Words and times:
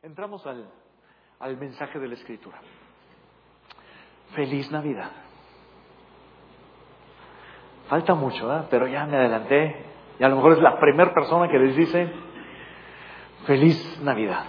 Entramos 0.00 0.46
al, 0.46 0.64
al 1.40 1.56
mensaje 1.56 1.98
de 1.98 2.06
la 2.06 2.14
Escritura. 2.14 2.56
Feliz 4.36 4.70
Navidad. 4.70 5.10
Falta 7.88 8.14
mucho, 8.14 8.56
¿eh? 8.56 8.62
pero 8.70 8.86
ya 8.86 9.06
me 9.06 9.16
adelanté 9.16 9.86
y 10.20 10.22
a 10.22 10.28
lo 10.28 10.36
mejor 10.36 10.52
es 10.52 10.60
la 10.60 10.78
primera 10.78 11.12
persona 11.12 11.48
que 11.48 11.58
les 11.58 11.74
dice 11.74 12.12
feliz 13.44 14.00
Navidad. 14.00 14.44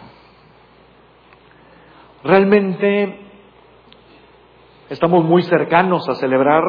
Realmente 2.24 3.20
estamos 4.90 5.26
muy 5.26 5.42
cercanos 5.42 6.08
a 6.10 6.16
celebrar 6.16 6.62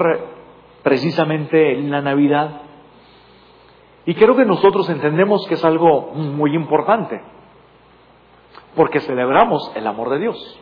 precisamente 0.83 1.77
la 1.83 2.01
Navidad 2.01 2.63
y 4.07 4.15
creo 4.15 4.35
que 4.37 4.47
nosotros 4.47 4.89
entendemos 4.89 5.47
que 5.49 5.55
es 5.55 5.65
algo 5.67 6.13
muy 6.15 6.55
importante 6.55 7.21
porque 8.75 9.01
celebramos 9.01 9.73
el 9.75 9.87
amor 9.87 10.11
de 10.11 10.19
Dios. 10.19 10.61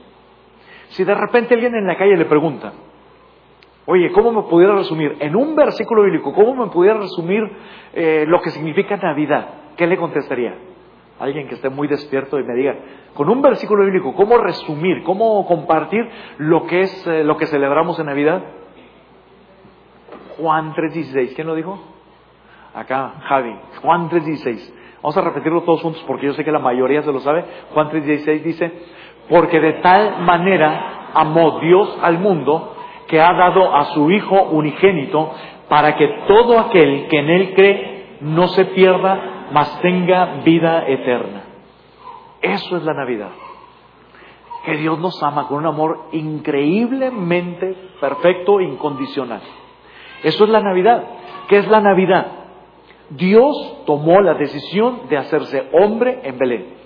Si 0.88 1.04
de 1.04 1.14
repente 1.14 1.54
alguien 1.54 1.74
en 1.74 1.86
la 1.86 1.96
calle 1.96 2.16
le 2.16 2.24
pregunta, 2.24 2.72
oye, 3.86 4.10
¿cómo 4.12 4.32
me 4.32 4.48
pudiera 4.48 4.74
resumir? 4.74 5.16
En 5.20 5.36
un 5.36 5.54
versículo 5.54 6.02
bíblico, 6.02 6.32
¿cómo 6.32 6.54
me 6.54 6.70
pudiera 6.70 6.98
resumir 6.98 7.42
eh, 7.92 8.24
lo 8.26 8.40
que 8.40 8.50
significa 8.50 8.96
Navidad? 8.96 9.48
¿Qué 9.76 9.86
le 9.86 9.96
contestaría? 9.96 10.54
Alguien 11.20 11.48
que 11.48 11.54
esté 11.54 11.68
muy 11.68 11.88
despierto 11.88 12.38
y 12.38 12.44
me 12.44 12.54
diga, 12.54 12.76
con 13.14 13.28
un 13.28 13.42
versículo 13.42 13.84
bíblico, 13.84 14.14
¿cómo 14.14 14.38
resumir, 14.38 15.02
cómo 15.02 15.46
compartir 15.46 16.08
lo 16.38 16.66
que 16.66 16.82
es 16.82 17.06
eh, 17.06 17.24
lo 17.24 17.36
que 17.36 17.46
celebramos 17.46 17.98
en 17.98 18.06
Navidad? 18.06 18.42
Juan 20.38 20.72
3.16, 20.74 21.34
¿quién 21.34 21.48
lo 21.48 21.54
dijo? 21.56 21.78
Acá, 22.74 23.14
Javi, 23.22 23.56
Juan 23.82 24.08
3.16. 24.08 24.77
Vamos 25.02 25.16
a 25.16 25.20
repetirlo 25.20 25.62
todos 25.62 25.82
juntos 25.82 26.02
porque 26.06 26.26
yo 26.26 26.34
sé 26.34 26.44
que 26.44 26.50
la 26.50 26.58
mayoría 26.58 27.02
se 27.02 27.12
lo 27.12 27.20
sabe. 27.20 27.44
Juan 27.72 27.90
3:16 27.90 28.42
dice, 28.42 28.72
porque 29.28 29.60
de 29.60 29.74
tal 29.74 30.22
manera 30.22 31.10
amó 31.14 31.60
Dios 31.60 31.98
al 32.02 32.18
mundo 32.18 32.74
que 33.06 33.20
ha 33.20 33.32
dado 33.32 33.74
a 33.74 33.84
su 33.86 34.10
Hijo 34.10 34.42
unigénito 34.50 35.30
para 35.68 35.96
que 35.96 36.06
todo 36.26 36.58
aquel 36.58 37.08
que 37.08 37.18
en 37.18 37.30
Él 37.30 37.54
cree 37.54 38.16
no 38.20 38.48
se 38.48 38.64
pierda, 38.66 39.46
mas 39.52 39.80
tenga 39.80 40.40
vida 40.44 40.84
eterna. 40.86 41.44
Eso 42.40 42.76
es 42.76 42.82
la 42.82 42.94
Navidad. 42.94 43.30
Que 44.64 44.76
Dios 44.76 44.98
nos 44.98 45.22
ama 45.22 45.46
con 45.46 45.58
un 45.58 45.66
amor 45.66 46.08
increíblemente 46.12 47.74
perfecto 48.00 48.60
e 48.60 48.64
incondicional. 48.64 49.40
Eso 50.22 50.44
es 50.44 50.50
la 50.50 50.60
Navidad. 50.60 51.04
¿Qué 51.48 51.58
es 51.58 51.68
la 51.68 51.80
Navidad? 51.80 52.37
Dios 53.10 53.84
tomó 53.86 54.20
la 54.20 54.34
decisión 54.34 55.08
de 55.08 55.16
hacerse 55.16 55.68
hombre 55.72 56.20
en 56.24 56.38
Belén 56.38 56.78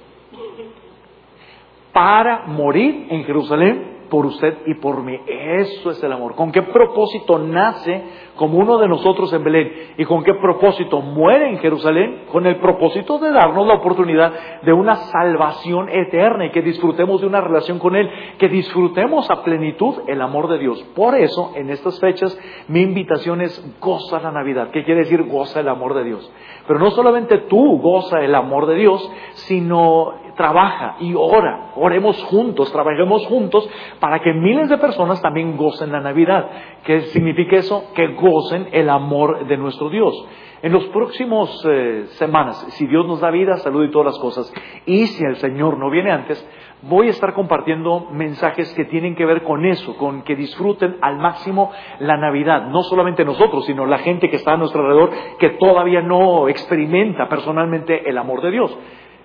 para 1.92 2.46
morir 2.46 3.06
en 3.10 3.24
Jerusalén 3.24 3.92
por 4.08 4.26
usted 4.26 4.58
y 4.66 4.74
por 4.74 5.02
mí. 5.02 5.18
Eso 5.26 5.90
es 5.90 6.02
el 6.02 6.12
amor. 6.12 6.34
¿Con 6.34 6.52
qué 6.52 6.62
propósito 6.62 7.38
nace 7.38 8.02
como 8.36 8.58
uno 8.58 8.78
de 8.78 8.88
nosotros 8.88 9.32
en 9.32 9.44
Belén? 9.44 9.72
¿Y 9.98 10.04
con 10.04 10.22
qué 10.24 10.34
propósito 10.34 11.00
muere 11.00 11.50
en 11.50 11.58
Jerusalén? 11.58 12.24
Con 12.30 12.46
el 12.46 12.56
propósito 12.56 13.18
de 13.18 13.30
darnos 13.30 13.66
la 13.66 13.74
oportunidad 13.74 14.32
de 14.62 14.72
una 14.72 14.96
salvación 14.96 15.88
eterna 15.88 16.46
y 16.46 16.50
que 16.50 16.62
disfrutemos 16.62 17.20
de 17.20 17.26
una 17.26 17.40
relación 17.40 17.78
con 17.78 17.96
Él, 17.96 18.08
que 18.38 18.48
disfrutemos 18.48 19.30
a 19.30 19.42
plenitud 19.42 20.02
el 20.06 20.20
amor 20.20 20.48
de 20.48 20.58
Dios. 20.58 20.82
Por 20.94 21.14
eso, 21.14 21.52
en 21.54 21.70
estas 21.70 22.00
fechas, 22.00 22.38
mi 22.68 22.80
invitación 22.80 23.40
es 23.40 23.78
goza 23.80 24.20
la 24.20 24.32
Navidad. 24.32 24.70
¿Qué 24.70 24.84
quiere 24.84 25.00
decir 25.00 25.22
goza 25.24 25.60
el 25.60 25.68
amor 25.68 25.94
de 25.94 26.04
Dios? 26.04 26.32
Pero 26.66 26.78
no 26.78 26.90
solamente 26.90 27.38
tú 27.48 27.78
goza 27.80 28.22
el 28.22 28.34
amor 28.34 28.66
de 28.66 28.76
Dios, 28.76 29.12
sino 29.32 30.22
trabaja 30.36 30.96
y 31.00 31.14
ora, 31.14 31.72
oremos 31.76 32.22
juntos, 32.24 32.72
trabajemos 32.72 33.26
juntos 33.26 33.68
para 34.00 34.20
que 34.20 34.32
miles 34.32 34.68
de 34.68 34.78
personas 34.78 35.20
también 35.20 35.56
gocen 35.56 35.92
la 35.92 36.00
Navidad. 36.00 36.48
¿Qué 36.84 37.02
significa 37.02 37.56
eso? 37.56 37.92
Que 37.94 38.08
gocen 38.14 38.31
el 38.72 38.88
amor 38.88 39.46
de 39.46 39.56
nuestro 39.56 39.88
Dios. 39.90 40.26
En 40.62 40.72
los 40.72 40.84
próximos 40.86 41.64
eh, 41.68 42.04
semanas, 42.10 42.56
si 42.70 42.86
Dios 42.86 43.06
nos 43.06 43.20
da 43.20 43.30
vida, 43.30 43.56
salud 43.56 43.84
y 43.84 43.90
todas 43.90 44.14
las 44.14 44.18
cosas, 44.18 44.52
y 44.86 45.06
si 45.08 45.24
el 45.24 45.36
Señor 45.36 45.76
no 45.76 45.90
viene 45.90 46.12
antes, 46.12 46.48
voy 46.82 47.08
a 47.08 47.10
estar 47.10 47.34
compartiendo 47.34 48.06
mensajes 48.12 48.72
que 48.74 48.84
tienen 48.84 49.16
que 49.16 49.26
ver 49.26 49.42
con 49.42 49.64
eso, 49.64 49.96
con 49.96 50.22
que 50.22 50.36
disfruten 50.36 50.98
al 51.00 51.18
máximo 51.18 51.72
la 51.98 52.16
Navidad. 52.16 52.68
No 52.68 52.82
solamente 52.82 53.24
nosotros, 53.24 53.66
sino 53.66 53.86
la 53.86 53.98
gente 53.98 54.30
que 54.30 54.36
está 54.36 54.52
a 54.52 54.56
nuestro 54.56 54.82
alrededor 54.82 55.10
que 55.38 55.50
todavía 55.50 56.00
no 56.00 56.48
experimenta 56.48 57.28
personalmente 57.28 58.08
el 58.08 58.16
amor 58.16 58.40
de 58.40 58.50
Dios 58.52 58.78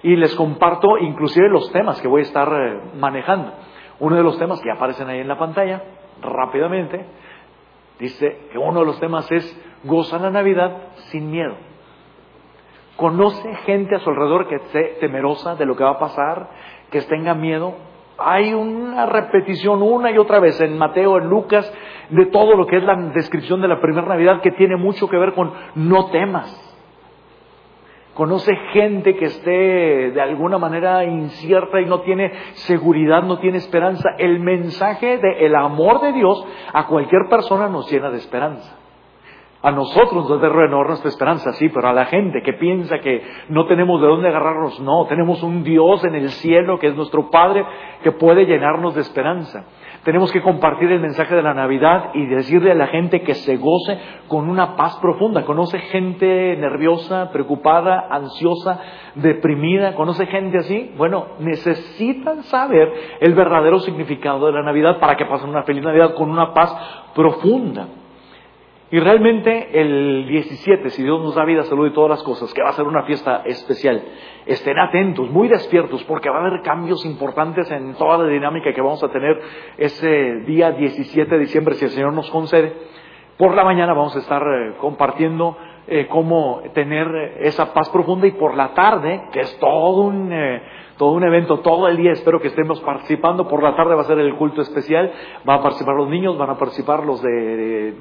y 0.03 0.15
les 0.15 0.33
comparto 0.35 0.97
inclusive 0.97 1.49
los 1.49 1.71
temas 1.71 2.01
que 2.01 2.07
voy 2.07 2.21
a 2.21 2.23
estar 2.23 2.47
eh, 2.47 2.81
manejando. 2.95 3.51
Uno 3.99 4.15
de 4.15 4.23
los 4.23 4.37
temas 4.37 4.61
que 4.61 4.71
aparecen 4.71 5.09
ahí 5.09 5.19
en 5.19 5.27
la 5.27 5.37
pantalla, 5.37 5.83
rápidamente, 6.21 7.05
dice 7.99 8.47
que 8.51 8.57
uno 8.57 8.81
de 8.81 8.85
los 8.85 8.99
temas 8.99 9.31
es 9.31 9.79
goza 9.83 10.19
la 10.19 10.29
Navidad 10.29 10.77
sin 11.09 11.31
miedo. 11.31 11.55
Conoce 12.95 13.55
gente 13.65 13.95
a 13.95 13.99
su 13.99 14.09
alrededor 14.09 14.47
que 14.47 14.55
esté 14.55 14.97
temerosa 14.99 15.55
de 15.55 15.65
lo 15.65 15.75
que 15.75 15.83
va 15.83 15.91
a 15.91 15.99
pasar, 15.99 16.49
que 16.89 17.01
tenga 17.03 17.35
miedo. 17.35 17.75
Hay 18.17 18.53
una 18.53 19.05
repetición 19.05 19.83
una 19.83 20.11
y 20.11 20.17
otra 20.17 20.39
vez 20.39 20.59
en 20.61 20.77
Mateo, 20.77 21.17
en 21.17 21.29
Lucas, 21.29 21.71
de 22.09 22.25
todo 22.27 22.55
lo 22.55 22.65
que 22.65 22.77
es 22.77 22.83
la 22.83 22.95
descripción 23.13 23.61
de 23.61 23.67
la 23.67 23.79
primera 23.79 24.07
Navidad 24.07 24.41
que 24.41 24.51
tiene 24.51 24.75
mucho 24.75 25.07
que 25.07 25.17
ver 25.17 25.33
con 25.33 25.53
no 25.75 26.07
temas 26.07 26.66
conoce 28.17 28.51
gente 28.73 29.15
que 29.15 29.25
esté 29.25 30.11
de 30.11 30.19
alguna 30.21 30.57
manera 30.57 31.05
incierta 31.05 31.79
y 31.79 31.85
no 31.85 32.01
tiene 32.01 32.31
seguridad, 32.53 33.21
no 33.21 33.37
tiene 33.37 33.59
esperanza. 33.59 34.09
El 34.17 34.39
mensaje 34.39 35.19
del 35.19 35.55
amor 35.55 36.01
de 36.01 36.13
Dios 36.13 36.43
a 36.73 36.87
cualquier 36.87 37.29
persona 37.29 37.69
nos 37.69 37.89
llena 37.91 38.09
de 38.09 38.17
esperanza. 38.17 38.75
A 39.61 39.71
nosotros 39.71 40.27
nos 40.27 40.41
debe 40.41 40.49
renovar 40.49 40.87
nuestra 40.87 41.09
esperanza, 41.09 41.51
sí, 41.53 41.69
pero 41.69 41.89
a 41.89 41.93
la 41.93 42.05
gente 42.05 42.41
que 42.41 42.53
piensa 42.53 42.99
que 42.99 43.21
no 43.49 43.67
tenemos 43.67 44.01
de 44.01 44.07
dónde 44.07 44.29
agarrarnos, 44.29 44.79
no, 44.79 45.05
tenemos 45.05 45.43
un 45.43 45.63
Dios 45.63 46.03
en 46.03 46.15
el 46.15 46.29
cielo 46.29 46.79
que 46.79 46.87
es 46.87 46.95
nuestro 46.95 47.29
Padre 47.29 47.65
que 48.01 48.11
puede 48.13 48.45
llenarnos 48.45 48.95
de 48.95 49.01
esperanza. 49.01 49.65
Tenemos 50.03 50.31
que 50.31 50.41
compartir 50.41 50.91
el 50.91 50.99
mensaje 50.99 51.35
de 51.35 51.41
la 51.41 51.53
Navidad 51.53 52.11
y 52.13 52.25
decirle 52.25 52.71
a 52.71 52.75
la 52.75 52.87
gente 52.87 53.21
que 53.21 53.33
se 53.33 53.57
goce 53.57 53.97
con 54.27 54.49
una 54.49 54.75
paz 54.75 54.97
profunda. 54.97 55.43
Conoce 55.43 55.79
gente 55.79 56.55
nerviosa, 56.57 57.29
preocupada, 57.31 58.07
ansiosa, 58.09 58.79
deprimida. 59.15 59.95
Conoce 59.95 60.25
gente 60.27 60.59
así. 60.59 60.93
Bueno, 60.97 61.27
necesitan 61.39 62.43
saber 62.43 62.91
el 63.19 63.33
verdadero 63.33 63.79
significado 63.79 64.45
de 64.45 64.53
la 64.53 64.63
Navidad 64.63 64.99
para 64.99 65.17
que 65.17 65.25
pasen 65.25 65.49
una 65.49 65.63
feliz 65.63 65.83
Navidad 65.83 66.13
con 66.13 66.29
una 66.29 66.53
paz 66.53 66.73
profunda. 67.13 67.87
Y 68.89 68.99
realmente 68.99 69.81
el 69.81 70.27
17, 70.27 70.91
si 70.91 71.03
Dios 71.03 71.21
nos 71.21 71.35
da 71.35 71.43
vida, 71.43 71.63
salud 71.63 71.87
y 71.87 71.93
todas 71.93 72.09
las 72.09 72.23
cosas, 72.23 72.53
que 72.53 72.63
va 72.63 72.69
a 72.69 72.73
ser 72.73 72.85
una 72.85 73.03
fiesta 73.03 73.41
especial, 73.43 74.01
estén 74.45 74.79
atentos, 74.79 75.29
muy 75.29 75.49
despiertos, 75.49 76.01
porque 76.05 76.29
va 76.29 76.37
a 76.37 76.45
haber 76.45 76.61
cambios 76.61 77.05
importantes 77.05 77.69
en 77.69 77.95
toda 77.95 78.19
la 78.19 78.27
dinámica 78.29 78.71
que 78.71 78.79
vamos 78.79 79.03
a 79.03 79.09
tener 79.09 79.41
ese 79.77 80.35
día 80.45 80.71
17 80.71 81.29
de 81.29 81.39
diciembre, 81.39 81.75
si 81.75 81.83
el 81.83 81.91
Señor 81.91 82.13
nos 82.13 82.31
concede. 82.31 82.73
Por 83.37 83.55
la 83.55 83.65
mañana 83.65 83.93
vamos 83.93 84.15
a 84.15 84.19
estar 84.19 84.41
eh, 84.41 84.75
compartiendo 84.79 85.57
eh, 85.85 86.07
cómo 86.07 86.61
tener 86.73 87.07
esa 87.41 87.73
paz 87.73 87.89
profunda 87.89 88.25
y 88.25 88.31
por 88.31 88.55
la 88.55 88.73
tarde, 88.73 89.21
que 89.33 89.41
es 89.41 89.59
todo 89.59 90.03
un, 90.03 90.31
eh, 90.31 90.61
todo 90.97 91.11
un 91.11 91.23
evento, 91.25 91.59
todo 91.59 91.89
el 91.89 91.97
día 91.97 92.13
espero 92.13 92.39
que 92.39 92.47
estemos 92.47 92.79
participando, 92.81 93.49
por 93.49 93.61
la 93.61 93.75
tarde 93.75 93.95
va 93.95 94.01
a 94.01 94.05
ser 94.05 94.19
el 94.19 94.35
culto 94.35 94.61
especial, 94.61 95.11
van 95.43 95.59
a 95.59 95.61
participar 95.61 95.95
los 95.95 96.09
niños, 96.09 96.37
van 96.37 96.51
a 96.51 96.57
participar 96.57 97.05
los 97.05 97.21
de 97.21 97.93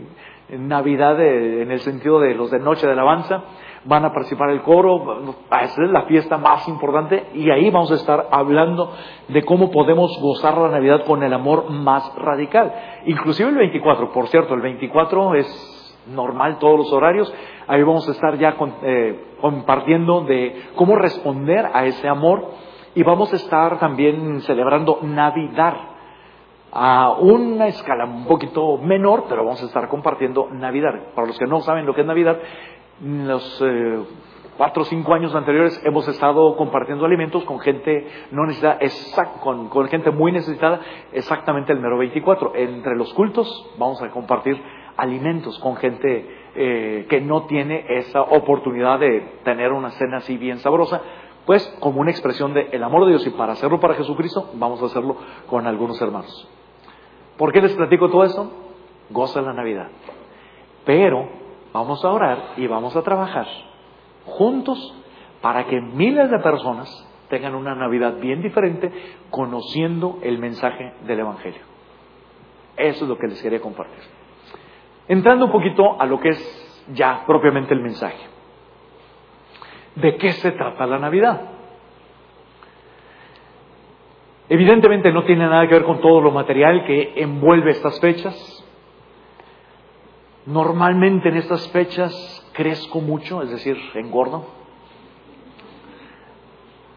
en 0.49 0.69
Navidad 0.69 1.21
en 1.21 1.71
el 1.71 1.81
sentido 1.81 2.21
de 2.21 2.34
los 2.34 2.51
de 2.51 2.61
Noche 2.61 2.87
de 2.87 2.93
Alabanza, 2.93 3.43
van 3.84 4.05
a 4.05 4.12
participar 4.12 4.51
el 4.51 4.62
coro, 4.62 5.37
esa 5.62 5.83
es 5.83 5.91
la 5.91 6.03
fiesta 6.03 6.39
más 6.39 6.67
importante 6.69 7.29
y 7.34 7.51
ahí 7.51 7.71
vamos 7.71 7.91
a 7.93 7.95
estar 7.95 8.29
hablando 8.31 8.93
de 9.29 9.44
cómo 9.44 9.70
podemos 9.70 10.19
gozar 10.20 10.59
la 10.59 10.69
Navidad 10.69 11.05
con 11.05 11.23
el 11.23 11.32
amor 11.32 11.70
más 11.70 12.12
radical. 12.17 12.73
Inclusive 13.06 13.50
el 13.50 13.56
24, 13.56 14.12
por 14.12 14.29
cierto, 14.29 14.55
el 14.55 14.61
24 14.61 15.35
es 15.35 16.05
normal 16.12 16.59
todos 16.59 16.79
los 16.79 16.93
horarios, 16.93 17.32
ahí 17.67 17.82
vamos 17.82 18.09
a 18.09 18.12
estar 18.12 18.37
ya 18.38 18.56
eh, 18.82 19.35
compartiendo 19.41 20.23
de 20.23 20.62
cómo 20.75 20.97
responder 20.97 21.69
a 21.73 21.85
ese 21.87 22.09
amor 22.09 22.50
y 22.94 23.03
vamos 23.03 23.32
a 23.32 23.37
estar 23.37 23.79
también 23.79 24.41
celebrando 24.43 25.00
Navidad 25.03 25.95
a 26.78 27.12
una 27.12 27.69
escala 27.69 28.05
un 28.05 28.26
poquito 28.26 28.76
menor, 28.76 29.25
pero 29.31 29.44
vamos 29.44 29.62
a 29.62 29.67
estar 29.67 29.88
compartiendo 29.88 30.49
Navidad. 30.50 31.14
Para 31.14 31.26
los 31.26 31.38
que 31.38 31.46
no 31.46 31.62
saben 31.62 31.87
lo 31.87 31.94
que 31.94 32.02
es 32.02 32.06
Navidad, 32.06 32.38
los 33.02 33.62
eh, 33.64 34.05
cuatro 34.58 34.82
o 34.82 34.84
cinco 34.84 35.14
años 35.14 35.34
anteriores 35.34 35.81
hemos 35.87 36.06
estado 36.06 36.55
compartiendo 36.56 37.06
alimentos 37.06 37.44
con 37.44 37.61
gente 37.61 38.06
no 38.31 38.44
necesitada, 38.44 38.78
con, 39.40 39.70
con, 39.70 39.88
gente 39.88 40.11
muy 40.11 40.32
necesitada, 40.32 40.81
exactamente 41.12 41.73
el 41.73 41.81
mero 41.81 41.96
24. 41.96 42.52
Entre 42.55 42.94
los 42.94 43.12
cultos 43.14 43.70
vamos 43.79 44.02
a 44.02 44.11
compartir 44.11 44.61
alimentos 44.99 45.58
con 45.61 45.76
gente 45.76 46.26
eh, 46.55 47.06
que 47.08 47.22
no 47.22 47.46
tiene 47.46 47.87
esa 47.88 48.20
oportunidad 48.20 48.99
de 48.99 49.40
tener 49.44 49.72
una 49.72 49.93
cena 49.93 50.19
así 50.19 50.37
bien 50.37 50.58
sabrosa 50.58 51.00
pues 51.46 51.64
como 51.81 52.00
una 52.00 52.11
expresión 52.11 52.52
del 52.52 52.82
amor 52.82 53.05
de 53.05 53.12
Dios 53.12 53.26
y 53.26 53.31
para 53.31 53.52
hacerlo 53.52 53.79
para 53.79 53.94
Jesucristo, 53.94 54.50
vamos 54.55 54.82
a 54.82 54.87
hacerlo 54.87 55.17
con 55.46 55.67
algunos 55.67 56.02
hermanos. 56.02 56.49
¿Por 57.37 57.53
qué 57.53 57.61
les 57.61 57.75
platico 57.75 58.09
todo 58.09 58.25
esto? 58.25 58.50
Goza 59.11 59.41
la 59.41 59.53
Navidad. 59.53 59.88
Pero 60.85 61.29
vamos 61.73 62.05
a 62.05 62.11
orar 62.11 62.38
y 62.56 62.67
vamos 62.67 62.97
a 62.97 63.03
trabajar 63.03 63.47
juntos 64.25 64.94
para 65.41 65.67
que 65.67 65.81
miles 65.81 66.31
de 66.31 66.38
personas 66.38 66.88
tengan 67.29 67.55
una 67.55 67.75
Navidad 67.75 68.19
bien 68.21 68.43
diferente 68.43 68.93
conociendo 69.31 70.19
el 70.23 70.38
mensaje 70.38 70.94
del 71.06 71.21
Evangelio. 71.21 71.61
Eso 72.77 73.05
es 73.05 73.09
lo 73.09 73.19
que 73.19 73.27
les 73.27 73.43
quería 73.43 73.61
compartir. 73.61 74.03
Entrando 75.09 75.47
un 75.47 75.53
poquito 75.53 76.00
a 76.00 76.06
lo 76.06 76.21
que 76.21 76.31
es 76.31 76.85
ya 76.93 77.25
propiamente 77.27 77.75
el 77.75 77.81
mensaje. 77.81 78.27
¿De 79.94 80.17
qué 80.17 80.32
se 80.32 80.53
trata 80.53 80.87
la 80.87 80.99
Navidad? 80.99 81.56
Evidentemente 84.56 85.12
no 85.12 85.23
tiene 85.25 85.47
nada 85.47 85.69
que 85.69 85.75
ver 85.75 85.85
con 85.85 86.00
todo 86.00 86.19
lo 86.23 86.31
material 86.31 86.87
que 86.87 87.12
envuelve 87.17 87.73
estas 87.73 88.00
fechas. 88.00 88.35
Normalmente 90.47 91.29
en 91.29 91.37
estas 91.37 91.70
fechas 91.73 92.50
crezco 92.55 93.03
mucho, 93.03 93.43
es 93.43 93.50
decir, 93.50 93.76
engordo. 93.97 94.47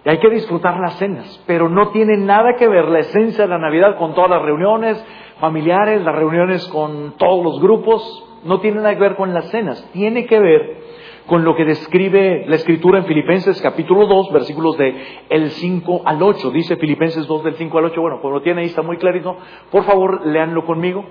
Y 0.05 0.09
hay 0.09 0.19
que 0.19 0.29
disfrutar 0.29 0.79
las 0.79 0.97
cenas, 0.99 1.43
pero 1.47 1.67
no 1.67 1.89
tiene 1.89 2.15
nada 2.15 2.55
que 2.55 2.69
ver 2.69 2.85
la 2.85 2.99
esencia 2.99 3.43
de 3.43 3.49
la 3.49 3.57
Navidad 3.57 3.97
con 3.97 4.15
todas 4.15 4.29
las 4.29 4.41
reuniones 4.41 5.05
familiares, 5.41 6.01
las 6.01 6.15
reuniones 6.15 6.65
con 6.69 7.17
todos 7.17 7.43
los 7.43 7.59
grupos, 7.59 8.41
no 8.45 8.61
tiene 8.61 8.77
nada 8.77 8.93
que 8.93 9.01
ver 9.01 9.17
con 9.17 9.33
las 9.33 9.51
cenas, 9.51 9.85
tiene 9.91 10.25
que 10.27 10.39
ver 10.39 10.77
con 11.29 11.45
lo 11.45 11.55
que 11.55 11.63
describe 11.63 12.45
la 12.47 12.55
escritura 12.55 12.97
en 12.97 13.05
Filipenses 13.05 13.61
capítulo 13.61 14.07
2, 14.07 14.33
versículos 14.33 14.75
de 14.77 14.95
el 15.29 15.51
5 15.51 16.01
al 16.03 16.23
8. 16.23 16.49
Dice 16.49 16.75
Filipenses 16.77 17.27
2 17.27 17.43
del 17.43 17.53
5 17.53 17.77
al 17.77 17.85
8, 17.85 18.01
bueno, 18.01 18.19
como 18.19 18.33
lo 18.33 18.41
tiene 18.41 18.61
ahí 18.61 18.67
está 18.67 18.81
muy 18.81 18.97
clarito, 18.97 19.37
por 19.71 19.83
favor, 19.83 20.25
léanlo 20.25 20.65
conmigo. 20.65 21.05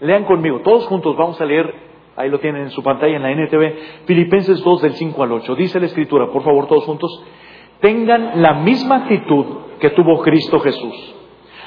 Lean 0.00 0.24
conmigo, 0.24 0.60
todos 0.60 0.86
juntos 0.86 1.16
vamos 1.16 1.40
a 1.40 1.44
leer, 1.44 1.74
ahí 2.16 2.30
lo 2.30 2.38
tienen 2.38 2.62
en 2.62 2.70
su 2.70 2.82
pantalla 2.84 3.16
en 3.16 3.22
la 3.22 3.32
NTV, 3.32 4.06
Filipenses 4.06 4.62
2 4.62 4.82
del 4.82 4.92
5 4.92 5.22
al 5.22 5.32
8. 5.32 5.54
Dice 5.56 5.80
la 5.80 5.86
escritura, 5.86 6.28
por 6.28 6.44
favor, 6.44 6.68
todos 6.68 6.84
juntos, 6.84 7.24
tengan 7.80 8.42
la 8.42 8.54
misma 8.54 8.98
actitud 8.98 9.46
que 9.80 9.90
tuvo 9.90 10.22
Cristo 10.22 10.60
Jesús. 10.60 11.16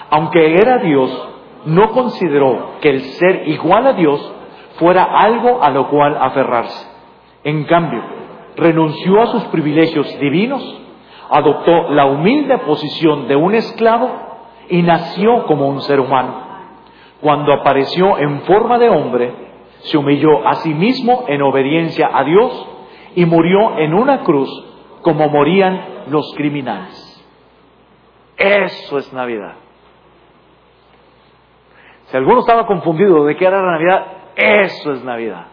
Aunque 0.09 0.55
era 0.55 0.77
Dios, 0.77 1.29
no 1.65 1.91
consideró 1.91 2.79
que 2.79 2.89
el 2.89 3.01
ser 3.01 3.49
igual 3.49 3.85
a 3.85 3.93
Dios 3.93 4.33
fuera 4.77 5.03
algo 5.03 5.61
a 5.61 5.69
lo 5.71 5.89
cual 5.89 6.17
aferrarse. 6.17 6.96
En 7.43 7.63
cambio, 7.65 8.01
renunció 8.55 9.21
a 9.21 9.27
sus 9.27 9.43
privilegios 9.45 10.19
divinos, 10.19 10.63
adoptó 11.29 11.89
la 11.91 12.05
humilde 12.05 12.57
posición 12.59 13.27
de 13.27 13.35
un 13.35 13.55
esclavo 13.55 14.09
y 14.69 14.81
nació 14.81 15.45
como 15.45 15.67
un 15.67 15.81
ser 15.81 15.99
humano 15.99 16.47
cuando 17.21 17.53
apareció 17.53 18.17
en 18.19 18.41
forma 18.41 18.77
de 18.77 18.89
hombre, 18.89 19.33
se 19.79 19.97
humilló 19.97 20.47
a 20.47 20.55
sí 20.55 20.73
mismo 20.73 21.25
en 21.27 21.41
obediencia 21.41 22.09
a 22.13 22.23
Dios 22.23 22.67
y 23.15 23.25
murió 23.25 23.77
en 23.77 23.93
una 23.93 24.23
cruz 24.23 24.49
como 25.01 25.29
morían 25.29 26.05
los 26.09 26.33
criminales. 26.35 27.03
Eso 28.37 28.97
es 28.97 29.11
Navidad. 29.13 29.55
Si 32.05 32.17
alguno 32.17 32.41
estaba 32.41 32.67
confundido 32.67 33.25
de 33.25 33.35
qué 33.35 33.45
era 33.45 33.61
la 33.61 33.71
Navidad, 33.73 34.05
eso 34.35 34.93
es 34.93 35.03
Navidad. 35.03 35.47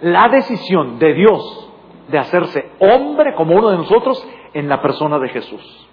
La 0.00 0.28
decisión 0.28 0.98
de 0.98 1.14
Dios 1.14 1.70
de 2.08 2.18
hacerse 2.18 2.70
hombre 2.80 3.34
como 3.34 3.56
uno 3.56 3.70
de 3.70 3.78
nosotros 3.78 4.26
en 4.54 4.68
la 4.68 4.80
persona 4.80 5.18
de 5.18 5.28
Jesús. 5.28 5.88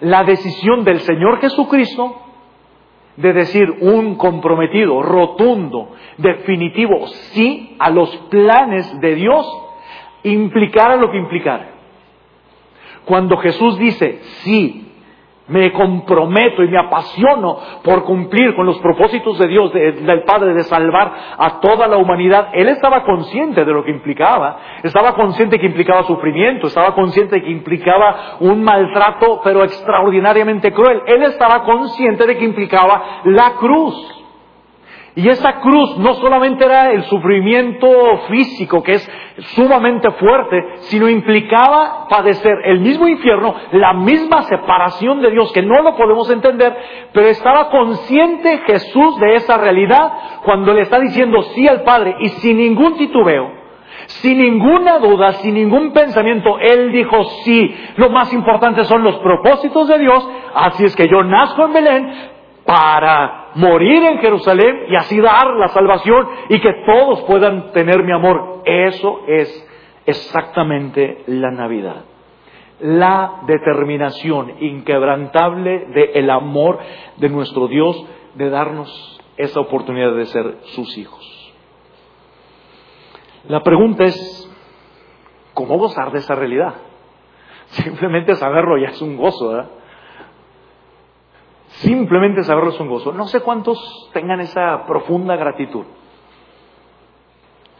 La 0.00 0.24
decisión 0.24 0.84
del 0.84 1.00
Señor 1.00 1.40
Jesucristo 1.40 2.16
de 3.16 3.32
decir 3.32 3.68
un 3.80 4.16
comprometido, 4.16 5.02
rotundo, 5.02 5.90
definitivo, 6.16 7.06
sí 7.06 7.76
a 7.78 7.90
los 7.90 8.14
planes 8.30 9.00
de 9.00 9.14
Dios, 9.14 9.46
implicara 10.22 10.96
lo 10.96 11.10
que 11.10 11.18
implicara. 11.18 11.72
Cuando 13.04 13.36
Jesús 13.38 13.78
dice 13.78 14.20
sí 14.44 14.91
me 15.52 15.72
comprometo 15.72 16.62
y 16.62 16.68
me 16.68 16.78
apasiono 16.78 17.58
por 17.84 18.04
cumplir 18.04 18.54
con 18.56 18.66
los 18.66 18.78
propósitos 18.78 19.38
de 19.38 19.48
Dios, 19.48 19.72
del 19.72 20.22
Padre, 20.24 20.54
de 20.54 20.64
salvar 20.64 21.12
a 21.38 21.60
toda 21.60 21.86
la 21.86 21.98
humanidad. 21.98 22.48
Él 22.54 22.68
estaba 22.68 23.04
consciente 23.04 23.64
de 23.64 23.72
lo 23.72 23.84
que 23.84 23.90
implicaba, 23.90 24.58
estaba 24.82 25.14
consciente 25.14 25.58
que 25.58 25.66
implicaba 25.66 26.04
sufrimiento, 26.04 26.66
estaba 26.66 26.94
consciente 26.94 27.36
de 27.36 27.42
que 27.42 27.50
implicaba 27.50 28.36
un 28.40 28.64
maltrato, 28.64 29.40
pero 29.44 29.62
extraordinariamente 29.64 30.72
cruel. 30.72 31.02
Él 31.06 31.22
estaba 31.24 31.64
consciente 31.64 32.26
de 32.26 32.36
que 32.36 32.44
implicaba 32.44 33.20
la 33.24 33.52
cruz. 33.58 34.21
Y 35.14 35.28
esa 35.28 35.60
cruz 35.60 35.98
no 35.98 36.14
solamente 36.14 36.64
era 36.64 36.90
el 36.90 37.04
sufrimiento 37.04 37.86
físico, 38.28 38.82
que 38.82 38.94
es 38.94 39.10
sumamente 39.54 40.10
fuerte, 40.12 40.64
sino 40.82 41.06
implicaba 41.06 42.06
padecer 42.08 42.54
el 42.64 42.80
mismo 42.80 43.06
infierno, 43.06 43.54
la 43.72 43.92
misma 43.92 44.42
separación 44.42 45.20
de 45.20 45.30
Dios, 45.30 45.52
que 45.52 45.60
no 45.60 45.82
lo 45.82 45.96
podemos 45.96 46.30
entender, 46.30 46.74
pero 47.12 47.26
estaba 47.26 47.68
consciente 47.68 48.62
Jesús 48.66 49.20
de 49.20 49.34
esa 49.34 49.58
realidad 49.58 50.12
cuando 50.44 50.72
le 50.72 50.80
está 50.80 50.98
diciendo 50.98 51.42
sí 51.54 51.68
al 51.68 51.82
Padre 51.82 52.16
y 52.20 52.28
sin 52.28 52.56
ningún 52.56 52.96
titubeo. 52.96 53.60
Sin 54.06 54.38
ninguna 54.38 54.98
duda, 54.98 55.32
sin 55.34 55.54
ningún 55.54 55.92
pensamiento, 55.92 56.58
Él 56.58 56.90
dijo 56.90 57.22
sí. 57.44 57.74
Lo 57.96 58.10
más 58.10 58.32
importante 58.32 58.84
son 58.84 59.04
los 59.04 59.16
propósitos 59.16 59.88
de 59.88 59.98
Dios. 59.98 60.28
Así 60.54 60.84
es 60.84 60.96
que 60.96 61.06
yo 61.06 61.22
nazco 61.22 61.66
en 61.66 61.72
Belén 61.72 62.31
para 62.64 63.50
morir 63.54 64.02
en 64.04 64.18
Jerusalén 64.18 64.86
y 64.88 64.96
así 64.96 65.20
dar 65.20 65.48
la 65.56 65.68
salvación 65.68 66.28
y 66.48 66.60
que 66.60 66.72
todos 66.86 67.22
puedan 67.22 67.72
tener 67.72 68.02
mi 68.02 68.12
amor. 68.12 68.62
Eso 68.64 69.22
es 69.26 69.68
exactamente 70.06 71.24
la 71.26 71.50
Navidad. 71.50 72.04
La 72.80 73.42
determinación 73.46 74.54
inquebrantable 74.60 75.86
del 75.86 76.30
amor 76.30 76.78
de 77.16 77.28
nuestro 77.28 77.68
Dios 77.68 78.04
de 78.34 78.50
darnos 78.50 79.20
esa 79.36 79.60
oportunidad 79.60 80.14
de 80.14 80.26
ser 80.26 80.58
sus 80.74 80.96
hijos. 80.98 81.54
La 83.48 83.62
pregunta 83.62 84.04
es, 84.04 84.50
¿cómo 85.54 85.78
gozar 85.78 86.12
de 86.12 86.18
esa 86.18 86.34
realidad? 86.34 86.74
Simplemente 87.66 88.34
saberlo 88.36 88.78
ya 88.78 88.88
es 88.88 89.02
un 89.02 89.16
gozo, 89.16 89.48
¿verdad? 89.48 89.70
Simplemente 91.80 92.42
saberlo 92.44 92.70
es 92.70 92.80
un 92.80 92.88
gozo. 92.88 93.12
No 93.12 93.26
sé 93.26 93.40
cuántos 93.40 94.10
tengan 94.12 94.40
esa 94.40 94.84
profunda 94.86 95.36
gratitud. 95.36 95.84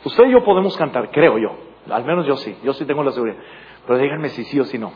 Usted 0.05 0.27
y 0.27 0.33
yo 0.33 0.43
podemos 0.45 0.77
cantar, 0.77 1.11
creo 1.11 1.39
yo. 1.39 1.51
Al 1.91 2.05
menos 2.05 2.27
yo 2.27 2.37
sí, 2.37 2.57
yo 2.65 2.73
sí 2.73 2.85
tengo 2.85 3.03
la 3.03 3.13
seguridad. 3.13 3.37
Pero 3.87 3.99
díganme 3.99 4.29
si 4.31 4.45
sí 4.45 4.59
o 4.59 4.65
si 4.65 4.79
no. 4.79 4.93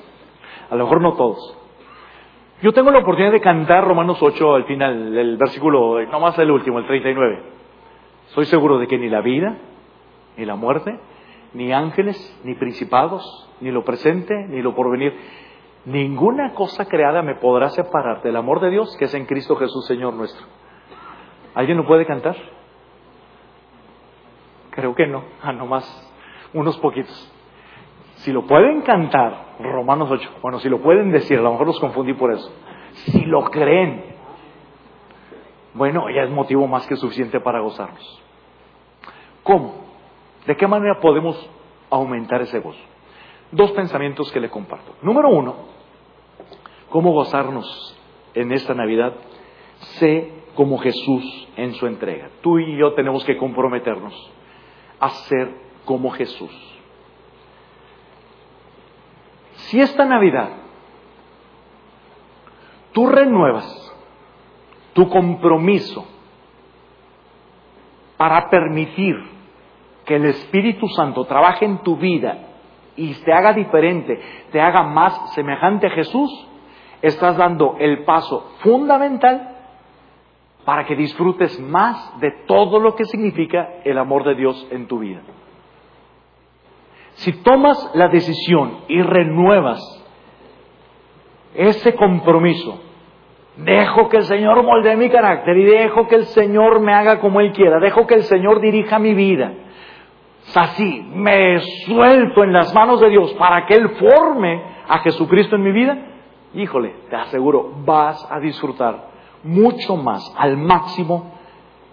A 0.70 0.74
lo 0.74 0.84
mejor 0.84 1.00
no 1.00 1.14
todos. 1.14 1.58
Yo 2.62 2.72
tengo 2.72 2.90
la 2.90 3.00
oportunidad 3.00 3.32
de 3.32 3.40
cantar 3.40 3.84
Romanos 3.86 4.18
8 4.20 4.54
al 4.54 4.64
final, 4.64 5.16
el 5.16 5.36
versículo, 5.36 6.00
no 6.06 6.20
más 6.20 6.38
el 6.38 6.50
último, 6.50 6.78
el 6.78 6.86
39. 6.86 7.42
Soy 8.28 8.46
seguro 8.46 8.78
de 8.78 8.86
que 8.86 8.98
ni 8.98 9.08
la 9.08 9.20
vida, 9.20 9.58
ni 10.38 10.46
la 10.46 10.56
muerte, 10.56 10.98
ni 11.52 11.72
ángeles, 11.72 12.40
ni 12.44 12.54
principados, 12.54 13.50
ni 13.60 13.70
lo 13.70 13.84
presente, 13.84 14.34
ni 14.48 14.62
lo 14.62 14.74
porvenir, 14.74 15.14
Ninguna 15.86 16.52
cosa 16.52 16.86
creada 16.86 17.22
me 17.22 17.36
podrá 17.36 17.68
separar 17.70 18.20
del 18.22 18.36
amor 18.36 18.60
de 18.60 18.70
Dios 18.70 18.96
que 18.98 19.04
es 19.04 19.14
en 19.14 19.24
Cristo 19.24 19.54
Jesús, 19.54 19.86
Señor 19.86 20.14
nuestro. 20.14 20.44
¿Alguien 21.54 21.78
lo 21.78 21.86
puede 21.86 22.04
cantar? 22.04 22.36
Creo 24.70 24.96
que 24.96 25.06
no, 25.06 25.18
a 25.42 25.50
ah, 25.50 25.52
nomás 25.52 26.12
unos 26.52 26.76
poquitos. 26.78 27.32
Si 28.16 28.32
lo 28.32 28.46
pueden 28.46 28.82
cantar, 28.82 29.54
Romanos 29.60 30.08
8, 30.10 30.30
bueno, 30.42 30.58
si 30.58 30.68
lo 30.68 30.80
pueden 30.80 31.12
decir, 31.12 31.38
a 31.38 31.42
lo 31.42 31.52
mejor 31.52 31.68
los 31.68 31.78
confundí 31.78 32.14
por 32.14 32.32
eso. 32.32 32.50
Si 32.92 33.24
lo 33.24 33.44
creen, 33.44 34.16
bueno, 35.72 36.10
ya 36.10 36.22
es 36.24 36.30
motivo 36.30 36.66
más 36.66 36.84
que 36.88 36.96
suficiente 36.96 37.38
para 37.38 37.60
gozarnos. 37.60 38.22
¿Cómo? 39.44 39.84
¿De 40.46 40.56
qué 40.56 40.66
manera 40.66 40.98
podemos 40.98 41.48
aumentar 41.90 42.42
ese 42.42 42.58
gozo? 42.58 42.80
Dos 43.52 43.70
pensamientos 43.70 44.32
que 44.32 44.40
le 44.40 44.50
comparto. 44.50 44.96
Número 45.02 45.28
uno, 45.28 45.75
cómo 46.90 47.12
gozarnos 47.12 47.96
en 48.34 48.52
esta 48.52 48.74
Navidad, 48.74 49.14
sé 49.98 50.32
como 50.54 50.78
Jesús 50.78 51.48
en 51.56 51.74
su 51.74 51.86
entrega. 51.86 52.30
Tú 52.42 52.58
y 52.58 52.76
yo 52.76 52.94
tenemos 52.94 53.24
que 53.24 53.36
comprometernos 53.36 54.14
a 55.00 55.10
ser 55.10 55.50
como 55.84 56.10
Jesús. 56.10 56.50
Si 59.54 59.80
esta 59.80 60.04
Navidad 60.04 60.50
tú 62.92 63.06
renuevas 63.06 63.94
tu 64.92 65.08
compromiso 65.08 66.06
para 68.16 68.48
permitir 68.48 69.14
que 70.06 70.16
el 70.16 70.26
Espíritu 70.26 70.88
Santo 70.88 71.24
trabaje 71.24 71.64
en 71.64 71.78
tu 71.78 71.96
vida 71.96 72.38
y 72.96 73.12
te 73.12 73.32
haga 73.32 73.52
diferente, 73.52 74.18
te 74.52 74.60
haga 74.60 74.84
más 74.84 75.34
semejante 75.34 75.88
a 75.88 75.90
Jesús, 75.90 76.30
estás 77.02 77.36
dando 77.36 77.76
el 77.78 78.04
paso 78.04 78.52
fundamental 78.60 79.56
para 80.64 80.84
que 80.84 80.96
disfrutes 80.96 81.58
más 81.60 82.18
de 82.20 82.32
todo 82.46 82.80
lo 82.80 82.94
que 82.96 83.04
significa 83.04 83.74
el 83.84 83.98
amor 83.98 84.24
de 84.24 84.34
Dios 84.34 84.66
en 84.70 84.86
tu 84.88 84.98
vida. 84.98 85.20
Si 87.14 87.32
tomas 87.42 87.92
la 87.94 88.08
decisión 88.08 88.80
y 88.88 89.00
renuevas 89.00 89.80
ese 91.54 91.94
compromiso, 91.94 92.80
dejo 93.56 94.08
que 94.08 94.18
el 94.18 94.24
Señor 94.24 94.62
moldee 94.62 94.96
mi 94.96 95.08
carácter 95.08 95.56
y 95.56 95.64
dejo 95.64 96.08
que 96.08 96.16
el 96.16 96.26
Señor 96.26 96.80
me 96.80 96.92
haga 96.92 97.20
como 97.20 97.40
Él 97.40 97.52
quiera, 97.52 97.78
dejo 97.78 98.06
que 98.06 98.14
el 98.14 98.24
Señor 98.24 98.60
dirija 98.60 98.98
mi 98.98 99.14
vida, 99.14 99.52
así 100.54 101.06
me 101.14 101.60
suelto 101.86 102.44
en 102.44 102.52
las 102.52 102.74
manos 102.74 103.00
de 103.00 103.08
Dios 103.08 103.32
para 103.34 103.66
que 103.66 103.74
Él 103.74 103.88
forme 103.90 104.62
a 104.88 104.98
Jesucristo 104.98 105.56
en 105.56 105.62
mi 105.62 105.72
vida, 105.72 105.96
híjole, 106.56 106.94
te 107.10 107.16
aseguro, 107.16 107.72
vas 107.84 108.26
a 108.30 108.40
disfrutar 108.40 109.10
mucho 109.42 109.96
más, 109.96 110.34
al 110.36 110.56
máximo, 110.56 111.32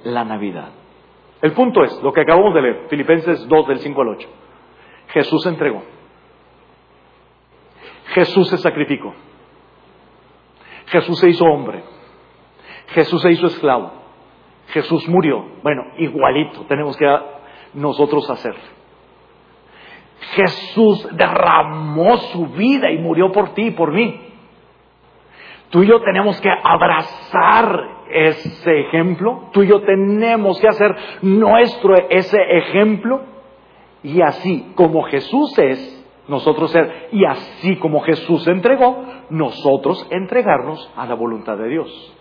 la 0.04 0.24
Navidad. 0.24 0.70
El 1.42 1.52
punto 1.52 1.84
es, 1.84 2.02
lo 2.02 2.14
que 2.14 2.22
acabamos 2.22 2.54
de 2.54 2.62
leer, 2.62 2.88
Filipenses 2.90 3.48
2 3.48 3.68
del 3.68 3.80
5 3.80 4.02
al 4.02 4.08
8. 4.08 4.30
Jesús 5.10 5.46
entregó. 5.46 5.84
Jesús 8.14 8.50
se 8.50 8.58
sacrificó. 8.58 9.14
Jesús 10.88 11.20
se 11.20 11.30
hizo 11.30 11.46
hombre. 11.46 11.84
Jesús 12.88 13.22
se 13.22 13.32
hizo 13.32 13.48
esclavo. 13.48 13.92
Jesús 14.68 15.08
murió. 15.10 15.46
Bueno, 15.62 15.84
igualito 15.98 16.62
tenemos 16.68 16.96
que 16.96 17.06
nosotros 17.74 18.30
hacer. 18.30 18.56
Jesús 20.36 21.08
derramó 21.12 22.18
su 22.18 22.48
vida 22.48 22.90
y 22.92 22.98
murió 23.00 23.32
por 23.32 23.54
ti 23.54 23.68
y 23.68 23.72
por 23.72 23.92
mí. 23.92 24.23
Tú 25.74 25.82
y 25.82 25.88
yo 25.88 26.02
tenemos 26.02 26.40
que 26.40 26.52
abrazar 26.52 28.04
ese 28.08 28.80
ejemplo. 28.82 29.46
Tú 29.54 29.64
y 29.64 29.68
yo 29.70 29.82
tenemos 29.82 30.60
que 30.60 30.68
hacer 30.68 30.96
nuestro 31.24 31.96
ese 32.12 32.38
ejemplo 32.40 33.22
y 34.04 34.22
así 34.22 34.72
como 34.76 35.02
Jesús 35.06 35.58
es, 35.58 36.06
nosotros 36.28 36.70
ser, 36.70 37.10
y 37.12 37.26
así 37.26 37.78
como 37.78 38.02
Jesús 38.02 38.48
entregó, 38.48 39.04
nosotros 39.32 40.06
entregarnos 40.12 40.92
a 40.96 41.08
la 41.08 41.16
voluntad 41.16 41.58
de 41.58 41.70
Dios. 41.70 42.14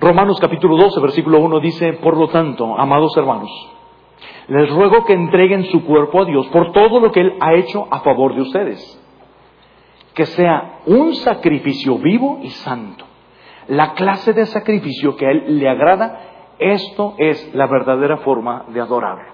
Romanos 0.00 0.40
capítulo 0.40 0.78
12, 0.78 0.98
versículo 1.00 1.40
1 1.40 1.60
dice, 1.60 1.92
por 1.92 2.16
lo 2.16 2.28
tanto, 2.28 2.74
amados 2.78 3.14
hermanos, 3.18 3.50
les 4.46 4.70
ruego 4.70 5.04
que 5.04 5.12
entreguen 5.12 5.66
su 5.66 5.84
cuerpo 5.84 6.22
a 6.22 6.24
Dios 6.24 6.46
por 6.46 6.72
todo 6.72 7.00
lo 7.00 7.12
que 7.12 7.20
Él 7.20 7.34
ha 7.38 7.52
hecho 7.52 7.86
a 7.90 8.00
favor 8.00 8.34
de 8.34 8.40
ustedes. 8.40 9.04
Que 10.18 10.26
sea 10.26 10.80
un 10.86 11.14
sacrificio 11.14 11.96
vivo 11.96 12.40
y 12.42 12.50
santo. 12.50 13.04
La 13.68 13.92
clase 13.92 14.32
de 14.32 14.46
sacrificio 14.46 15.16
que 15.16 15.24
a 15.24 15.30
Él 15.30 15.60
le 15.60 15.68
agrada 15.68 16.54
esto 16.58 17.14
es 17.18 17.54
la 17.54 17.68
verdadera 17.68 18.16
forma 18.16 18.64
de 18.66 18.80
adorarlo. 18.80 19.30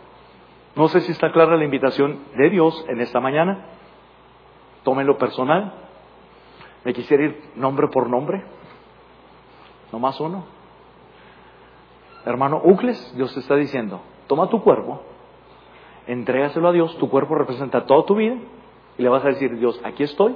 No 0.76 0.88
sé 0.88 1.00
si 1.00 1.12
está 1.12 1.32
clara 1.32 1.56
la 1.56 1.64
invitación 1.64 2.18
de 2.36 2.50
Dios 2.50 2.84
en 2.86 3.00
esta 3.00 3.18
mañana. 3.18 3.64
Tómenlo 4.82 5.16
personal. 5.16 5.72
Me 6.84 6.92
quisiera 6.92 7.24
ir 7.24 7.40
nombre 7.56 7.88
por 7.88 8.10
nombre. 8.10 8.44
No 9.90 9.98
más 9.98 10.20
uno. 10.20 10.44
Hermano 12.26 12.60
Ucles, 12.62 13.14
Dios 13.16 13.32
te 13.32 13.40
está 13.40 13.56
diciendo, 13.56 14.02
toma 14.26 14.50
tu 14.50 14.62
cuerpo, 14.62 15.00
entrégaselo 16.06 16.68
a 16.68 16.72
Dios, 16.72 16.94
tu 16.98 17.08
cuerpo 17.08 17.36
representa 17.36 17.86
toda 17.86 18.04
tu 18.04 18.16
vida, 18.16 18.36
y 18.98 19.02
le 19.02 19.08
vas 19.08 19.24
a 19.24 19.28
decir, 19.28 19.58
Dios, 19.58 19.80
aquí 19.82 20.02
estoy, 20.02 20.34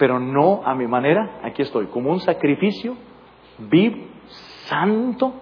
pero 0.00 0.18
no 0.18 0.62
a 0.64 0.74
mi 0.74 0.86
manera, 0.86 1.40
aquí 1.42 1.60
estoy, 1.60 1.88
como 1.88 2.10
un 2.10 2.20
sacrificio 2.20 2.96
vivo, 3.58 3.98
santo, 4.64 5.34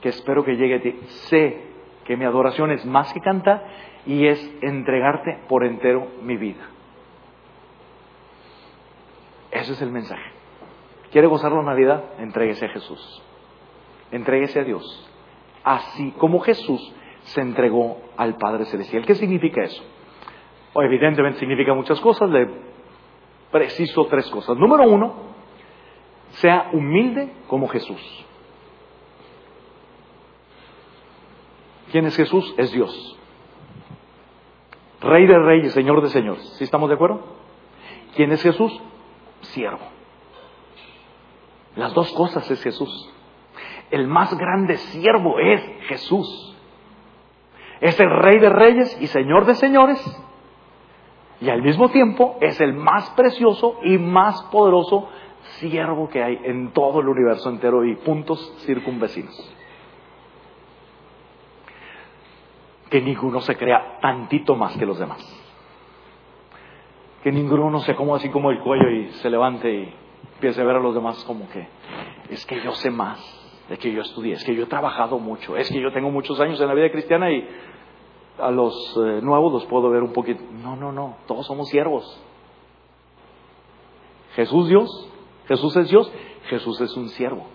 que 0.00 0.10
espero 0.10 0.44
que 0.44 0.54
llegue 0.54 0.76
a 0.76 0.80
ti. 0.80 0.92
Sé 1.28 1.60
que 2.04 2.16
mi 2.16 2.24
adoración 2.24 2.70
es 2.70 2.86
más 2.86 3.12
que 3.12 3.18
cantar 3.18 3.66
y 4.06 4.28
es 4.28 4.58
entregarte 4.62 5.40
por 5.48 5.64
entero 5.64 6.06
mi 6.22 6.36
vida. 6.36 6.68
Ese 9.50 9.72
es 9.72 9.82
el 9.82 9.90
mensaje. 9.90 10.30
¿Quiere 11.10 11.26
gozar 11.26 11.50
la 11.50 11.64
Navidad? 11.64 12.04
Entréguese 12.20 12.66
a 12.66 12.68
Jesús. 12.68 13.24
Entréguese 14.12 14.60
a 14.60 14.62
Dios. 14.62 15.10
Así 15.64 16.12
como 16.12 16.38
Jesús 16.38 16.94
se 17.22 17.40
entregó 17.40 18.00
al 18.16 18.36
Padre 18.36 18.66
Celestial. 18.66 19.04
¿Qué 19.04 19.16
significa 19.16 19.64
eso? 19.64 19.82
evidentemente 20.76 21.40
significa 21.40 21.74
muchas 21.74 22.00
cosas. 22.00 22.30
Le 22.30 22.75
preciso 23.56 24.04
tres 24.06 24.28
cosas. 24.28 24.54
Número 24.58 24.84
uno, 24.84 25.14
sea 26.32 26.68
humilde 26.74 27.32
como 27.48 27.68
Jesús. 27.68 28.26
¿Quién 31.90 32.04
es 32.04 32.14
Jesús? 32.14 32.54
Es 32.58 32.70
Dios. 32.70 33.18
Rey 35.00 35.26
de 35.26 35.38
reyes, 35.38 35.72
Señor 35.72 36.02
de 36.02 36.10
señores. 36.10 36.42
¿Sí 36.58 36.64
estamos 36.64 36.90
de 36.90 36.96
acuerdo? 36.96 37.22
¿Quién 38.14 38.30
es 38.32 38.42
Jesús? 38.42 38.78
Siervo. 39.40 39.86
Las 41.76 41.94
dos 41.94 42.12
cosas 42.12 42.50
es 42.50 42.62
Jesús. 42.62 43.10
El 43.90 44.06
más 44.06 44.36
grande 44.36 44.76
siervo 44.76 45.38
es 45.38 45.62
Jesús. 45.88 46.56
Es 47.80 47.98
el 48.00 48.10
Rey 48.10 48.38
de 48.38 48.50
reyes 48.50 49.00
y 49.00 49.06
Señor 49.06 49.46
de 49.46 49.54
señores. 49.54 49.98
Y 51.40 51.50
al 51.50 51.62
mismo 51.62 51.90
tiempo 51.90 52.36
es 52.40 52.60
el 52.60 52.72
más 52.72 53.10
precioso 53.10 53.78
y 53.82 53.98
más 53.98 54.42
poderoso 54.44 55.08
siervo 55.58 56.08
que 56.08 56.22
hay 56.22 56.40
en 56.44 56.72
todo 56.72 57.00
el 57.00 57.08
universo 57.08 57.50
entero 57.50 57.84
y 57.84 57.94
puntos 57.96 58.54
circunvecinos. 58.64 59.56
que 62.90 63.00
ninguno 63.00 63.40
se 63.40 63.56
crea 63.56 63.98
tantito 64.00 64.54
más 64.54 64.76
que 64.76 64.86
los 64.86 64.98
demás. 64.98 65.20
Que 67.22 67.32
ninguno 67.32 67.80
se 67.80 67.94
como 67.94 68.14
así 68.14 68.28
como 68.28 68.50
el 68.50 68.60
cuello 68.60 68.88
y 68.90 69.08
se 69.14 69.30
levante 69.30 69.72
y 69.72 69.94
empiece 70.34 70.60
a 70.60 70.64
ver 70.64 70.76
a 70.76 70.80
los 70.80 70.94
demás 70.94 71.22
como 71.24 71.48
que 71.48 71.66
es 72.30 72.44
que 72.46 72.60
yo 72.62 72.72
sé 72.72 72.90
más, 72.90 73.20
de 73.68 73.76
que 73.78 73.92
yo 73.92 74.02
estudié, 74.02 74.34
es 74.34 74.44
que 74.44 74.54
yo 74.54 74.64
he 74.64 74.66
trabajado 74.66 75.18
mucho, 75.18 75.56
es 75.56 75.70
que 75.70 75.80
yo 75.80 75.92
tengo 75.92 76.10
muchos 76.10 76.38
años 76.40 76.60
en 76.60 76.68
la 76.68 76.74
vida 76.74 76.90
cristiana 76.90 77.30
y 77.30 77.48
a 78.38 78.50
los 78.50 78.74
eh, 78.96 79.20
nuevos 79.22 79.52
los 79.52 79.66
puedo 79.66 79.90
ver 79.90 80.02
un 80.02 80.12
poquito. 80.12 80.42
No, 80.62 80.76
no, 80.76 80.92
no, 80.92 81.16
todos 81.26 81.46
somos 81.46 81.68
siervos. 81.68 82.22
Jesús 84.34 84.68
Dios, 84.68 85.10
Jesús 85.46 85.76
es 85.76 85.88
Dios, 85.88 86.12
Jesús 86.48 86.80
es 86.80 86.96
un 86.96 87.08
siervo. 87.08 87.46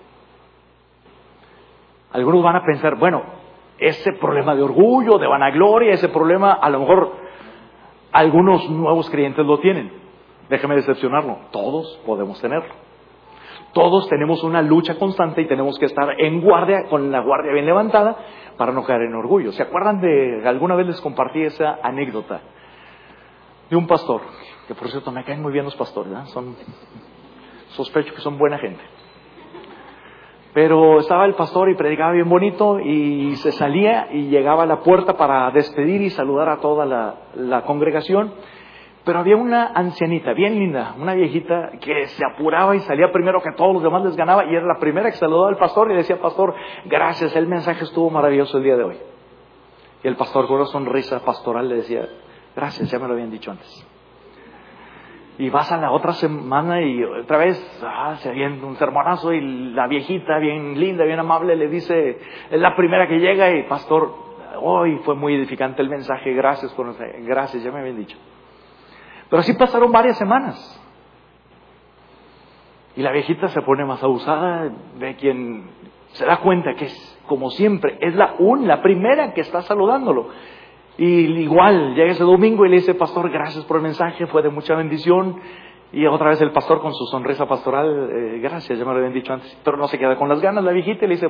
Algunos 2.12 2.44
van 2.44 2.56
a 2.58 2.66
pensar, 2.66 2.98
bueno, 2.98 3.22
ese 3.78 4.14
problema 4.14 4.56
de 4.56 4.64
orgullo, 4.64 5.18
de 5.18 5.28
vanagloria, 5.28 5.94
ese 5.94 6.10
problema, 6.10 6.54
a 6.54 6.70
lo 6.70 6.80
mejor 6.80 7.14
algunos 8.12 8.70
nuevos 8.70 9.10
creyentes 9.10 9.46
lo 9.46 9.60
tienen. 9.60 9.92
Déjeme 10.50 10.76
decepcionarlo, 10.76 11.38
todos 11.52 12.00
podemos 12.06 12.42
tenerlo. 12.42 12.74
Todos 13.74 14.10
tenemos 14.10 14.44
una 14.44 14.62
lucha 14.62 15.00
constante 15.00 15.42
y 15.42 15.48
tenemos 15.48 15.80
que 15.80 15.86
estar 15.86 16.20
en 16.20 16.42
guardia, 16.42 16.88
con 16.90 17.10
la 17.10 17.22
guardia 17.22 17.54
bien 17.54 17.66
levantada, 17.66 18.18
para 18.62 18.74
no 18.74 18.84
caer 18.84 19.02
en 19.02 19.16
orgullo. 19.16 19.52
¿Se 19.54 19.64
acuerdan 19.64 20.00
de, 20.02 20.48
alguna 20.48 20.76
vez 20.76 20.86
les 20.86 21.02
compartí 21.02 21.42
esa 21.42 21.80
anécdota 21.82 22.42
de 23.72 23.76
un 23.76 23.88
pastor? 23.88 24.22
Que 24.68 24.76
por 24.76 24.88
cierto 24.88 25.12
me 25.12 25.24
caen 25.24 25.42
muy 25.42 25.52
bien 25.52 25.66
los 25.66 25.76
pastores, 25.76 26.14
son, 26.30 26.56
sospecho 27.70 28.14
que 28.14 28.22
son 28.22 28.38
buena 28.38 28.60
gente. 28.60 28.84
Pero 30.54 31.00
estaba 31.00 31.26
el 31.26 31.34
pastor 31.34 31.72
y 31.72 31.76
predicaba 31.76 32.12
bien 32.12 32.30
bonito 32.30 32.80
y 32.80 33.36
se 33.38 33.52
salía 33.52 34.10
y 34.12 34.28
llegaba 34.28 34.62
a 34.62 34.68
la 34.68 34.82
puerta 34.82 35.18
para 35.18 35.50
despedir 35.50 36.00
y 36.04 36.12
saludar 36.12 36.48
a 36.50 36.58
toda 36.58 36.86
la, 36.86 37.64
congregación. 37.64 38.32
Pero 39.04 39.20
había 39.20 39.36
una 39.36 39.68
ancianita, 39.68 40.34
bien 40.34 40.60
linda, 40.60 40.96
una 40.98 41.16
viejita 41.16 41.72
que 41.82 42.08
se 42.08 42.24
apuraba 42.24 42.76
y 42.76 42.80
salía 42.82 43.12
primero 43.12 43.42
que 43.42 43.52
todos 43.54 43.74
los 43.74 43.84
demás 43.84 44.04
les 44.04 44.16
ganaba 44.16 44.46
y 44.46 44.56
era 44.56 44.66
la 44.66 44.80
primera 44.80 45.10
que 45.10 45.18
saludaba 45.18 45.50
al 45.50 45.58
pastor 45.58 45.92
y 45.92 45.96
decía, 45.96 46.22
pastor, 46.22 46.54
gracias, 46.86 47.36
el 47.36 47.48
mensaje 47.48 47.84
estuvo 47.84 48.10
maravilloso 48.10 48.58
el 48.58 48.64
día 48.64 48.78
de 48.78 48.84
hoy. 48.84 48.98
Y 50.04 50.08
el 50.08 50.16
pastor 50.16 50.48
con 50.48 50.58
una 50.58 50.66
sonrisa 50.66 51.20
pastoral 51.26 51.68
le 51.68 51.78
decía, 51.78 52.08
gracias, 52.56 52.92
ya 52.92 53.00
me 53.00 53.08
lo 53.08 53.14
habían 53.14 53.32
dicho 53.32 53.50
antes 53.50 53.88
y 55.42 55.50
vas 55.50 55.72
a 55.72 55.78
la 55.78 55.92
otra 55.92 56.14
semana 56.14 56.82
y 56.82 57.04
otra 57.04 57.40
vez 57.40 57.82
ah, 57.84 58.16
se 58.18 58.32
viene 58.32 58.64
un 58.64 58.76
sermonazo 58.76 59.34
y 59.34 59.42
la 59.74 59.88
viejita 59.88 60.38
bien 60.38 60.80
linda, 60.80 61.04
bien 61.04 61.18
amable 61.18 61.56
le 61.56 61.68
dice, 61.68 62.20
es 62.52 62.60
la 62.60 62.76
primera 62.76 63.08
que 63.08 63.18
llega 63.18 63.50
y 63.52 63.64
pastor, 63.64 64.14
hoy 64.62 65.00
fue 65.04 65.16
muy 65.16 65.34
edificante 65.34 65.82
el 65.82 65.90
mensaje, 65.90 66.34
gracias 66.34 66.72
por 66.74 66.96
gracias, 67.24 67.64
ya 67.64 67.72
me 67.72 67.80
habían 67.80 67.98
dicho. 67.98 68.18
Pero 69.32 69.40
así 69.40 69.54
pasaron 69.54 69.94
varias 69.94 70.18
semanas. 70.18 70.78
Y 72.98 73.02
la 73.02 73.14
viejita 73.14 73.48
se 73.48 73.62
pone 73.62 73.86
más 73.86 74.04
abusada 74.04 74.70
de 75.00 75.16
quien 75.16 75.70
se 76.10 76.26
da 76.26 76.42
cuenta 76.42 76.76
que 76.76 76.86
es, 76.86 77.20
como 77.28 77.50
siempre, 77.50 77.98
es 78.02 78.14
la, 78.14 78.36
un, 78.40 78.68
la 78.68 78.82
primera 78.82 79.34
que 79.34 79.40
está 79.40 79.62
saludándolo. 79.62 80.28
Y 80.98 81.06
igual, 81.06 81.96
llega 81.96 82.12
ese 82.12 82.26
domingo 82.26 82.66
y 82.66 82.70
le 82.70 82.76
dice, 82.76 82.94
pastor, 82.94 83.30
gracias 83.32 83.64
por 83.64 83.78
el 83.78 83.84
mensaje, 83.84 84.28
fue 84.28 84.42
de 84.42 84.50
mucha 84.50 84.76
bendición. 84.76 85.38
Y 85.94 86.06
otra 86.06 86.32
vez 86.32 86.42
el 86.42 86.52
pastor 86.52 86.82
con 86.82 86.94
su 86.94 87.06
sonrisa 87.06 87.48
pastoral, 87.48 88.10
eh, 88.12 88.40
gracias, 88.40 88.78
ya 88.78 88.84
me 88.84 88.92
lo 88.92 88.98
habían 88.98 89.14
dicho 89.14 89.32
antes, 89.32 89.58
pero 89.64 89.78
no 89.78 89.88
se 89.88 89.98
queda 89.98 90.18
con 90.18 90.28
las 90.28 90.42
ganas 90.42 90.62
la 90.66 90.72
viejita 90.74 91.06
y 91.06 91.08
le 91.08 91.16
dice, 91.16 91.30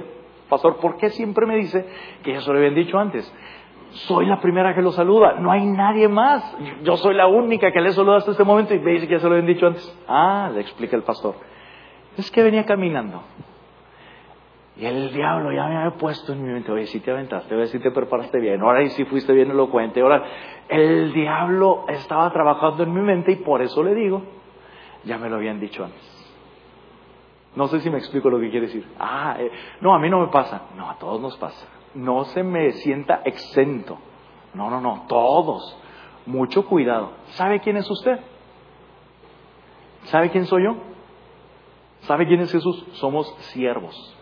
pastor, 0.50 0.78
¿por 0.78 0.98
qué 0.98 1.10
siempre 1.12 1.46
me 1.46 1.56
dice 1.56 1.86
que 2.24 2.34
ya 2.34 2.42
se 2.42 2.52
lo 2.52 2.58
habían 2.58 2.74
dicho 2.74 2.98
antes? 2.98 3.32
Soy 3.92 4.26
la 4.26 4.40
primera 4.40 4.74
que 4.74 4.82
lo 4.82 4.92
saluda, 4.92 5.34
no 5.40 5.52
hay 5.52 5.66
nadie 5.66 6.08
más. 6.08 6.58
Yo 6.84 6.96
soy 6.98 7.14
la 7.14 7.28
única 7.28 7.72
que 7.72 7.82
le 7.82 7.92
saluda 7.92 8.18
hasta 8.18 8.32
este 8.32 8.44
momento 8.44 8.74
y 8.74 8.78
dice 8.80 9.08
que 9.08 9.16
ya 9.16 9.20
se 9.20 9.28
lo 9.28 9.34
habían 9.34 9.48
dicho 9.48 9.68
antes. 9.68 10.00
Ah, 10.08 10.50
le 10.54 10.62
explica 10.62 10.96
el 10.96 11.04
pastor. 11.04 11.36
Es 12.18 12.32
que 12.32 12.42
venía 12.42 12.66
caminando. 12.66 13.22
Y 14.78 14.86
el 14.86 15.12
diablo 15.12 15.52
ya 15.52 15.68
me 15.68 15.78
había 15.78 15.98
puesto 15.98 16.32
en 16.32 16.44
mi 16.44 16.54
mente, 16.54 16.72
oye, 16.72 16.88
si 16.88 17.02
te 17.02 17.12
aventaste, 17.12 17.54
oye, 17.54 17.68
si 17.68 17.80
te 17.80 17.92
preparaste 17.92 18.40
bien, 18.40 18.62
ahora 18.62 18.88
si 18.90 19.04
fuiste 19.06 19.34
bien 19.34 19.52
elocuente, 19.52 20.02
ahora 20.02 20.24
el 20.70 21.12
diablo 21.14 21.86
estaba 21.90 22.32
trabajando 22.32 22.84
en 22.84 22.94
mi 22.94 23.02
mente 23.02 23.34
y 23.34 23.36
por 23.36 23.62
eso 23.62 23.84
le 23.84 23.94
digo, 23.94 24.24
ya 25.04 25.18
me 25.18 25.30
lo 25.30 25.36
habían 25.36 25.60
dicho 25.60 25.84
antes. 25.84 26.22
No 27.56 27.68
sé 27.68 27.82
si 27.82 27.90
me 27.90 27.98
explico 27.98 28.30
lo 28.30 28.40
que 28.40 28.50
quiere 28.50 28.68
decir. 28.68 28.86
Ah, 28.98 29.36
eh, 29.38 29.52
no, 29.82 29.94
a 29.94 30.00
mí 30.00 30.10
no 30.10 30.22
me 30.22 30.28
pasa. 30.28 30.70
No, 30.78 30.90
a 30.90 30.96
todos 30.96 31.20
nos 31.20 31.36
pasa. 31.38 31.68
No 31.94 32.26
se 32.26 32.44
me 32.44 32.72
sienta 32.74 33.22
exento. 33.26 33.98
No, 34.54 34.70
no, 34.70 34.82
no, 34.82 35.06
todos. 35.08 35.78
Mucho 36.26 36.66
cuidado. 36.66 37.12
¿Sabe 37.32 37.60
quién 37.60 37.78
es 37.78 37.90
usted? 37.90 38.20
¿Sabe 40.04 40.30
quién 40.30 40.46
soy 40.46 40.64
yo? 40.64 40.76
¿Sabe 42.02 42.28
quién 42.28 42.42
es 42.42 42.52
Jesús? 42.52 42.86
Somos 42.94 43.34
siervos. 43.52 44.18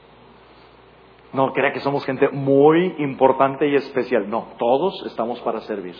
No 1.32 1.54
crea 1.54 1.72
que 1.72 1.80
somos 1.80 2.06
gente 2.06 2.30
muy 2.30 2.96
importante 2.98 3.68
y 3.68 3.76
especial. 3.76 4.30
No, 4.30 4.48
todos 4.58 5.06
estamos 5.06 5.40
para 5.42 5.62
servir. 5.62 5.96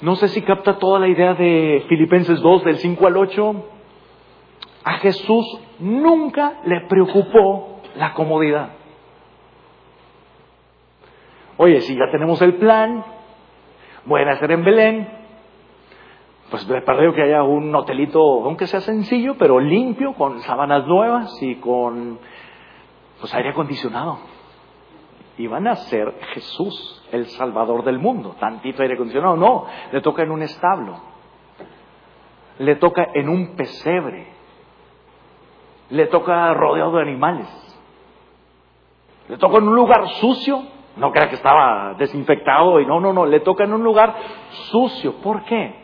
No 0.00 0.14
sé 0.14 0.28
si 0.28 0.42
capta 0.42 0.78
toda 0.78 1.00
la 1.00 1.08
idea 1.08 1.34
de 1.34 1.84
Filipenses 1.88 2.40
2, 2.40 2.64
del 2.64 2.78
5 2.78 3.06
al 3.06 3.16
8. 3.16 3.64
A 4.84 4.92
Jesús 4.98 5.60
nunca 5.80 6.60
le 6.64 6.82
preocupó 6.82 7.67
la 7.96 8.14
comodidad. 8.14 8.70
Oye, 11.56 11.80
si 11.80 11.96
ya 11.96 12.10
tenemos 12.12 12.40
el 12.42 12.54
plan, 12.54 13.04
voy 14.04 14.22
a 14.22 14.26
nacer 14.26 14.52
en 14.52 14.64
Belén, 14.64 15.08
pues 16.50 16.64
perdido 16.64 17.12
que 17.12 17.22
haya 17.22 17.42
un 17.42 17.74
hotelito, 17.74 18.20
aunque 18.44 18.66
sea 18.66 18.80
sencillo, 18.80 19.36
pero 19.38 19.60
limpio, 19.60 20.14
con 20.14 20.40
sábanas 20.40 20.86
nuevas 20.86 21.30
y 21.42 21.56
con 21.56 22.18
pues, 23.20 23.34
aire 23.34 23.50
acondicionado. 23.50 24.18
Van 25.46 25.68
a 25.68 25.76
ser 25.76 26.12
Jesús, 26.32 27.06
el 27.12 27.26
Salvador 27.26 27.84
del 27.84 27.98
mundo. 27.98 28.34
Tantito 28.40 28.82
aire 28.82 28.94
acondicionado, 28.94 29.36
no, 29.36 29.66
le 29.92 30.00
toca 30.00 30.22
en 30.22 30.32
un 30.32 30.42
establo, 30.42 31.00
le 32.58 32.74
toca 32.76 33.08
en 33.14 33.28
un 33.28 33.54
pesebre, 33.54 34.26
le 35.90 36.06
toca 36.06 36.52
rodeado 36.54 36.96
de 36.96 37.02
animales, 37.02 37.48
le 39.28 39.36
toca 39.36 39.58
en 39.58 39.68
un 39.68 39.74
lugar 39.74 40.08
sucio, 40.20 40.62
no 40.96 41.12
crea 41.12 41.28
que 41.28 41.36
estaba 41.36 41.94
desinfectado 41.98 42.80
y 42.80 42.86
no, 42.86 43.00
no, 43.00 43.12
no, 43.12 43.26
le 43.26 43.40
toca 43.40 43.64
en 43.64 43.72
un 43.72 43.84
lugar 43.84 44.14
sucio. 44.70 45.14
¿Por 45.22 45.44
qué? 45.44 45.74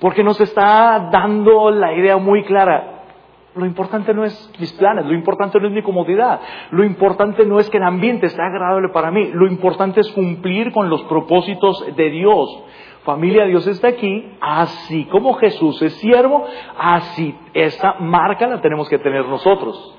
Porque 0.00 0.24
nos 0.24 0.40
está 0.40 1.08
dando 1.10 1.70
la 1.70 1.92
idea 1.92 2.16
muy 2.16 2.42
clara, 2.44 2.94
lo 3.54 3.66
importante 3.66 4.12
no 4.12 4.24
es 4.24 4.52
mis 4.58 4.72
planes, 4.72 5.06
lo 5.06 5.14
importante 5.14 5.60
no 5.60 5.68
es 5.68 5.72
mi 5.72 5.82
comodidad, 5.82 6.40
lo 6.70 6.84
importante 6.84 7.46
no 7.46 7.60
es 7.60 7.70
que 7.70 7.76
el 7.76 7.84
ambiente 7.84 8.28
sea 8.28 8.46
agradable 8.46 8.88
para 8.88 9.10
mí, 9.10 9.30
lo 9.32 9.46
importante 9.46 10.00
es 10.00 10.10
cumplir 10.12 10.72
con 10.72 10.90
los 10.90 11.02
propósitos 11.04 11.94
de 11.94 12.10
Dios. 12.10 12.64
Familia, 13.04 13.44
Dios 13.44 13.66
está 13.66 13.88
aquí, 13.88 14.32
así 14.40 15.04
como 15.04 15.34
Jesús 15.34 15.80
es 15.82 15.92
siervo, 15.94 16.46
así 16.76 17.36
esa 17.52 17.96
marca 18.00 18.46
la 18.46 18.60
tenemos 18.60 18.88
que 18.88 18.98
tener 18.98 19.26
nosotros. 19.26 19.94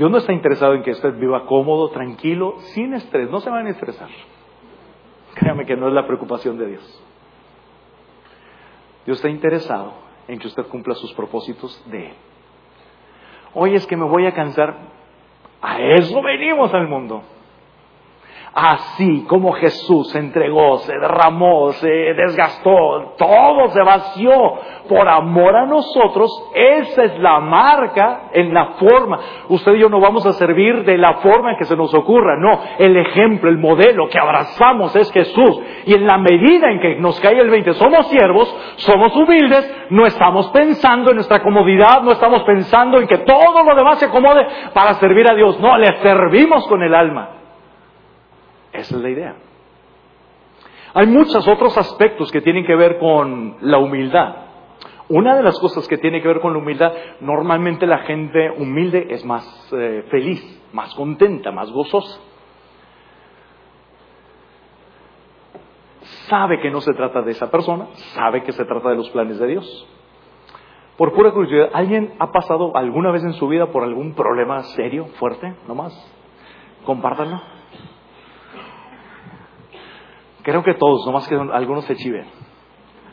Dios 0.00 0.10
no 0.10 0.16
está 0.16 0.32
interesado 0.32 0.72
en 0.72 0.82
que 0.82 0.92
usted 0.92 1.12
viva 1.18 1.44
cómodo, 1.44 1.90
tranquilo, 1.90 2.54
sin 2.72 2.94
estrés, 2.94 3.28
no 3.28 3.40
se 3.40 3.50
van 3.50 3.66
a 3.66 3.68
estresar. 3.68 4.08
Créame 5.34 5.66
que 5.66 5.76
no 5.76 5.88
es 5.88 5.92
la 5.92 6.06
preocupación 6.06 6.56
de 6.56 6.68
Dios. 6.68 7.04
Dios 9.04 9.18
está 9.18 9.28
interesado 9.28 9.92
en 10.26 10.38
que 10.38 10.46
usted 10.46 10.64
cumpla 10.68 10.94
sus 10.94 11.12
propósitos 11.12 11.84
de 11.90 12.06
Él. 12.06 12.14
Hoy 13.52 13.74
es 13.74 13.86
que 13.86 13.98
me 13.98 14.06
voy 14.06 14.24
a 14.24 14.32
cansar. 14.32 14.74
A 15.60 15.78
eso 15.82 16.22
venimos 16.22 16.72
al 16.72 16.88
mundo. 16.88 17.22
Así 18.52 19.24
como 19.28 19.52
Jesús 19.52 20.10
se 20.10 20.18
entregó, 20.18 20.78
se 20.78 20.92
derramó, 20.92 21.70
se 21.70 21.88
desgastó, 21.88 23.14
todo 23.16 23.68
se 23.68 23.80
vació 23.80 24.32
por 24.88 25.08
amor 25.08 25.54
a 25.54 25.66
nosotros, 25.66 26.28
esa 26.52 27.04
es 27.04 27.18
la 27.20 27.38
marca 27.38 28.30
en 28.32 28.52
la 28.52 28.72
forma. 28.72 29.20
Usted 29.48 29.74
y 29.74 29.78
yo 29.78 29.88
no 29.88 30.00
vamos 30.00 30.26
a 30.26 30.32
servir 30.32 30.84
de 30.84 30.98
la 30.98 31.14
forma 31.18 31.52
en 31.52 31.58
que 31.58 31.64
se 31.64 31.76
nos 31.76 31.94
ocurra, 31.94 32.36
no, 32.38 32.60
el 32.78 32.96
ejemplo, 32.96 33.48
el 33.50 33.58
modelo 33.58 34.08
que 34.08 34.18
abrazamos 34.18 34.96
es 34.96 35.12
Jesús. 35.12 35.60
Y 35.86 35.94
en 35.94 36.08
la 36.08 36.18
medida 36.18 36.72
en 36.72 36.80
que 36.80 36.96
nos 36.96 37.20
cae 37.20 37.38
el 37.38 37.50
20, 37.50 37.74
somos 37.74 38.08
siervos, 38.08 38.52
somos 38.76 39.14
humildes, 39.14 39.86
no 39.90 40.06
estamos 40.06 40.48
pensando 40.48 41.10
en 41.10 41.16
nuestra 41.16 41.40
comodidad, 41.40 42.02
no 42.02 42.10
estamos 42.10 42.42
pensando 42.42 42.98
en 42.98 43.06
que 43.06 43.18
todo 43.18 43.62
lo 43.62 43.76
demás 43.76 44.00
se 44.00 44.06
acomode 44.06 44.44
para 44.74 44.94
servir 44.94 45.30
a 45.30 45.36
Dios, 45.36 45.60
no, 45.60 45.78
le 45.78 45.86
servimos 45.98 46.66
con 46.66 46.82
el 46.82 46.96
alma. 46.96 47.39
Esa 48.72 48.96
es 48.96 49.02
la 49.02 49.10
idea. 49.10 49.36
Hay 50.94 51.06
muchos 51.06 51.46
otros 51.46 51.76
aspectos 51.78 52.32
que 52.32 52.40
tienen 52.40 52.66
que 52.66 52.74
ver 52.74 52.98
con 52.98 53.56
la 53.60 53.78
humildad. 53.78 54.34
Una 55.08 55.36
de 55.36 55.42
las 55.42 55.58
cosas 55.58 55.86
que 55.88 55.98
tiene 55.98 56.22
que 56.22 56.28
ver 56.28 56.40
con 56.40 56.52
la 56.52 56.58
humildad, 56.58 56.92
normalmente 57.20 57.86
la 57.86 57.98
gente 57.98 58.50
humilde 58.50 59.08
es 59.10 59.24
más 59.24 59.44
eh, 59.72 60.04
feliz, 60.10 60.68
más 60.72 60.94
contenta, 60.94 61.50
más 61.50 61.70
gozosa. 61.70 62.20
Sabe 66.28 66.60
que 66.60 66.70
no 66.70 66.80
se 66.80 66.94
trata 66.94 67.22
de 67.22 67.32
esa 67.32 67.50
persona, 67.50 67.86
sabe 68.14 68.42
que 68.44 68.52
se 68.52 68.64
trata 68.64 68.90
de 68.90 68.96
los 68.96 69.10
planes 69.10 69.38
de 69.38 69.46
Dios. 69.48 69.88
Por 70.96 71.12
pura 71.12 71.32
curiosidad, 71.32 71.70
¿alguien 71.72 72.14
ha 72.18 72.30
pasado 72.30 72.76
alguna 72.76 73.10
vez 73.10 73.24
en 73.24 73.32
su 73.32 73.48
vida 73.48 73.66
por 73.72 73.82
algún 73.82 74.14
problema 74.14 74.62
serio, 74.62 75.06
fuerte, 75.18 75.54
nomás? 75.66 75.92
Compártanlo. 76.84 77.40
Creo 80.42 80.62
que 80.62 80.74
todos, 80.74 81.04
nomás 81.06 81.28
que 81.28 81.34
algunos 81.34 81.84
se 81.84 81.96
chiven. 81.96 82.26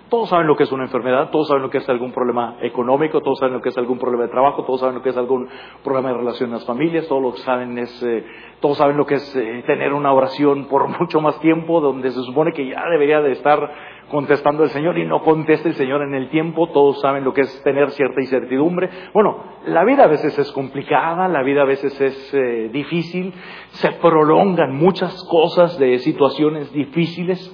Todos 0.09 0.29
saben 0.29 0.47
lo 0.47 0.55
que 0.55 0.63
es 0.63 0.71
una 0.71 0.85
enfermedad, 0.85 1.31
todos 1.31 1.49
saben 1.49 1.63
lo 1.63 1.69
que 1.69 1.79
es 1.79 1.89
algún 1.89 2.13
problema 2.13 2.55
económico, 2.61 3.19
todos 3.19 3.39
saben 3.39 3.55
lo 3.55 3.61
que 3.61 3.69
es 3.69 3.77
algún 3.77 3.99
problema 3.99 4.23
de 4.23 4.29
trabajo, 4.29 4.63
todos 4.63 4.79
saben 4.79 4.95
lo 4.95 5.01
que 5.01 5.09
es 5.09 5.17
algún 5.17 5.49
problema 5.83 6.09
de 6.09 6.17
relación 6.19 6.49
en 6.49 6.53
las 6.53 6.65
familias, 6.65 7.09
todos 7.09 7.21
lo 7.21 7.31
saben 7.43 7.77
es, 7.77 8.03
eh, 8.03 8.25
todos 8.61 8.77
saben 8.77 8.95
lo 8.95 9.05
que 9.05 9.15
es 9.15 9.35
eh, 9.35 9.63
tener 9.67 9.91
una 9.91 10.13
oración 10.13 10.67
por 10.69 10.87
mucho 10.99 11.19
más 11.19 11.37
tiempo, 11.41 11.81
donde 11.81 12.11
se 12.11 12.21
supone 12.21 12.53
que 12.53 12.67
ya 12.67 12.85
debería 12.89 13.19
de 13.19 13.33
estar 13.33 13.69
contestando 14.09 14.63
el 14.63 14.69
Señor 14.69 14.97
y 14.97 15.05
no 15.05 15.21
contesta 15.21 15.67
el 15.67 15.75
Señor 15.75 16.01
en 16.01 16.13
el 16.13 16.29
tiempo, 16.29 16.67
todos 16.67 17.01
saben 17.01 17.23
lo 17.23 17.33
que 17.33 17.41
es 17.41 17.63
tener 17.63 17.91
cierta 17.91 18.21
incertidumbre. 18.21 18.89
Bueno, 19.13 19.43
la 19.65 19.83
vida 19.83 20.05
a 20.05 20.07
veces 20.07 20.37
es 20.37 20.51
complicada, 20.51 21.27
la 21.27 21.43
vida 21.43 21.63
a 21.63 21.65
veces 21.65 21.99
es 21.99 22.33
eh, 22.33 22.69
difícil, 22.71 23.33
se 23.69 23.91
prolongan 23.93 24.75
muchas 24.75 25.23
cosas 25.29 25.77
de 25.77 25.99
situaciones 25.99 26.71
difíciles. 26.71 27.53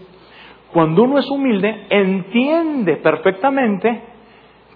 Cuando 0.71 1.03
uno 1.03 1.19
es 1.19 1.29
humilde, 1.29 1.87
entiende 1.89 2.97
perfectamente 2.97 4.13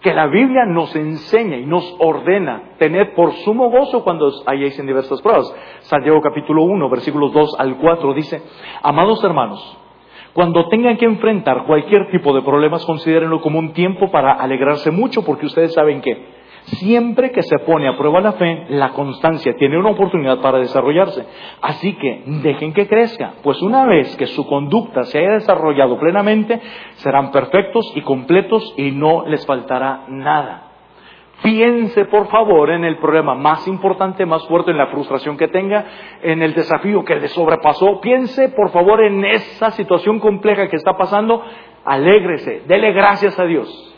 que 0.02 0.14
la 0.14 0.28
Biblia 0.28 0.66
nos 0.66 0.96
enseña 0.96 1.58
y 1.58 1.66
nos 1.66 1.96
ordena 2.00 2.76
tener 2.78 3.16
por 3.16 3.34
sumo 3.34 3.70
gozo 3.70 4.04
cuando 4.04 4.32
hayáis 4.46 4.78
en 4.80 4.86
diversas 4.86 5.22
pruebas. 5.22 5.54
Santiago 5.82 6.22
capítulo 6.22 6.64
1, 6.64 6.90
versículos 6.90 7.34
2 7.34 7.56
al 7.60 7.78
4 7.78 8.14
dice, 8.14 8.42
amados 8.84 9.24
hermanos, 9.24 9.87
cuando 10.38 10.68
tengan 10.68 10.98
que 10.98 11.06
enfrentar 11.06 11.64
cualquier 11.66 12.12
tipo 12.12 12.32
de 12.32 12.44
problemas, 12.44 12.86
considérenlo 12.86 13.42
como 13.42 13.58
un 13.58 13.74
tiempo 13.74 14.12
para 14.12 14.34
alegrarse 14.34 14.92
mucho, 14.92 15.26
porque 15.26 15.48
ustedes 15.48 15.74
saben 15.74 16.00
que 16.00 16.28
siempre 16.76 17.32
que 17.32 17.42
se 17.42 17.58
pone 17.66 17.88
a 17.88 17.98
prueba 17.98 18.22
la 18.22 18.34
fe, 18.34 18.68
la 18.70 18.90
constancia 18.90 19.56
tiene 19.58 19.80
una 19.80 19.90
oportunidad 19.90 20.40
para 20.40 20.60
desarrollarse. 20.60 21.26
Así 21.60 21.94
que 21.94 22.22
dejen 22.44 22.74
que 22.74 22.88
crezca, 22.88 23.34
pues 23.42 23.60
una 23.64 23.88
vez 23.88 24.16
que 24.16 24.28
su 24.28 24.46
conducta 24.46 25.06
se 25.06 25.18
haya 25.18 25.32
desarrollado 25.32 25.98
plenamente, 25.98 26.62
serán 26.98 27.32
perfectos 27.32 27.92
y 27.96 28.02
completos 28.02 28.76
y 28.78 28.92
no 28.92 29.26
les 29.26 29.44
faltará 29.44 30.06
nada. 30.08 30.67
Piense, 31.44 32.06
por 32.06 32.28
favor, 32.28 32.72
en 32.72 32.84
el 32.84 32.98
problema 32.98 33.36
más 33.36 33.68
importante, 33.68 34.26
más 34.26 34.46
fuerte, 34.48 34.72
en 34.72 34.78
la 34.78 34.88
frustración 34.88 35.38
que 35.38 35.48
tenga, 35.48 35.86
en 36.22 36.42
el 36.42 36.54
desafío 36.54 37.06
que 37.06 37.16
le 37.16 37.28
sobrepasó. 37.28 38.02
Piense, 38.02 38.50
por 38.50 38.72
favor, 38.72 39.04
en 39.04 39.24
esa 39.24 39.72
situación 39.72 40.20
compleja 40.20 40.68
que 40.68 40.76
está 40.76 40.98
pasando. 40.98 41.44
Alégrese, 41.86 42.64
dele 42.68 42.92
gracias 42.92 43.40
a 43.40 43.46
Dios. 43.46 43.96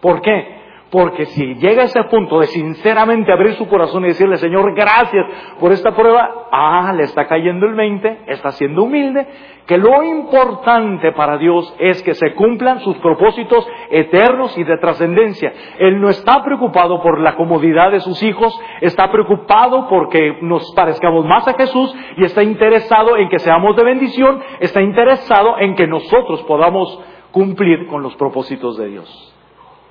¿Por 0.00 0.20
qué? 0.22 0.61
Porque 0.92 1.24
si 1.24 1.54
llega 1.54 1.80
a 1.80 1.86
ese 1.86 2.04
punto 2.04 2.40
de 2.40 2.48
sinceramente 2.48 3.32
abrir 3.32 3.54
su 3.54 3.66
corazón 3.66 4.04
y 4.04 4.08
decirle, 4.08 4.36
Señor, 4.36 4.74
gracias 4.74 5.24
por 5.58 5.72
esta 5.72 5.96
prueba, 5.96 6.48
ah, 6.52 6.92
le 6.94 7.04
está 7.04 7.26
cayendo 7.26 7.64
el 7.64 7.72
20, 7.72 8.24
está 8.26 8.50
siendo 8.50 8.82
humilde, 8.82 9.26
que 9.66 9.78
lo 9.78 10.02
importante 10.02 11.12
para 11.12 11.38
Dios 11.38 11.74
es 11.78 12.02
que 12.02 12.12
se 12.12 12.34
cumplan 12.34 12.80
sus 12.80 12.98
propósitos 12.98 13.66
eternos 13.90 14.58
y 14.58 14.64
de 14.64 14.76
trascendencia. 14.76 15.54
Él 15.78 15.98
no 15.98 16.10
está 16.10 16.44
preocupado 16.44 17.00
por 17.00 17.18
la 17.20 17.36
comodidad 17.36 17.90
de 17.90 18.00
sus 18.00 18.22
hijos, 18.22 18.54
está 18.82 19.10
preocupado 19.10 19.88
porque 19.88 20.40
nos 20.42 20.74
parezcamos 20.74 21.24
más 21.24 21.48
a 21.48 21.54
Jesús 21.54 21.96
y 22.18 22.24
está 22.24 22.42
interesado 22.42 23.16
en 23.16 23.30
que 23.30 23.38
seamos 23.38 23.76
de 23.76 23.84
bendición, 23.84 24.42
está 24.60 24.82
interesado 24.82 25.58
en 25.58 25.74
que 25.74 25.86
nosotros 25.86 26.42
podamos 26.42 27.00
cumplir 27.30 27.86
con 27.86 28.02
los 28.02 28.14
propósitos 28.16 28.76
de 28.76 28.88
Dios. 28.88 29.34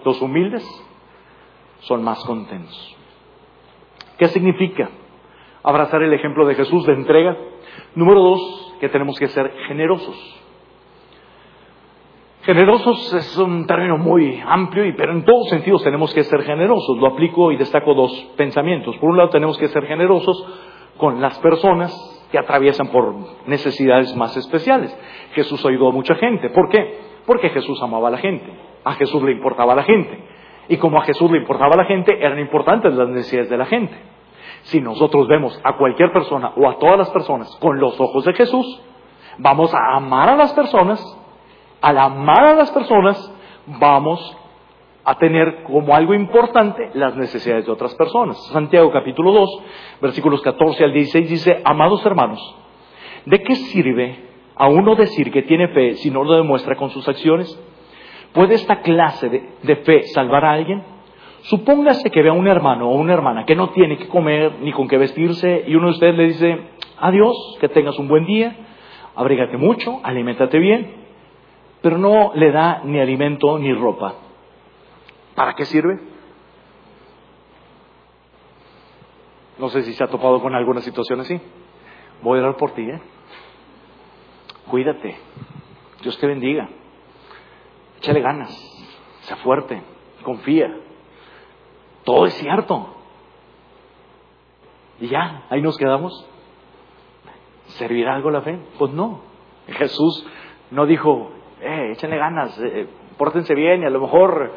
Los 0.06 0.22
humildes 0.22 0.64
son 1.82 2.04
más 2.04 2.24
contentos. 2.26 2.98
¿Qué 4.18 4.28
significa 4.28 4.90
abrazar 5.64 6.02
el 6.04 6.14
ejemplo 6.14 6.46
de 6.46 6.56
Jesús 6.56 6.86
de 6.86 6.94
entrega? 6.94 7.38
Número 7.96 8.22
dos, 8.22 8.76
que 8.80 8.90
tenemos 8.90 9.18
que 9.18 9.28
ser 9.28 9.52
generosos. 9.68 10.42
Generosos 12.44 13.14
es 13.14 13.38
un 13.38 13.68
término 13.68 13.98
muy 13.98 14.42
amplio, 14.44 14.86
y, 14.86 14.94
pero 14.94 15.12
en 15.12 15.24
todos 15.24 15.50
sentidos 15.50 15.84
tenemos 15.84 16.12
que 16.14 16.24
ser 16.24 16.42
generosos. 16.42 16.98
Lo 16.98 17.08
aplico 17.08 17.52
y 17.52 17.58
destaco 17.58 17.94
dos 17.94 18.12
pensamientos. 18.36 18.98
Por 18.98 19.10
un 19.10 19.18
lado, 19.18 19.30
tenemos 19.30 19.58
que 19.60 19.68
ser 19.68 19.86
generosos 19.86 20.44
con 20.98 21.22
las 21.22 21.38
personas 21.40 22.28
que 22.32 22.40
atraviesan 22.40 22.88
por 22.88 23.14
necesidades 23.46 24.16
más 24.16 24.36
especiales. 24.38 24.96
Jesús 25.34 25.64
ayudó 25.66 25.90
a 25.90 25.92
mucha 25.92 26.16
gente. 26.16 26.50
¿Por 26.50 26.70
qué? 26.70 27.00
Porque 27.28 27.50
Jesús 27.50 27.80
amaba 27.84 28.08
a 28.08 28.12
la 28.12 28.18
gente. 28.18 28.52
A 28.84 28.94
Jesús 28.94 29.22
le 29.22 29.34
importaba 29.34 29.74
a 29.74 29.76
la 29.76 29.84
gente. 29.84 30.31
Y 30.72 30.78
como 30.78 31.00
a 31.00 31.04
Jesús 31.04 31.30
le 31.30 31.38
importaba 31.38 31.74
a 31.74 31.80
la 31.80 31.84
gente, 31.84 32.18
eran 32.18 32.40
importantes 32.40 32.94
las 32.94 33.10
necesidades 33.10 33.50
de 33.50 33.58
la 33.58 33.66
gente. 33.66 33.94
Si 34.62 34.80
nosotros 34.80 35.28
vemos 35.28 35.60
a 35.66 35.76
cualquier 35.76 36.14
persona 36.14 36.54
o 36.56 36.70
a 36.70 36.80
todas 36.80 36.98
las 36.98 37.10
personas 37.10 37.54
con 37.58 37.78
los 37.78 38.00
ojos 38.00 38.24
de 38.24 38.34
Jesús, 38.34 38.82
vamos 39.38 39.74
a 39.74 39.98
amar 39.98 40.30
a 40.30 40.38
las 40.38 40.54
personas. 40.54 41.06
Al 41.82 41.98
amar 41.98 42.46
a 42.46 42.56
las 42.56 42.72
personas, 42.72 43.36
vamos 43.68 44.38
a 45.04 45.16
tener 45.16 45.64
como 45.64 45.94
algo 45.94 46.14
importante 46.14 46.90
las 46.94 47.18
necesidades 47.18 47.66
de 47.66 47.72
otras 47.74 47.94
personas. 47.96 48.42
Santiago 48.54 48.94
capítulo 48.94 49.34
2, 49.34 49.64
versículos 50.02 50.42
14 50.42 50.86
al 50.86 50.94
16 50.94 51.30
dice, 51.30 51.62
amados 51.66 52.06
hermanos, 52.06 52.40
¿de 53.26 53.44
qué 53.44 53.56
sirve 53.56 54.24
a 54.56 54.70
uno 54.70 54.96
decir 54.96 55.34
que 55.34 55.42
tiene 55.42 55.68
fe 55.68 55.96
si 55.96 56.10
no 56.12 56.24
lo 56.24 56.36
demuestra 56.36 56.78
con 56.78 56.92
sus 56.92 57.10
acciones? 57.10 57.62
¿Puede 58.34 58.56
esta 58.56 58.82
clase 58.82 59.30
de, 59.62 59.76
fe 59.78 60.04
salvar 60.14 60.46
a 60.46 60.54
alguien? 60.54 60.84
Supóngase 61.44 62.10
que 62.10 62.22
vea 62.22 62.34
un 62.34 62.48
hermano 62.48 62.90
o 62.90 62.96
una 62.96 63.14
hermana 63.14 63.46
que 63.46 63.56
no 63.56 63.72
tiene 63.72 63.98
que 63.98 64.08
comer 64.08 64.60
ni 64.62 64.72
con 64.72 64.88
qué 64.88 64.98
vestirse 64.98 65.66
y 65.68 65.76
uno 65.76 65.88
de 65.88 65.94
ustedes 65.94 66.16
le 66.16 66.28
dice, 66.28 66.60
adiós, 67.00 67.36
que 67.60 67.68
tengas 67.68 67.98
un 68.00 68.08
buen 68.08 68.26
día, 68.26 68.56
abrígate 69.16 69.58
mucho, 69.58 70.00
aliméntate 70.04 70.60
bien, 70.60 70.96
pero 71.82 71.98
no 71.98 72.32
le 72.36 72.52
da 72.52 72.82
ni 72.86 73.00
alimento 73.00 73.58
ni 73.58 73.74
ropa. 73.74 74.16
¿Para 75.36 75.54
qué 75.56 75.66
sirve? 75.66 76.00
No 79.58 79.70
sé 79.70 79.84
si 79.84 79.94
se 79.94 80.04
ha 80.04 80.08
topado 80.08 80.42
con 80.42 80.56
alguna 80.56 80.82
situación 80.82 81.20
así. 81.20 81.40
Voy 82.22 82.40
a 82.40 82.44
orar 82.44 82.58
por 82.58 82.72
ti, 82.72 82.84
¿eh? 82.84 83.02
Cuídate. 84.68 85.16
Dios 86.02 86.18
te 86.20 86.28
bendiga. 86.28 86.70
Échale 88.02 88.22
ganas, 88.22 88.50
sea 89.22 89.38
fuerte, 89.38 89.80
confía. 90.24 90.76
Todo 92.04 92.26
es 92.26 92.34
cierto. 92.34 92.96
Y 95.00 95.08
ya, 95.08 95.44
ahí 95.52 95.62
nos 95.62 95.78
quedamos. 95.78 96.28
¿Servirá 97.78 98.16
algo 98.16 98.32
la 98.32 98.42
fe? 98.42 98.58
Pues 98.80 98.92
no. 98.92 99.22
Jesús 99.68 100.26
no 100.72 100.88
dijo, 100.88 101.32
eh, 101.62 101.92
échenle 101.92 102.18
ganas, 102.18 102.60
eh, 102.60 102.88
pórtense 103.20 103.54
bien 103.54 103.84
y 103.84 103.86
a 103.86 103.92
lo 103.92 104.02
mejor 104.02 104.52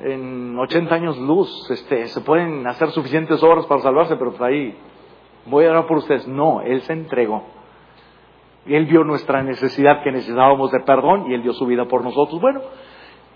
en 0.00 0.58
80 0.58 0.94
años 0.94 1.16
luz 1.16 1.70
este, 1.70 2.08
se 2.08 2.20
pueden 2.20 2.66
hacer 2.66 2.90
suficientes 2.90 3.42
obras 3.42 3.64
para 3.64 3.80
salvarse, 3.80 4.16
pero 4.16 4.34
por 4.34 4.48
ahí 4.48 4.76
voy 5.46 5.64
a 5.64 5.70
orar 5.70 5.86
por 5.86 5.96
ustedes. 5.96 6.28
No, 6.28 6.60
Él 6.60 6.82
se 6.82 6.92
entregó. 6.92 7.55
Él 8.74 8.86
vio 8.86 9.04
nuestra 9.04 9.42
necesidad 9.42 10.02
que 10.02 10.10
necesitábamos 10.10 10.72
de 10.72 10.80
perdón 10.80 11.30
y 11.30 11.34
Él 11.34 11.42
dio 11.42 11.52
su 11.52 11.66
vida 11.66 11.84
por 11.84 12.02
nosotros. 12.02 12.40
Bueno, 12.40 12.60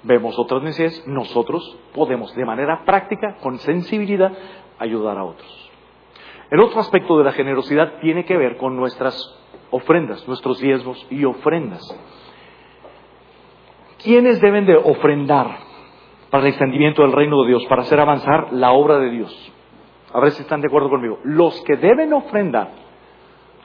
vemos 0.02 0.38
otras 0.38 0.62
necesidades, 0.62 1.06
nosotros 1.06 1.78
podemos 1.94 2.34
de 2.34 2.44
manera 2.44 2.84
práctica, 2.84 3.36
con 3.42 3.58
sensibilidad, 3.58 4.32
ayudar 4.78 5.18
a 5.18 5.24
otros. 5.24 5.70
El 6.50 6.60
otro 6.60 6.80
aspecto 6.80 7.16
de 7.16 7.24
la 7.24 7.32
generosidad 7.32 8.00
tiene 8.00 8.24
que 8.24 8.36
ver 8.36 8.56
con 8.56 8.76
nuestras 8.76 9.14
ofrendas, 9.70 10.26
nuestros 10.26 10.58
diezmos 10.58 11.06
y 11.10 11.24
ofrendas. 11.24 11.80
¿Quiénes 14.02 14.40
deben 14.40 14.66
de 14.66 14.76
ofrendar 14.76 15.58
para 16.30 16.42
el 16.42 16.48
extendimiento 16.48 17.02
del 17.02 17.12
reino 17.12 17.42
de 17.42 17.48
Dios, 17.48 17.64
para 17.66 17.82
hacer 17.82 18.00
avanzar 18.00 18.52
la 18.52 18.72
obra 18.72 18.98
de 18.98 19.10
Dios? 19.10 19.52
A 20.12 20.20
ver 20.20 20.32
si 20.32 20.42
están 20.42 20.60
de 20.60 20.66
acuerdo 20.66 20.88
conmigo. 20.88 21.18
Los 21.22 21.62
que 21.62 21.76
deben 21.76 22.12
ofrendar 22.12 22.72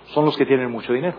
son 0.08 0.25
los 0.25 0.38
que 0.38 0.45
tienen 0.45 0.69
mucho 0.69 0.93
dinero. 0.93 1.17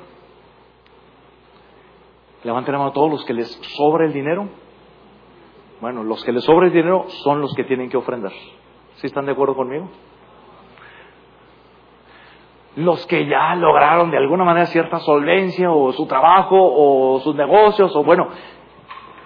Levanten 2.47 2.71
la 2.71 2.79
mano 2.79 2.91
a 2.91 2.95
todos 2.95 3.11
los 3.11 3.25
que 3.25 3.35
les 3.35 3.51
sobra 3.77 4.07
el 4.07 4.13
dinero. 4.13 4.49
Bueno, 5.81 6.05
los 6.05 6.25
que 6.25 6.31
les 6.31 6.45
sobra 6.45 6.67
el 6.69 6.73
dinero 6.73 7.07
son 7.25 7.41
los 7.41 7.53
que 7.55 7.65
tienen 7.65 7.91
que 7.91 7.97
ofrendar. 7.97 8.31
¿Sí 8.95 9.09
están 9.09 9.27
de 9.27 9.33
acuerdo 9.33 9.57
conmigo? 9.57 9.89
Los 12.77 13.05
que 13.09 13.27
ya 13.27 13.57
lograron 13.57 14.13
de 14.13 14.19
alguna 14.19 14.45
manera 14.45 14.67
cierta 14.67 15.01
solvencia 15.01 15.73
o 15.73 15.93
su 15.93 16.07
trabajo 16.07 16.57
o 16.57 17.19
sus 17.19 17.35
negocios 17.35 17.95
o 17.97 18.05
bueno, 18.05 18.29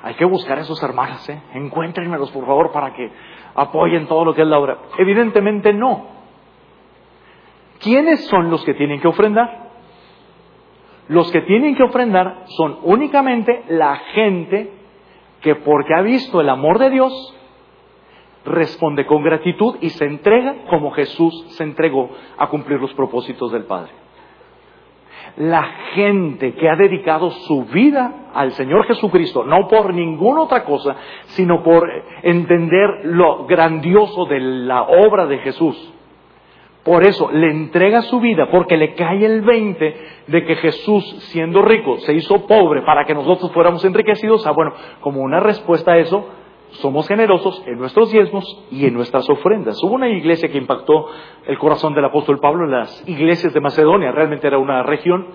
hay 0.02 0.14
que 0.14 0.24
buscar 0.24 0.56
a 0.56 0.62
esos 0.62 0.82
hermanos, 0.82 1.28
¿eh? 1.28 1.42
Encuéntrenmelos 1.52 2.30
por 2.30 2.46
favor 2.46 2.72
para 2.72 2.94
que 2.94 3.12
apoyen 3.54 4.06
todo 4.06 4.24
lo 4.24 4.34
que 4.34 4.40
es 4.40 4.48
la 4.48 4.58
obra. 4.58 4.78
Evidentemente 4.96 5.74
no. 5.74 6.06
¿Quiénes 7.80 8.26
son 8.28 8.48
los 8.48 8.64
que 8.64 8.72
tienen 8.72 8.98
que 8.98 9.08
ofrendar? 9.08 9.69
Los 11.10 11.28
que 11.32 11.40
tienen 11.40 11.74
que 11.74 11.82
ofrendar 11.82 12.44
son 12.56 12.78
únicamente 12.84 13.64
la 13.68 13.96
gente 14.14 14.70
que 15.40 15.56
porque 15.56 15.92
ha 15.92 16.02
visto 16.02 16.40
el 16.40 16.48
amor 16.48 16.78
de 16.78 16.88
Dios, 16.88 17.36
responde 18.44 19.04
con 19.06 19.24
gratitud 19.24 19.74
y 19.80 19.90
se 19.90 20.04
entrega 20.04 20.66
como 20.70 20.92
Jesús 20.92 21.46
se 21.56 21.64
entregó 21.64 22.10
a 22.38 22.46
cumplir 22.46 22.80
los 22.80 22.94
propósitos 22.94 23.50
del 23.50 23.64
Padre. 23.64 23.90
La 25.36 25.64
gente 25.94 26.54
que 26.54 26.68
ha 26.68 26.76
dedicado 26.76 27.30
su 27.30 27.64
vida 27.64 28.30
al 28.32 28.52
Señor 28.52 28.86
Jesucristo, 28.86 29.42
no 29.42 29.66
por 29.66 29.92
ninguna 29.92 30.42
otra 30.42 30.62
cosa, 30.62 30.94
sino 31.30 31.64
por 31.64 31.90
entender 32.22 33.06
lo 33.06 33.46
grandioso 33.46 34.26
de 34.26 34.38
la 34.38 34.82
obra 34.82 35.26
de 35.26 35.38
Jesús, 35.38 35.92
por 36.84 37.04
eso 37.04 37.30
le 37.30 37.50
entrega 37.50 38.02
su 38.02 38.20
vida, 38.20 38.48
porque 38.50 38.76
le 38.76 38.94
cae 38.94 39.24
el 39.24 39.42
20 39.42 39.96
de 40.26 40.44
que 40.44 40.56
Jesús, 40.56 41.04
siendo 41.30 41.62
rico, 41.62 41.98
se 41.98 42.14
hizo 42.14 42.46
pobre 42.46 42.82
para 42.82 43.04
que 43.04 43.14
nosotros 43.14 43.52
fuéramos 43.52 43.84
enriquecidos. 43.84 44.46
Ah, 44.46 44.52
bueno, 44.52 44.72
como 45.00 45.20
una 45.20 45.40
respuesta 45.40 45.92
a 45.92 45.98
eso, 45.98 46.26
somos 46.72 47.06
generosos 47.06 47.62
en 47.66 47.78
nuestros 47.78 48.10
diezmos 48.10 48.44
y 48.70 48.86
en 48.86 48.94
nuestras 48.94 49.28
ofrendas. 49.28 49.76
Hubo 49.82 49.94
una 49.94 50.08
iglesia 50.08 50.50
que 50.50 50.58
impactó 50.58 51.08
el 51.46 51.58
corazón 51.58 51.94
del 51.94 52.04
apóstol 52.04 52.38
Pablo, 52.40 52.64
en 52.64 52.70
las 52.70 53.08
iglesias 53.08 53.52
de 53.52 53.60
Macedonia, 53.60 54.12
realmente 54.12 54.46
era 54.46 54.58
una 54.58 54.82
región 54.82 55.26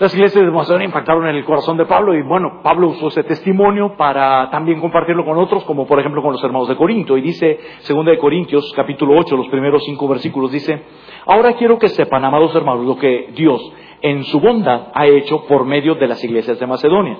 las 0.00 0.14
iglesias 0.14 0.42
de 0.42 0.50
Macedonia 0.50 0.86
impactaron 0.86 1.28
en 1.28 1.36
el 1.36 1.44
corazón 1.44 1.76
de 1.76 1.84
Pablo 1.84 2.14
y 2.14 2.22
bueno, 2.22 2.62
Pablo 2.62 2.88
usó 2.88 3.08
ese 3.08 3.22
testimonio 3.22 3.98
para 3.98 4.48
también 4.50 4.80
compartirlo 4.80 5.26
con 5.26 5.36
otros, 5.36 5.62
como 5.64 5.86
por 5.86 6.00
ejemplo 6.00 6.22
con 6.22 6.32
los 6.32 6.42
hermanos 6.42 6.68
de 6.68 6.76
Corinto. 6.76 7.18
Y 7.18 7.20
dice, 7.20 7.60
segunda 7.80 8.10
de 8.10 8.16
Corintios, 8.16 8.72
capítulo 8.74 9.14
8, 9.18 9.36
los 9.36 9.48
primeros 9.48 9.84
cinco 9.84 10.08
versículos, 10.08 10.52
dice, 10.52 10.84
ahora 11.26 11.52
quiero 11.52 11.78
que 11.78 11.88
sepan, 11.88 12.24
amados 12.24 12.54
hermanos, 12.54 12.86
lo 12.86 12.96
que 12.96 13.28
Dios 13.34 13.60
en 14.00 14.24
su 14.24 14.40
bondad 14.40 14.86
ha 14.94 15.06
hecho 15.06 15.44
por 15.44 15.66
medio 15.66 15.94
de 15.96 16.08
las 16.08 16.24
iglesias 16.24 16.58
de 16.58 16.66
Macedonia. 16.66 17.18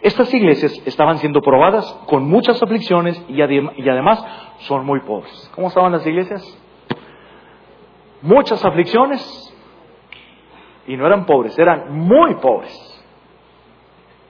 Estas 0.00 0.32
iglesias 0.32 0.72
estaban 0.86 1.18
siendo 1.18 1.42
probadas 1.42 1.84
con 2.06 2.26
muchas 2.26 2.62
aflicciones 2.62 3.22
y, 3.28 3.42
y 3.42 3.88
además 3.90 4.24
son 4.60 4.86
muy 4.86 5.00
pobres. 5.00 5.52
¿Cómo 5.54 5.68
estaban 5.68 5.92
las 5.92 6.06
iglesias? 6.06 6.42
Muchas 8.22 8.64
aflicciones 8.64 9.51
y 10.92 10.96
no 10.98 11.06
eran 11.06 11.24
pobres, 11.24 11.58
eran 11.58 11.90
muy 11.90 12.34
pobres. 12.34 13.02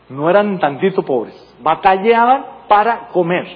No 0.09 0.31
eran 0.31 0.61
tantito 0.61 1.03
pobres. 1.03 1.35
Batallaban 1.61 2.45
para 2.69 3.09
comer. 3.09 3.49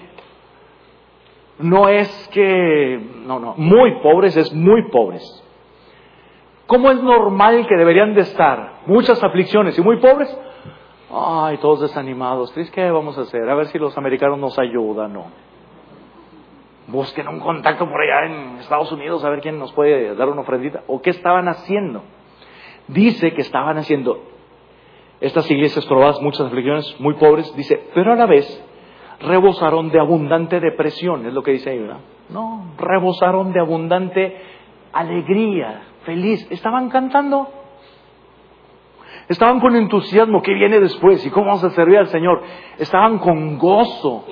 No 1.61 1.89
es 1.89 2.09
que, 2.33 3.01
no, 3.25 3.39
no, 3.39 3.55
muy 3.59 4.01
pobres 4.01 4.37
es 4.37 4.53
muy 4.53 4.91
pobres. 4.91 5.23
¿Cómo 6.67 6.91
es 6.91 7.01
normal 7.01 7.69
que 7.69 7.77
deberían 7.77 8.13
de 8.15 8.23
estar 8.23 8.81
muchas 8.87 9.23
aflicciones 9.23 9.79
y 9.79 9.83
muy 9.83 9.99
pobres? 9.99 10.37
Ay, 11.09 11.59
todos 11.59 11.83
desanimados. 11.83 12.53
¿Qué 12.73 12.91
vamos 12.91 13.17
a 13.19 13.21
hacer? 13.21 13.49
A 13.49 13.55
ver 13.55 13.69
si 13.69 13.79
los 13.79 13.97
americanos 13.97 14.41
nos 14.41 14.59
ayudan, 14.59 15.13
no. 15.13 15.27
busquen 16.89 17.29
un 17.29 17.39
contacto 17.39 17.89
por 17.89 18.01
allá 18.01 18.27
en 18.27 18.59
Estados 18.59 18.91
Unidos 18.91 19.25
a 19.25 19.31
ver 19.31 19.43
quién 19.43 19.61
nos 19.61 19.73
puede 19.75 20.17
dar 20.17 20.29
una 20.29 20.41
ofrendita. 20.41 20.83
¿O 20.89 21.01
qué 21.01 21.11
estaban 21.11 21.47
haciendo? 21.47 22.03
Dice 22.89 23.33
que 23.33 23.41
estaban 23.41 23.79
haciendo 23.79 24.23
estas 25.21 25.51
iglesias 25.51 25.85
probadas, 25.87 26.21
muchas 26.21 26.47
aflicciones, 26.47 27.01
muy 27.01 27.15
pobres, 27.15 27.55
dice, 27.57 27.83
pero 27.95 28.13
a 28.13 28.17
la 28.17 28.27
vez 28.27 28.65
rebosaron 29.21 29.91
de 29.91 29.99
abundante 29.99 30.61
depresión, 30.61 31.27
es 31.27 31.33
lo 31.33 31.43
que 31.43 31.53
dice 31.53 31.71
ahí, 31.71 31.79
¿verdad? 31.79 32.01
No, 32.29 32.73
rebosaron 32.79 33.53
de 33.53 33.61
abundante 33.61 34.37
alegría, 34.93 35.83
feliz, 36.05 36.47
estaban 36.51 36.91
cantando. 36.91 37.49
Estaban 39.29 39.59
con 39.59 39.75
entusiasmo, 39.75 40.41
¿qué 40.43 40.55
viene 40.55 40.79
después? 40.79 41.25
¿Y 41.27 41.31
cómo 41.31 41.47
vamos 41.47 41.65
a 41.65 41.71
servir 41.71 41.99
al 41.99 42.07
Señor? 42.09 42.43
Estaban 42.79 43.19
con 43.19 43.59
gozo, 43.59 44.25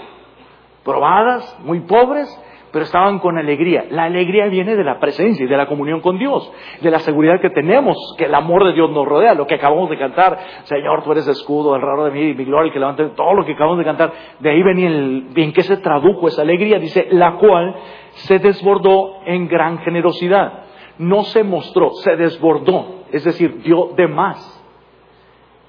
probadas, 0.84 1.58
muy 1.64 1.80
pobres, 1.80 2.28
pero 2.74 2.86
estaban 2.86 3.20
con 3.20 3.38
alegría. 3.38 3.86
La 3.90 4.02
alegría 4.02 4.46
viene 4.46 4.74
de 4.74 4.82
la 4.82 4.98
presencia 4.98 5.44
y 5.44 5.48
de 5.48 5.56
la 5.56 5.68
comunión 5.68 6.00
con 6.00 6.18
Dios, 6.18 6.52
de 6.80 6.90
la 6.90 6.98
seguridad 6.98 7.40
que 7.40 7.50
tenemos, 7.50 7.96
que 8.18 8.24
el 8.24 8.34
amor 8.34 8.64
de 8.64 8.72
Dios 8.72 8.90
nos 8.90 9.06
rodea, 9.06 9.32
lo 9.34 9.46
que 9.46 9.54
acabamos 9.54 9.88
de 9.90 9.96
cantar, 9.96 10.36
Señor, 10.64 11.04
tú 11.04 11.12
eres 11.12 11.28
escudo, 11.28 11.76
el 11.76 11.82
raro 11.82 12.06
de 12.06 12.10
mí, 12.10 12.34
mi 12.34 12.44
gloria, 12.44 12.66
el 12.66 12.72
que 12.72 12.80
levante 12.80 13.04
todo 13.10 13.32
lo 13.32 13.46
que 13.46 13.52
acabamos 13.52 13.78
de 13.78 13.84
cantar, 13.84 14.12
de 14.40 14.50
ahí 14.50 14.60
venía 14.64 14.88
el, 14.88 15.28
en 15.36 15.52
qué 15.52 15.62
se 15.62 15.76
tradujo 15.76 16.26
esa 16.26 16.42
alegría, 16.42 16.80
dice, 16.80 17.06
la 17.12 17.36
cual 17.36 17.76
se 18.14 18.40
desbordó 18.40 19.20
en 19.24 19.46
gran 19.46 19.78
generosidad. 19.78 20.64
No 20.98 21.22
se 21.22 21.44
mostró, 21.44 21.90
se 22.02 22.16
desbordó, 22.16 23.04
es 23.12 23.22
decir, 23.22 23.62
dio 23.62 23.90
de 23.94 24.08
más. 24.08 24.50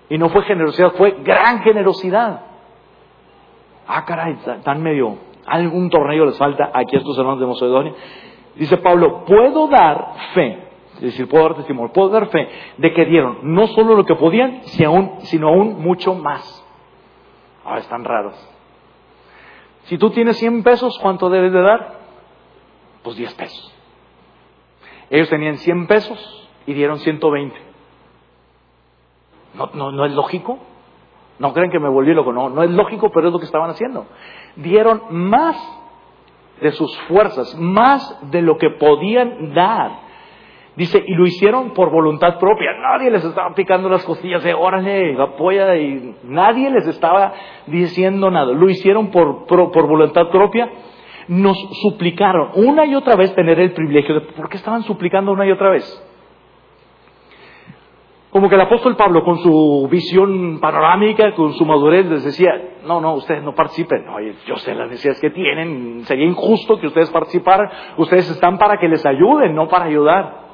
Y 0.09 0.17
no 0.17 0.29
fue 0.29 0.41
generosidad, 0.41 0.93
fue 0.93 1.17
gran 1.23 1.59
generosidad. 1.61 2.41
Ah, 3.87 4.03
caray, 4.05 4.39
están 4.43 4.81
medio 4.81 5.34
algún 5.45 5.89
torneo 5.89 6.25
les 6.25 6.37
falta 6.37 6.71
aquí 6.73 6.95
a 6.95 6.99
estos 6.99 7.17
hermanos 7.17 7.39
de 7.39 7.45
Macedonia. 7.45 7.93
Dice 8.55 8.77
Pablo, 8.77 9.25
puedo 9.25 9.67
dar 9.67 10.13
fe, 10.33 10.69
es 10.95 11.01
decir, 11.01 11.27
puedo 11.27 11.43
dar 11.43 11.55
testimonio, 11.55 11.91
puedo 11.91 12.09
dar 12.09 12.27
fe 12.27 12.47
de 12.77 12.93
que 12.93 13.05
dieron 13.05 13.39
no 13.43 13.67
solo 13.67 13.95
lo 13.95 14.05
que 14.05 14.15
podían, 14.15 14.61
sino 14.63 15.47
aún 15.47 15.81
mucho 15.81 16.15
más. 16.15 16.63
Ahora 17.63 17.79
están 17.79 18.03
raros. 18.03 18.35
Si 19.85 19.97
tú 19.97 20.09
tienes 20.09 20.37
100 20.37 20.63
pesos, 20.63 20.97
¿cuánto 20.99 21.29
debes 21.29 21.51
de 21.51 21.61
dar? 21.61 21.99
Pues 23.03 23.17
10 23.17 23.33
pesos. 23.35 23.75
Ellos 25.09 25.29
tenían 25.29 25.57
100 25.57 25.87
pesos 25.87 26.49
y 26.65 26.73
dieron 26.73 26.99
120. 26.99 27.55
¿No, 29.53 29.69
no, 29.73 29.91
no 29.91 30.05
es 30.05 30.13
lógico? 30.13 30.59
No 31.39 31.53
creen 31.53 31.71
que 31.71 31.79
me 31.79 31.89
volví 31.89 32.13
loco, 32.13 32.31
no, 32.31 32.49
no 32.49 32.63
es 32.63 32.71
lógico, 32.71 33.11
pero 33.11 33.27
es 33.27 33.33
lo 33.33 33.39
que 33.39 33.45
estaban 33.45 33.69
haciendo. 33.69 34.05
Dieron 34.55 35.01
más 35.09 35.57
de 36.61 36.71
sus 36.71 36.97
fuerzas, 37.07 37.55
más 37.59 38.31
de 38.31 38.41
lo 38.41 38.57
que 38.57 38.69
podían 38.69 39.53
dar. 39.53 40.05
Dice, 40.75 41.01
y 41.05 41.13
lo 41.13 41.25
hicieron 41.25 41.71
por 41.71 41.89
voluntad 41.89 42.37
propia. 42.37 42.71
Nadie 42.73 43.09
les 43.09 43.23
estaba 43.23 43.53
picando 43.53 43.87
las 43.87 44.03
costillas 44.03 44.43
de, 44.43 44.53
órale, 44.53 45.15
apoya, 45.21 45.73
y 45.77 46.15
nadie 46.23 46.69
les 46.69 46.85
estaba 46.87 47.33
diciendo 47.67 48.29
nada. 48.29 48.51
Lo 48.51 48.69
hicieron 48.69 49.09
por, 49.09 49.45
por, 49.45 49.71
por 49.71 49.87
voluntad 49.87 50.29
propia. 50.29 50.69
Nos 51.27 51.57
suplicaron 51.81 52.51
una 52.55 52.85
y 52.85 52.93
otra 52.93 53.15
vez 53.15 53.33
tener 53.35 53.59
el 53.59 53.71
privilegio 53.71 54.15
de, 54.15 54.21
¿por 54.21 54.49
qué 54.49 54.57
estaban 54.57 54.83
suplicando 54.83 55.31
una 55.31 55.45
y 55.45 55.51
otra 55.51 55.69
vez? 55.69 55.83
Como 58.35 58.49
que 58.49 58.55
el 58.55 58.61
apóstol 58.61 58.97
Pablo, 58.97 59.23
con 59.23 59.37
su 59.37 59.87
visión 59.89 60.59
panorámica, 60.59 61.33
con 61.35 61.53
su 61.53 61.65
madurez, 61.65 62.05
les 62.07 62.25
decía, 62.25 62.51
no, 62.85 62.99
no, 62.99 63.13
ustedes 63.13 63.41
no 63.41 63.55
participen. 63.55 64.03
Yo 64.45 64.57
sé 64.57 64.75
las 64.75 64.89
necesidades 64.89 65.21
que 65.21 65.29
tienen, 65.29 66.01
sería 66.03 66.25
injusto 66.25 66.77
que 66.77 66.87
ustedes 66.87 67.09
participaran. 67.11 67.69
Ustedes 67.95 68.29
están 68.29 68.57
para 68.57 68.77
que 68.77 68.89
les 68.89 69.05
ayuden, 69.05 69.55
no 69.55 69.69
para 69.69 69.85
ayudar. 69.85 70.47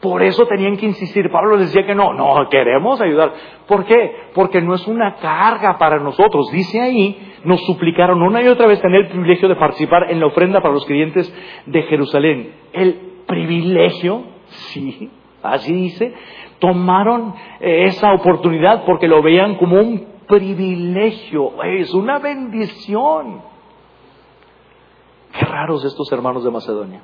Por 0.00 0.22
eso 0.22 0.46
tenían 0.46 0.78
que 0.78 0.86
insistir. 0.86 1.30
Pablo 1.30 1.58
les 1.58 1.74
decía 1.74 1.86
que 1.86 1.94
no, 1.94 2.14
no, 2.14 2.48
queremos 2.48 2.98
ayudar. 3.02 3.34
¿Por 3.68 3.84
qué? 3.84 4.30
Porque 4.34 4.62
no 4.62 4.72
es 4.72 4.88
una 4.88 5.16
carga 5.16 5.76
para 5.76 5.98
nosotros. 5.98 6.50
Dice 6.52 6.80
ahí, 6.80 7.34
nos 7.44 7.60
suplicaron 7.66 8.22
una 8.22 8.42
y 8.42 8.48
otra 8.48 8.66
vez 8.66 8.80
tener 8.80 9.02
el 9.02 9.08
privilegio 9.08 9.50
de 9.50 9.56
participar 9.56 10.10
en 10.10 10.20
la 10.20 10.26
ofrenda 10.28 10.62
para 10.62 10.72
los 10.72 10.86
creyentes 10.86 11.30
de 11.66 11.82
Jerusalén. 11.82 12.54
El 12.72 12.94
privilegio, 13.26 14.22
sí, 14.46 15.10
así 15.44 15.72
dice, 15.72 16.14
tomaron 16.58 17.34
eh, 17.60 17.86
esa 17.86 18.12
oportunidad 18.12 18.84
porque 18.84 19.08
lo 19.08 19.22
veían 19.22 19.56
como 19.56 19.80
un 19.80 20.14
privilegio, 20.26 21.62
es 21.62 21.92
una 21.94 22.18
bendición. 22.18 23.42
Qué 25.38 25.44
raros 25.44 25.84
estos 25.84 26.10
hermanos 26.12 26.44
de 26.44 26.50
Macedonia. 26.50 27.02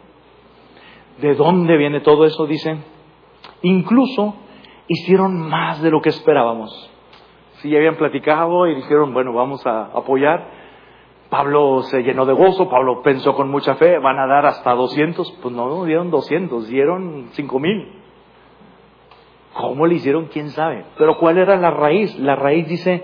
¿De 1.20 1.34
dónde 1.34 1.76
viene 1.76 2.00
todo 2.00 2.24
eso? 2.24 2.46
Dicen. 2.46 2.84
Incluso 3.62 4.34
hicieron 4.86 5.48
más 5.48 5.82
de 5.82 5.90
lo 5.90 6.00
que 6.00 6.08
esperábamos. 6.08 6.90
Si 7.56 7.70
ya 7.70 7.76
habían 7.78 7.96
platicado 7.96 8.66
y 8.66 8.74
dijeron, 8.74 9.12
bueno, 9.12 9.32
vamos 9.32 9.66
a 9.66 9.86
apoyar. 9.86 10.60
Pablo 11.28 11.82
se 11.82 12.02
llenó 12.02 12.24
de 12.24 12.32
gozo, 12.32 12.68
Pablo 12.68 13.02
pensó 13.02 13.34
con 13.34 13.50
mucha 13.50 13.74
fe, 13.76 13.98
van 13.98 14.18
a 14.18 14.26
dar 14.26 14.46
hasta 14.46 14.74
200. 14.74 15.38
Pues 15.42 15.54
no, 15.54 15.84
dieron 15.84 16.10
200, 16.10 16.68
dieron 16.68 17.28
5000. 17.32 17.99
¿Cómo 19.54 19.86
le 19.86 19.96
hicieron? 19.96 20.26
¿Quién 20.26 20.50
sabe? 20.50 20.84
Pero 20.96 21.18
¿cuál 21.18 21.38
era 21.38 21.56
la 21.56 21.70
raíz? 21.70 22.16
La 22.18 22.36
raíz 22.36 22.68
dice, 22.68 23.02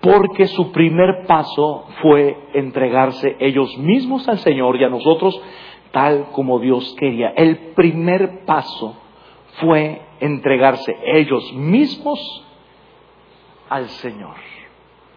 porque 0.00 0.46
su 0.46 0.72
primer 0.72 1.26
paso 1.26 1.86
fue 2.00 2.36
entregarse 2.54 3.36
ellos 3.40 3.76
mismos 3.78 4.28
al 4.28 4.38
Señor 4.38 4.76
y 4.76 4.84
a 4.84 4.88
nosotros 4.88 5.40
tal 5.90 6.28
como 6.32 6.58
Dios 6.58 6.94
quería. 6.98 7.30
El 7.36 7.72
primer 7.74 8.44
paso 8.44 8.96
fue 9.60 10.00
entregarse 10.20 10.96
ellos 11.04 11.52
mismos 11.54 12.18
al 13.68 13.88
Señor. 13.88 14.34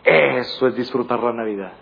Eso 0.04 0.68
es 0.68 0.76
disfrutar 0.76 1.22
la 1.22 1.34
Navidad. 1.34 1.74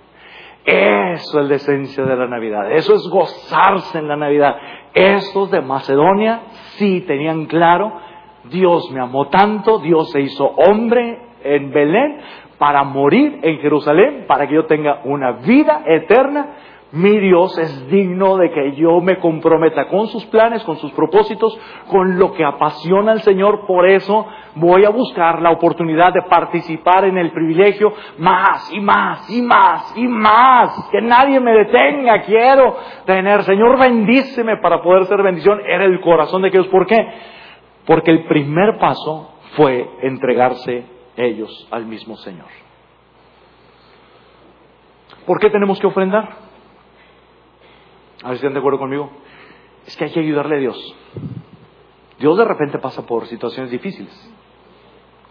Eso 0.66 1.40
es 1.40 1.50
la 1.50 1.56
esencia 1.56 2.04
de 2.04 2.16
la 2.16 2.28
Navidad. 2.28 2.72
Eso 2.72 2.94
es 2.94 3.08
gozarse 3.10 3.98
en 3.98 4.08
la 4.08 4.18
Navidad. 4.18 4.56
Estos 4.94 5.52
de 5.52 5.62
Macedonia 5.62 6.42
sí 6.78 7.02
tenían 7.02 7.46
claro 7.46 8.09
Dios 8.50 8.90
me 8.92 9.02
amó 9.02 9.28
tanto, 9.28 9.80
Dios 9.80 10.12
se 10.12 10.22
hizo 10.22 10.46
hombre 10.46 11.20
en 11.44 11.72
Belén 11.72 12.20
para 12.58 12.84
morir 12.84 13.40
en 13.42 13.60
Jerusalén, 13.60 14.26
para 14.28 14.48
que 14.48 14.56
yo 14.56 14.66
tenga 14.66 15.02
una 15.06 15.32
vida 15.32 15.82
eterna. 15.86 16.56
Mi 16.92 17.20
Dios 17.20 17.56
es 17.60 17.88
digno 17.92 18.38
de 18.38 18.50
que 18.50 18.76
yo 18.76 19.00
me 19.00 19.20
comprometa 19.20 19.88
con 19.88 20.08
sus 20.08 20.26
planes, 20.26 20.64
con 20.64 20.78
sus 20.78 20.92
propósitos, 20.94 21.56
con 21.88 22.18
lo 22.18 22.34
que 22.34 22.44
apasiona 22.44 23.12
al 23.12 23.22
Señor. 23.22 23.68
Por 23.68 23.88
eso 23.88 24.26
voy 24.56 24.86
a 24.86 24.90
buscar 24.90 25.40
la 25.40 25.52
oportunidad 25.52 26.12
de 26.14 26.24
participar 26.24 27.06
en 27.06 27.20
el 27.20 27.32
privilegio 27.32 27.94
más 28.18 28.74
y 28.74 28.80
más 28.80 29.30
y 29.30 29.42
más 29.44 29.94
y 29.96 30.08
más. 30.08 30.90
Que 30.92 31.00
nadie 31.00 31.40
me 31.40 31.52
detenga. 31.52 32.24
Quiero 32.24 32.76
tener, 33.06 33.44
Señor, 33.44 33.78
bendíceme 33.78 34.58
para 34.58 34.82
poder 34.82 35.06
ser 35.06 35.22
bendición. 35.22 35.62
Era 35.68 35.86
el 35.86 36.02
corazón 36.02 36.42
de 36.42 36.48
aquellos. 36.48 36.70
¿Por 36.70 36.88
qué? 36.88 36.98
Porque 37.90 38.12
el 38.12 38.26
primer 38.26 38.78
paso 38.78 39.34
fue 39.56 39.90
entregarse 40.04 40.86
ellos 41.18 41.68
al 41.72 41.88
mismo 41.88 42.18
Señor. 42.18 42.46
¿Por 45.26 45.40
qué 45.40 45.50
tenemos 45.50 45.80
que 45.80 45.88
ofrendar? 45.88 46.38
A 48.24 48.28
ver 48.28 48.38
si 48.38 48.46
están 48.46 48.54
de 48.54 48.60
acuerdo 48.60 48.78
conmigo. 48.78 49.10
Es 49.88 49.98
que 49.98 50.04
hay 50.04 50.12
que 50.12 50.20
ayudarle 50.20 50.58
a 50.58 50.60
Dios. 50.60 50.96
Dios 52.20 52.38
de 52.38 52.46
repente 52.46 52.78
pasa 52.78 53.08
por 53.08 53.26
situaciones 53.26 53.72
difíciles. 53.72 54.36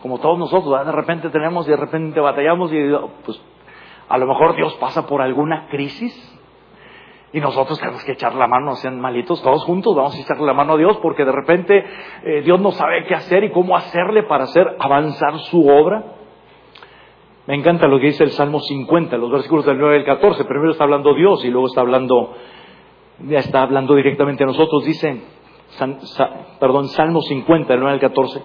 Como 0.02 0.18
todos 0.18 0.36
nosotros, 0.36 0.84
de 0.84 0.90
repente 0.90 1.30
tenemos 1.30 1.64
y 1.68 1.70
de 1.70 1.76
repente 1.76 2.18
batallamos 2.18 2.72
y 2.72 2.78
pues 3.24 3.40
a 4.08 4.18
lo 4.18 4.26
mejor 4.26 4.56
Dios 4.56 4.74
pasa 4.80 5.06
por 5.06 5.22
alguna 5.22 5.68
crisis 5.68 6.37
y 7.32 7.40
nosotros 7.40 7.78
tenemos 7.78 8.02
que 8.04 8.12
echar 8.12 8.34
la 8.34 8.46
mano, 8.46 8.74
sean 8.76 9.00
malitos, 9.00 9.42
todos 9.42 9.62
juntos 9.64 9.94
vamos 9.94 10.14
a 10.14 10.20
echarle 10.20 10.46
la 10.46 10.54
mano 10.54 10.74
a 10.74 10.76
Dios 10.78 10.96
porque 11.02 11.24
de 11.24 11.32
repente 11.32 11.84
eh, 12.24 12.42
Dios 12.42 12.58
no 12.60 12.72
sabe 12.72 13.04
qué 13.06 13.14
hacer 13.14 13.44
y 13.44 13.50
cómo 13.50 13.76
hacerle 13.76 14.22
para 14.22 14.44
hacer 14.44 14.76
avanzar 14.78 15.38
su 15.40 15.68
obra. 15.68 16.14
Me 17.46 17.54
encanta 17.54 17.86
lo 17.86 17.98
que 17.98 18.06
dice 18.06 18.24
el 18.24 18.30
Salmo 18.30 18.60
50, 18.60 19.16
los 19.18 19.30
versículos 19.30 19.66
del 19.66 19.78
9 19.78 19.96
al 19.98 20.04
14. 20.04 20.44
Primero 20.44 20.70
está 20.70 20.84
hablando 20.84 21.14
Dios 21.14 21.44
y 21.44 21.50
luego 21.50 21.66
está 21.66 21.80
hablando, 21.80 22.34
ya 23.20 23.38
está 23.38 23.62
hablando 23.62 23.94
directamente 23.94 24.44
a 24.44 24.46
nosotros. 24.46 24.84
Dice, 24.84 25.22
perdón, 26.60 26.88
Salmo 26.88 27.22
50, 27.22 27.72
del 27.72 27.80
9 27.80 27.94
al 27.94 28.00
14. 28.00 28.42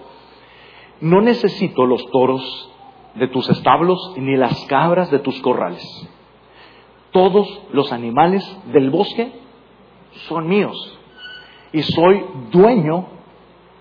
No 1.02 1.20
necesito 1.20 1.84
los 1.84 2.06
toros 2.10 2.70
de 3.14 3.28
tus 3.28 3.48
establos 3.50 4.14
ni 4.16 4.36
las 4.36 4.64
cabras 4.66 5.10
de 5.10 5.18
tus 5.18 5.40
corrales 5.42 5.84
todos 7.14 7.62
los 7.72 7.92
animales 7.92 8.44
del 8.72 8.90
bosque 8.90 9.30
son 10.26 10.48
míos 10.48 10.98
y 11.72 11.80
soy 11.82 12.24
dueño 12.50 13.06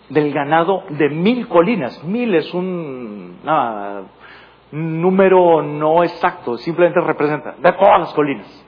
del 0.09 0.31
ganado 0.31 0.83
de 0.89 1.09
mil 1.09 1.47
colinas. 1.47 2.03
Mil 2.03 2.35
es 2.35 2.53
un 2.53 3.39
número 4.71 5.63
no 5.63 6.03
exacto, 6.03 6.59
simplemente 6.59 7.01
representa 7.01 7.55
de 7.57 7.73
todas 7.73 8.01
las 8.01 8.13
colinas. 8.13 8.65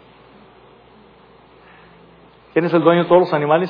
¿Quién 2.53 2.65
es 2.65 2.73
el 2.73 2.81
dueño 2.81 3.03
de 3.03 3.07
todos 3.07 3.21
los 3.21 3.33
animales? 3.33 3.69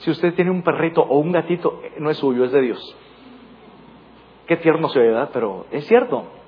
Si 0.00 0.10
usted 0.10 0.34
tiene 0.34 0.50
un 0.50 0.62
perrito 0.62 1.00
o 1.00 1.18
un 1.18 1.32
gatito, 1.32 1.80
no 1.98 2.10
es 2.10 2.18
suyo, 2.18 2.44
es 2.44 2.52
de 2.52 2.60
Dios. 2.60 2.96
Qué 4.46 4.58
tierno 4.58 4.90
se 4.90 4.98
oye, 4.98 5.28
Pero 5.32 5.64
es 5.70 5.86
cierto. 5.86 6.41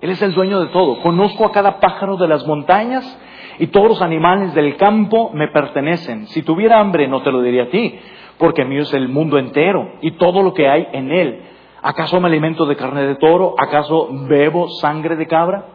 Él 0.00 0.10
es 0.10 0.22
el 0.22 0.34
dueño 0.34 0.60
de 0.60 0.68
todo. 0.68 1.00
Conozco 1.02 1.46
a 1.46 1.52
cada 1.52 1.80
pájaro 1.80 2.16
de 2.16 2.28
las 2.28 2.46
montañas 2.46 3.18
y 3.58 3.68
todos 3.68 3.88
los 3.88 4.02
animales 4.02 4.54
del 4.54 4.76
campo 4.76 5.30
me 5.32 5.48
pertenecen. 5.48 6.26
Si 6.28 6.42
tuviera 6.42 6.78
hambre 6.80 7.08
no 7.08 7.22
te 7.22 7.32
lo 7.32 7.40
diría 7.40 7.64
a 7.64 7.70
ti, 7.70 7.98
porque 8.38 8.64
mío 8.64 8.82
es 8.82 8.92
el 8.92 9.08
mundo 9.08 9.38
entero 9.38 9.92
y 10.02 10.12
todo 10.12 10.42
lo 10.42 10.52
que 10.52 10.68
hay 10.68 10.86
en 10.92 11.10
él. 11.10 11.42
¿Acaso 11.82 12.20
me 12.20 12.28
alimento 12.28 12.66
de 12.66 12.76
carne 12.76 13.06
de 13.06 13.16
toro? 13.16 13.54
¿Acaso 13.58 14.08
bebo 14.28 14.68
sangre 14.68 15.16
de 15.16 15.26
cabra? 15.26 15.66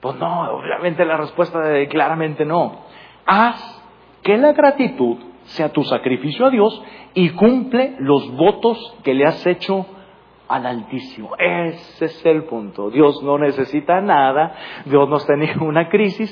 Pues 0.00 0.16
no, 0.16 0.50
obviamente 0.52 1.04
la 1.04 1.16
respuesta 1.16 1.76
es 1.78 1.88
claramente 1.88 2.44
no. 2.44 2.84
Haz 3.26 3.82
que 4.22 4.38
la 4.38 4.52
gratitud 4.52 5.18
sea 5.42 5.72
tu 5.72 5.82
sacrificio 5.84 6.46
a 6.46 6.50
Dios 6.50 6.82
y 7.14 7.30
cumple 7.30 7.96
los 7.98 8.30
votos 8.36 8.96
que 9.02 9.14
le 9.14 9.26
has 9.26 9.46
hecho 9.46 9.86
al 10.50 10.66
Altísimo. 10.66 11.30
Ese 11.38 12.06
es 12.06 12.26
el 12.26 12.44
punto. 12.44 12.90
Dios 12.90 13.22
no 13.22 13.38
necesita 13.38 14.00
nada, 14.00 14.54
Dios 14.84 15.08
no 15.08 15.16
está 15.16 15.34
en 15.34 15.40
ninguna 15.40 15.88
crisis. 15.88 16.30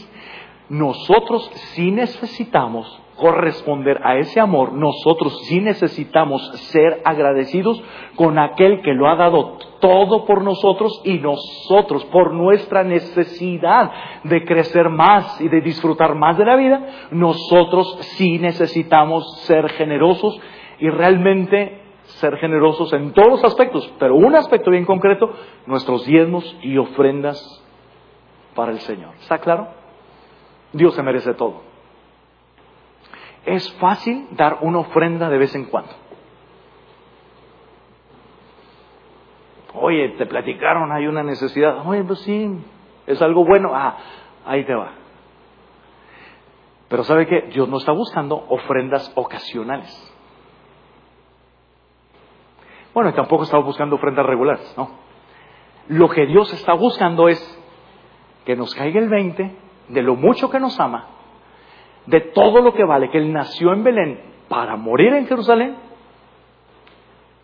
Nosotros 0.68 1.50
sí 1.72 1.90
necesitamos 1.90 3.00
corresponder 3.16 4.00
a 4.04 4.16
ese 4.16 4.38
amor, 4.38 4.72
nosotros 4.72 5.46
sí 5.46 5.61
necesitamos 5.61 6.40
ser 6.70 7.02
agradecidos 7.04 7.83
con 8.14 8.38
aquel 8.38 8.81
que 8.83 8.94
lo 8.94 9.09
ha 9.09 9.16
dado 9.16 9.59
todo 9.81 10.24
por 10.24 10.42
nosotros 10.42 11.00
y 11.04 11.18
nosotros 11.18 12.04
por 12.07 12.33
nuestra 12.33 12.85
necesidad 12.85 13.90
de 14.22 14.44
crecer 14.44 14.88
más 14.88 15.40
y 15.40 15.48
de 15.48 15.61
disfrutar 15.61 16.14
más 16.14 16.38
de 16.38 16.44
la 16.44 16.57
vida, 16.57 16.87
nosotros 17.11 17.98
sí 18.16 18.38
necesitamos 18.38 19.40
ser 19.42 19.68
generosos 19.70 20.40
y 20.78 20.88
realmente 20.88 21.88
ser 22.16 22.36
generosos 22.38 22.92
en 22.92 23.12
todos 23.12 23.28
los 23.28 23.44
aspectos, 23.44 23.92
pero 23.98 24.14
un 24.14 24.34
aspecto 24.34 24.70
bien 24.70 24.84
concreto, 24.84 25.32
nuestros 25.66 26.04
diezmos 26.06 26.56
y 26.62 26.78
ofrendas 26.78 27.64
para 28.54 28.72
el 28.72 28.80
Señor. 28.80 29.14
¿Está 29.20 29.38
claro? 29.38 29.68
Dios 30.72 30.94
se 30.94 31.02
merece 31.02 31.34
todo. 31.34 31.62
Es 33.46 33.72
fácil 33.74 34.26
dar 34.32 34.58
una 34.62 34.80
ofrenda 34.80 35.28
de 35.30 35.38
vez 35.38 35.54
en 35.54 35.66
cuando. 35.66 35.92
Oye, 39.74 40.10
te 40.18 40.26
platicaron, 40.26 40.90
hay 40.92 41.06
una 41.06 41.22
necesidad. 41.22 41.86
Oye, 41.86 42.02
pues 42.04 42.18
sí, 42.20 42.50
es 43.06 43.22
algo 43.22 43.44
bueno. 43.44 43.70
Ah, 43.74 43.96
ahí 44.44 44.64
te 44.64 44.74
va. 44.74 44.92
Pero 46.88 47.04
¿sabe 47.04 47.26
qué? 47.26 47.42
Dios 47.52 47.68
no 47.68 47.76
está 47.78 47.92
buscando 47.92 48.44
ofrendas 48.48 49.12
ocasionales. 49.14 50.07
Bueno, 52.98 53.14
tampoco 53.14 53.44
estamos 53.44 53.64
buscando 53.64 53.94
ofrendas 53.94 54.26
regulares, 54.26 54.74
¿no? 54.76 54.90
Lo 55.87 56.08
que 56.08 56.26
Dios 56.26 56.52
está 56.52 56.72
buscando 56.72 57.28
es 57.28 57.38
que 58.44 58.56
nos 58.56 58.74
caiga 58.74 58.98
el 58.98 59.08
20 59.08 59.56
de 59.90 60.02
lo 60.02 60.16
mucho 60.16 60.50
que 60.50 60.58
nos 60.58 60.80
ama, 60.80 61.06
de 62.06 62.20
todo 62.20 62.61
lo 62.61 62.74
que 62.74 62.82
vale, 62.82 63.08
que 63.11 63.18
Él 63.18 63.32
nació 63.32 63.72
en 63.72 63.84
Belén 63.84 64.20
para 64.48 64.74
morir 64.74 65.12
en 65.12 65.28
Jerusalén, 65.28 65.76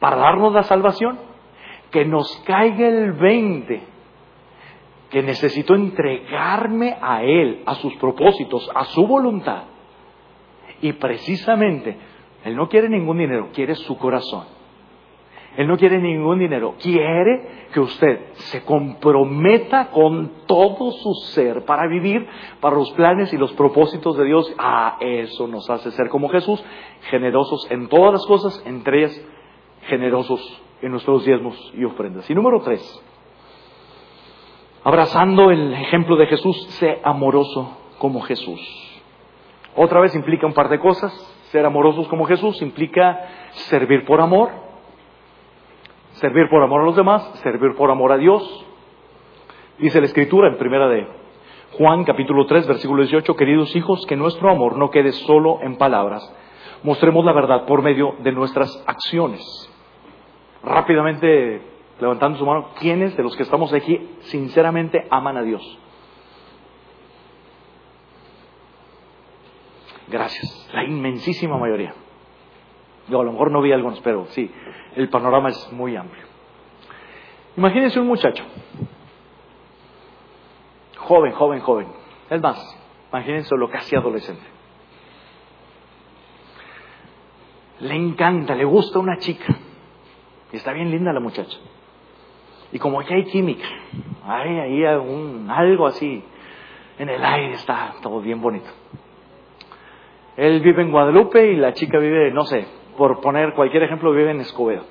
para 0.00 0.16
darnos 0.16 0.52
la 0.52 0.64
salvación, 0.64 1.20
que 1.92 2.04
nos 2.04 2.36
caiga 2.44 2.88
el 2.88 3.12
20, 3.12 3.82
que 5.08 5.22
necesito 5.22 5.76
entregarme 5.76 6.96
a 7.00 7.22
Él, 7.22 7.62
a 7.64 7.76
sus 7.76 7.94
propósitos, 7.98 8.68
a 8.74 8.86
su 8.86 9.06
voluntad. 9.06 9.66
Y 10.82 10.94
precisamente, 10.94 11.96
Él 12.42 12.56
no 12.56 12.68
quiere 12.68 12.88
ningún 12.88 13.18
dinero, 13.18 13.50
quiere 13.54 13.76
su 13.76 13.96
corazón. 13.96 14.53
Él 15.56 15.68
no 15.68 15.76
quiere 15.76 16.00
ningún 16.00 16.40
dinero, 16.40 16.74
quiere 16.80 17.66
que 17.72 17.80
usted 17.80 18.32
se 18.34 18.64
comprometa 18.64 19.90
con 19.90 20.46
todo 20.46 20.90
su 20.90 21.14
ser 21.32 21.64
para 21.64 21.86
vivir 21.86 22.26
para 22.60 22.76
los 22.76 22.90
planes 22.92 23.32
y 23.32 23.36
los 23.36 23.52
propósitos 23.52 24.16
de 24.16 24.24
Dios. 24.24 24.52
Ah, 24.58 24.96
eso 25.00 25.46
nos 25.46 25.70
hace 25.70 25.92
ser 25.92 26.08
como 26.08 26.28
Jesús, 26.28 26.64
generosos 27.10 27.70
en 27.70 27.88
todas 27.88 28.12
las 28.12 28.26
cosas, 28.26 28.62
entre 28.66 28.98
ellas 28.98 29.28
generosos 29.86 30.62
en 30.82 30.90
nuestros 30.90 31.24
diezmos 31.24 31.72
y 31.74 31.84
ofrendas. 31.84 32.28
Y 32.28 32.34
número 32.34 32.60
tres, 32.60 32.82
abrazando 34.82 35.50
el 35.50 35.72
ejemplo 35.72 36.16
de 36.16 36.26
Jesús, 36.26 36.66
sé 36.80 37.00
amoroso 37.04 37.78
como 37.98 38.22
Jesús. 38.22 38.60
Otra 39.76 40.00
vez 40.00 40.14
implica 40.14 40.46
un 40.46 40.52
par 40.52 40.68
de 40.68 40.78
cosas. 40.78 41.12
Ser 41.50 41.64
amorosos 41.64 42.08
como 42.08 42.26
Jesús 42.26 42.60
implica 42.62 43.28
servir 43.52 44.04
por 44.04 44.20
amor, 44.20 44.50
Servir 46.14 46.48
por 46.48 46.62
amor 46.62 46.82
a 46.82 46.84
los 46.84 46.96
demás, 46.96 47.22
servir 47.42 47.74
por 47.74 47.90
amor 47.90 48.12
a 48.12 48.16
Dios. 48.16 48.64
Dice 49.78 49.98
la 49.98 50.06
Escritura 50.06 50.48
en 50.48 50.58
primera 50.58 50.88
de 50.88 51.08
Juan 51.72 52.04
capítulo 52.04 52.46
3 52.46 52.68
versículo 52.68 53.02
18, 53.02 53.34
queridos 53.34 53.74
hijos, 53.74 54.06
que 54.06 54.14
nuestro 54.14 54.48
amor 54.48 54.76
no 54.76 54.90
quede 54.90 55.10
solo 55.10 55.58
en 55.62 55.76
palabras, 55.76 56.22
mostremos 56.84 57.24
la 57.24 57.32
verdad 57.32 57.66
por 57.66 57.82
medio 57.82 58.14
de 58.20 58.30
nuestras 58.30 58.84
acciones. 58.86 59.42
Rápidamente, 60.62 61.62
levantando 62.00 62.38
su 62.38 62.46
mano, 62.46 62.68
¿quiénes 62.78 63.16
de 63.16 63.24
los 63.24 63.36
que 63.36 63.42
estamos 63.42 63.72
aquí 63.72 63.98
sinceramente 64.20 65.08
aman 65.10 65.36
a 65.36 65.42
Dios? 65.42 65.78
Gracias, 70.06 70.70
la 70.72 70.84
inmensísima 70.84 71.58
mayoría. 71.58 72.03
Yo 73.08 73.20
a 73.20 73.24
lo 73.24 73.32
mejor 73.32 73.50
no 73.50 73.60
vi 73.60 73.72
algunos, 73.72 74.00
pero 74.00 74.26
sí, 74.30 74.50
el 74.96 75.08
panorama 75.08 75.50
es 75.50 75.72
muy 75.72 75.94
amplio. 75.96 76.24
Imagínense 77.56 78.00
un 78.00 78.06
muchacho, 78.08 78.42
joven, 80.96 81.32
joven, 81.32 81.60
joven, 81.60 81.86
es 82.30 82.40
más, 82.40 82.80
imagínense 83.10 83.54
lo 83.56 83.70
casi 83.70 83.94
adolescente. 83.94 84.42
Le 87.80 87.94
encanta, 87.94 88.54
le 88.54 88.64
gusta 88.64 88.98
una 88.98 89.18
chica, 89.18 89.54
y 90.52 90.56
está 90.56 90.72
bien 90.72 90.90
linda 90.90 91.12
la 91.12 91.20
muchacha. 91.20 91.58
Y 92.72 92.78
como 92.78 93.04
que 93.04 93.14
hay 93.14 93.24
química, 93.24 93.68
hay 94.26 94.58
ahí 94.58 94.84
algo 94.84 95.86
así, 95.86 96.24
en 96.98 97.08
el 97.08 97.24
aire 97.24 97.52
está 97.52 97.94
todo 98.02 98.20
bien 98.20 98.40
bonito. 98.40 98.70
Él 100.36 100.60
vive 100.60 100.82
en 100.82 100.90
Guadalupe 100.90 101.52
y 101.52 101.56
la 101.56 101.72
chica 101.74 101.98
vive, 101.98 102.32
no 102.32 102.44
sé, 102.44 102.66
por 102.96 103.20
poner 103.20 103.54
cualquier 103.54 103.82
ejemplo, 103.82 104.12
vive 104.12 104.30
en 104.30 104.40
Escobedo. 104.40 104.84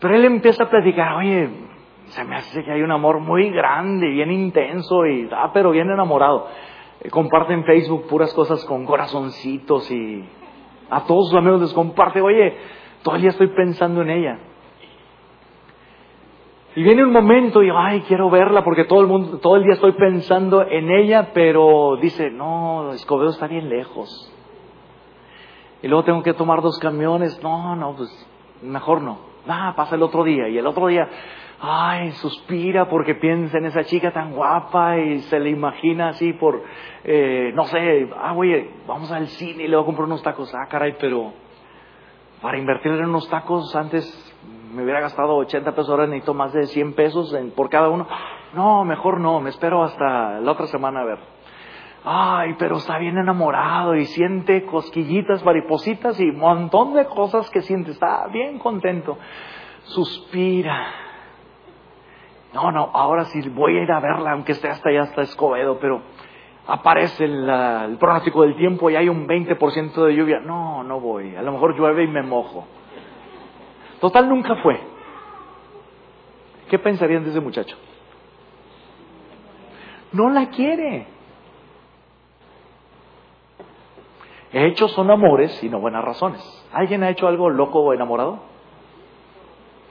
Pero 0.00 0.16
él 0.16 0.24
empieza 0.24 0.64
a 0.64 0.70
platicar, 0.70 1.14
oye, 1.14 1.48
se 2.06 2.24
me 2.24 2.36
hace 2.36 2.64
que 2.64 2.72
hay 2.72 2.82
un 2.82 2.90
amor 2.90 3.20
muy 3.20 3.50
grande, 3.50 4.08
bien 4.08 4.30
intenso, 4.30 5.06
y, 5.06 5.28
ah, 5.32 5.50
pero 5.54 5.70
bien 5.70 5.88
enamorado. 5.90 6.48
Eh, 7.00 7.08
comparte 7.08 7.52
en 7.52 7.64
Facebook 7.64 8.06
puras 8.08 8.34
cosas 8.34 8.64
con 8.64 8.84
corazoncitos 8.84 9.90
y 9.90 10.24
a 10.90 11.04
todos 11.04 11.28
sus 11.28 11.38
amigos 11.38 11.60
les 11.60 11.72
comparte, 11.72 12.20
oye, 12.20 12.56
día 13.18 13.30
estoy 13.30 13.48
pensando 13.48 14.02
en 14.02 14.10
ella. 14.10 14.38
Y 16.74 16.82
viene 16.82 17.04
un 17.04 17.12
momento 17.12 17.62
y, 17.62 17.70
ay, 17.72 18.00
quiero 18.08 18.28
verla 18.30 18.64
porque 18.64 18.84
todo 18.84 19.02
el 19.02 19.06
mundo, 19.06 19.38
todo 19.38 19.56
el 19.56 19.64
día 19.64 19.74
estoy 19.74 19.92
pensando 19.92 20.62
en 20.66 20.90
ella, 20.90 21.30
pero 21.32 21.96
dice, 22.00 22.30
no, 22.30 22.92
Escobedo 22.92 23.30
está 23.30 23.46
bien 23.46 23.68
lejos 23.68 24.32
y 25.82 25.88
luego 25.88 26.04
tengo 26.04 26.22
que 26.22 26.32
tomar 26.32 26.62
dos 26.62 26.78
camiones. 26.78 27.42
No, 27.42 27.74
no, 27.76 27.94
pues 27.96 28.08
mejor 28.62 29.02
no. 29.02 29.18
Ah, 29.48 29.74
pasa 29.76 29.96
el 29.96 30.02
otro 30.02 30.22
día 30.22 30.48
y 30.48 30.56
el 30.56 30.66
otro 30.66 30.86
día, 30.86 31.08
ay, 31.60 32.12
suspira 32.12 32.88
porque 32.88 33.16
piensa 33.16 33.58
en 33.58 33.66
esa 33.66 33.84
chica 33.84 34.12
tan 34.12 34.32
guapa 34.32 34.98
y 34.98 35.18
se 35.22 35.40
le 35.40 35.50
imagina 35.50 36.10
así 36.10 36.32
por, 36.32 36.62
eh, 37.02 37.50
no 37.54 37.64
sé, 37.64 38.08
ah, 38.16 38.34
oye, 38.34 38.70
vamos 38.86 39.10
al 39.10 39.26
cine 39.26 39.64
y 39.64 39.74
a 39.74 39.78
comprar 39.78 40.06
unos 40.06 40.22
tacos. 40.22 40.54
Ah, 40.54 40.68
caray, 40.68 40.94
pero 41.00 41.32
para 42.40 42.56
invertir 42.56 42.92
en 42.92 43.04
unos 43.06 43.28
tacos 43.28 43.74
antes 43.74 44.06
me 44.72 44.84
hubiera 44.84 45.00
gastado 45.00 45.36
80 45.36 45.72
pesos, 45.72 45.90
ahora 45.90 46.06
necesito 46.06 46.32
más 46.32 46.52
de 46.52 46.66
100 46.66 46.94
pesos 46.94 47.36
por 47.56 47.68
cada 47.68 47.88
uno. 47.88 48.06
No, 48.54 48.84
mejor 48.84 49.18
no, 49.18 49.40
me 49.40 49.50
espero 49.50 49.82
hasta 49.82 50.38
la 50.40 50.52
otra 50.52 50.66
semana 50.68 51.00
a 51.00 51.04
ver 51.04 51.41
ay, 52.04 52.54
pero 52.58 52.76
está 52.76 52.98
bien 52.98 53.18
enamorado 53.18 53.94
y 53.94 54.06
siente 54.06 54.64
cosquillitas, 54.64 55.44
maripositas 55.44 56.18
y 56.20 56.30
un 56.30 56.38
montón 56.38 56.94
de 56.94 57.06
cosas 57.06 57.48
que 57.50 57.62
siente, 57.62 57.92
está 57.92 58.26
bien 58.28 58.58
contento. 58.58 59.18
Suspira. 59.84 60.86
No, 62.52 62.70
no, 62.70 62.90
ahora 62.92 63.24
sí 63.26 63.48
voy 63.48 63.78
a 63.78 63.82
ir 63.82 63.92
a 63.92 64.00
verla, 64.00 64.32
aunque 64.32 64.52
esté 64.52 64.68
hasta 64.68 64.90
allá, 64.90 65.02
hasta 65.02 65.22
Escobedo, 65.22 65.78
pero 65.80 66.02
aparece 66.66 67.24
el, 67.24 67.48
el 67.48 67.96
pronóstico 67.98 68.42
del 68.42 68.56
tiempo 68.56 68.90
y 68.90 68.96
hay 68.96 69.08
un 69.08 69.26
20% 69.26 70.04
de 70.04 70.14
lluvia. 70.14 70.40
No, 70.40 70.82
no 70.82 71.00
voy. 71.00 71.34
A 71.34 71.42
lo 71.42 71.52
mejor 71.52 71.76
llueve 71.76 72.04
y 72.04 72.08
me 72.08 72.22
mojo. 72.22 72.66
Total, 74.00 74.28
nunca 74.28 74.56
fue. 74.56 74.80
¿Qué 76.68 76.78
pensarían 76.78 77.24
de 77.24 77.30
ese 77.30 77.40
muchacho? 77.40 77.76
No 80.12 80.28
la 80.30 80.48
quiere. 80.50 81.06
Hechos 84.52 84.92
son 84.92 85.10
amores 85.10 85.62
y 85.64 85.68
no 85.70 85.80
buenas 85.80 86.04
razones. 86.04 86.42
¿Alguien 86.72 87.02
ha 87.02 87.10
hecho 87.10 87.26
algo 87.26 87.48
loco 87.48 87.80
o 87.80 87.94
enamorado? 87.94 88.40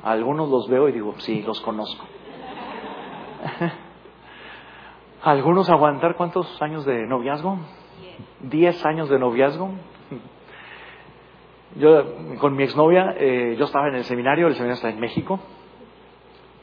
Algunos 0.04 0.50
los 0.50 0.68
veo 0.70 0.88
y 0.88 0.92
digo, 0.92 1.16
sí, 1.18 1.42
los 1.42 1.60
conozco. 1.62 2.06
Algunos 5.24 5.70
aguantar 5.70 6.16
cuántos 6.16 6.62
años 6.62 6.86
de 6.86 7.08
noviazgo? 7.08 7.58
Diez 8.40 8.86
años 8.86 9.10
de 9.10 9.18
noviazgo. 9.20 9.70
Yo 11.76 12.04
con 12.40 12.56
mi 12.56 12.64
exnovia, 12.64 13.16
eh, 13.18 13.56
yo 13.58 13.66
estaba 13.66 13.88
en 13.88 13.96
el 13.96 14.04
seminario, 14.04 14.48
el 14.48 14.54
seminario 14.54 14.76
está 14.76 14.90
en 14.90 15.00
México. 15.00 15.40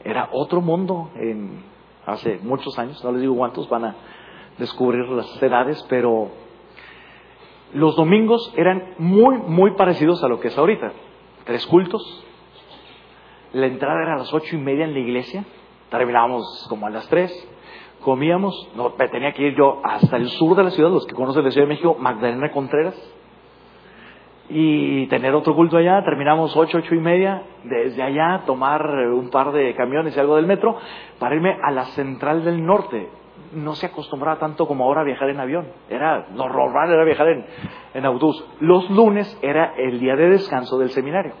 Era 0.03 0.29
otro 0.31 0.61
mundo 0.61 1.09
en, 1.15 1.63
hace 2.05 2.39
muchos 2.43 2.77
años, 2.79 3.03
no 3.03 3.11
les 3.11 3.21
digo 3.21 3.35
cuántos, 3.35 3.67
van 3.69 3.85
a 3.85 3.95
descubrir 4.57 5.07
las 5.09 5.41
edades, 5.41 5.85
pero 5.89 6.29
los 7.73 7.95
domingos 7.95 8.53
eran 8.57 8.95
muy, 8.97 9.37
muy 9.37 9.71
parecidos 9.71 10.23
a 10.23 10.27
lo 10.27 10.39
que 10.39 10.47
es 10.47 10.57
ahorita. 10.57 10.91
Tres 11.45 11.65
cultos. 11.67 12.25
La 13.53 13.67
entrada 13.67 14.01
era 14.01 14.15
a 14.15 14.17
las 14.17 14.33
ocho 14.33 14.55
y 14.55 14.59
media 14.59 14.85
en 14.85 14.93
la 14.93 14.99
iglesia. 14.99 15.43
Terminábamos 15.89 16.65
como 16.69 16.87
a 16.87 16.89
las 16.89 17.07
tres. 17.09 17.31
Comíamos. 18.01 18.69
No, 18.75 18.91
tenía 19.11 19.33
que 19.33 19.47
ir 19.47 19.55
yo 19.55 19.81
hasta 19.83 20.17
el 20.17 20.29
sur 20.29 20.55
de 20.55 20.63
la 20.63 20.71
ciudad, 20.71 20.89
los 20.89 21.05
que 21.05 21.13
conocen 21.13 21.43
la 21.43 21.51
Ciudad 21.51 21.67
de 21.67 21.73
México, 21.73 21.95
Magdalena 21.99 22.51
Contreras. 22.51 22.95
Y 24.49 25.05
tener 25.07 25.35
otro 25.35 25.55
culto 25.55 25.77
allá. 25.77 26.03
Terminamos 26.03 26.55
ocho, 26.57 26.79
ocho 26.79 26.95
y 26.95 26.99
media. 26.99 27.43
Desde 27.63 28.01
allá 28.01 28.43
tomar 28.47 28.83
un 29.13 29.29
par 29.29 29.51
de 29.51 29.75
camiones 29.75 30.15
y 30.15 30.19
algo 30.19 30.37
del 30.37 30.47
metro 30.47 30.75
para 31.19 31.35
irme 31.35 31.55
a 31.61 31.71
la 31.71 31.85
central 31.85 32.43
del 32.43 32.65
norte 32.65 33.09
no 33.53 33.75
se 33.75 33.87
acostumbraba 33.87 34.39
tanto 34.39 34.67
como 34.67 34.85
ahora 34.85 35.01
a 35.01 35.03
viajar 35.03 35.29
en 35.29 35.39
avión. 35.39 35.67
Era 35.89 36.27
normal 36.31 36.91
era 36.91 37.03
viajar 37.03 37.27
en, 37.29 37.45
en 37.93 38.05
autobús. 38.05 38.43
Los 38.59 38.89
lunes 38.89 39.37
era 39.41 39.73
el 39.77 39.99
día 39.99 40.15
de 40.15 40.29
descanso 40.29 40.77
del 40.77 40.89
seminario. 40.89 41.33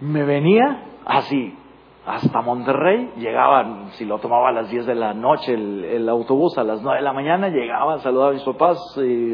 Me 0.00 0.24
venía 0.24 0.84
así 1.04 1.56
hasta 2.04 2.42
Monterrey, 2.42 3.12
llegaba, 3.16 3.90
si 3.92 4.04
lo 4.04 4.18
tomaba 4.18 4.48
a 4.48 4.52
las 4.52 4.68
10 4.68 4.86
de 4.86 4.94
la 4.94 5.14
noche 5.14 5.54
el, 5.54 6.08
autobús, 6.08 6.58
a 6.58 6.64
las 6.64 6.82
9 6.82 6.98
de 6.98 7.04
la 7.04 7.12
mañana, 7.12 7.48
llegaba, 7.48 7.98
saludaba 7.98 8.30
a 8.30 8.34
mis 8.34 8.42
papás, 8.42 8.78
y, 8.96 9.30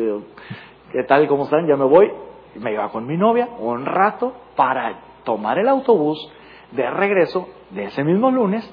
¿qué 0.93 1.05
tal, 1.07 1.27
cómo 1.29 1.45
están? 1.45 1.67
Ya 1.67 1.77
me 1.77 1.85
voy. 1.85 2.11
Y 2.55 2.59
me 2.59 2.73
iba 2.73 2.91
con 2.91 3.07
mi 3.07 3.17
novia 3.17 3.49
un 3.59 3.87
rato 3.87 4.35
para 4.57 5.01
tomar 5.25 5.59
el 5.59 5.69
autobús 5.69 6.19
de 6.73 6.91
regreso 6.91 7.49
de 7.71 7.85
ese 7.85 8.05
mismo 8.05 8.31
lunes 8.31 8.71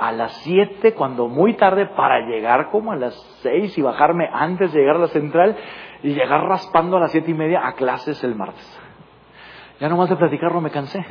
a 0.00 0.12
las 0.12 0.32
7, 0.42 0.94
cuando 0.94 1.28
muy 1.28 1.54
tarde, 1.54 1.86
para 1.86 2.26
llegar 2.26 2.70
como 2.70 2.92
a 2.92 2.96
las 2.96 3.14
6 3.42 3.76
y 3.76 3.82
bajarme 3.82 4.28
antes 4.32 4.72
de 4.72 4.80
llegar 4.80 4.96
a 4.96 5.00
la 5.00 5.08
central 5.08 5.56
y 6.02 6.14
llegar 6.14 6.44
raspando 6.44 6.96
a 6.96 7.00
las 7.00 7.12
siete 7.12 7.30
y 7.30 7.34
media 7.34 7.66
a 7.66 7.74
clases 7.74 8.24
el 8.24 8.34
martes. 8.34 8.80
Ya 9.78 9.88
nomás 9.88 10.08
de 10.08 10.16
platicarlo 10.16 10.60
me 10.60 10.70
cansé. 10.70 11.04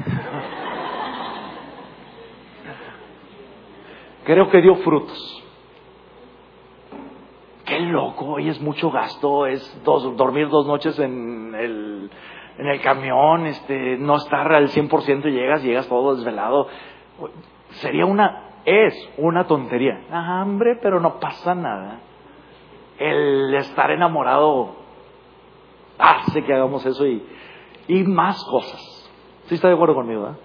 Creo 4.25 4.49
que 4.49 4.61
dio 4.61 4.75
frutos. 4.77 5.43
Qué 7.65 7.79
loco, 7.81 8.25
hoy 8.25 8.49
es 8.49 8.59
mucho 8.59 8.89
gasto, 8.89 9.45
es 9.45 9.81
dos, 9.83 10.17
dormir 10.17 10.49
dos 10.49 10.65
noches 10.65 10.97
en 10.97 11.53
el, 11.53 12.09
en 12.57 12.67
el 12.67 12.81
camión, 12.81 13.45
este, 13.45 13.97
no 13.97 14.15
estar 14.15 14.51
al 14.51 14.69
100% 14.69 15.25
y 15.25 15.31
llegas, 15.31 15.63
llegas 15.63 15.87
todo 15.87 16.15
desvelado. 16.15 16.67
Sería 17.69 18.07
una 18.07 18.48
es 18.65 18.93
una 19.17 19.45
tontería. 19.45 20.01
Ah, 20.11 20.41
hambre, 20.41 20.77
pero 20.81 20.99
no 20.99 21.19
pasa 21.19 21.55
nada. 21.55 21.99
El 22.97 23.53
estar 23.55 23.91
enamorado 23.91 24.75
hace 25.97 26.43
que 26.43 26.53
hagamos 26.53 26.85
eso 26.85 27.05
y, 27.05 27.23
y 27.87 28.03
más 28.03 28.43
cosas. 28.45 29.11
¿Sí 29.45 29.55
está 29.55 29.67
de 29.67 29.73
acuerdo 29.73 29.95
conmigo? 29.95 30.35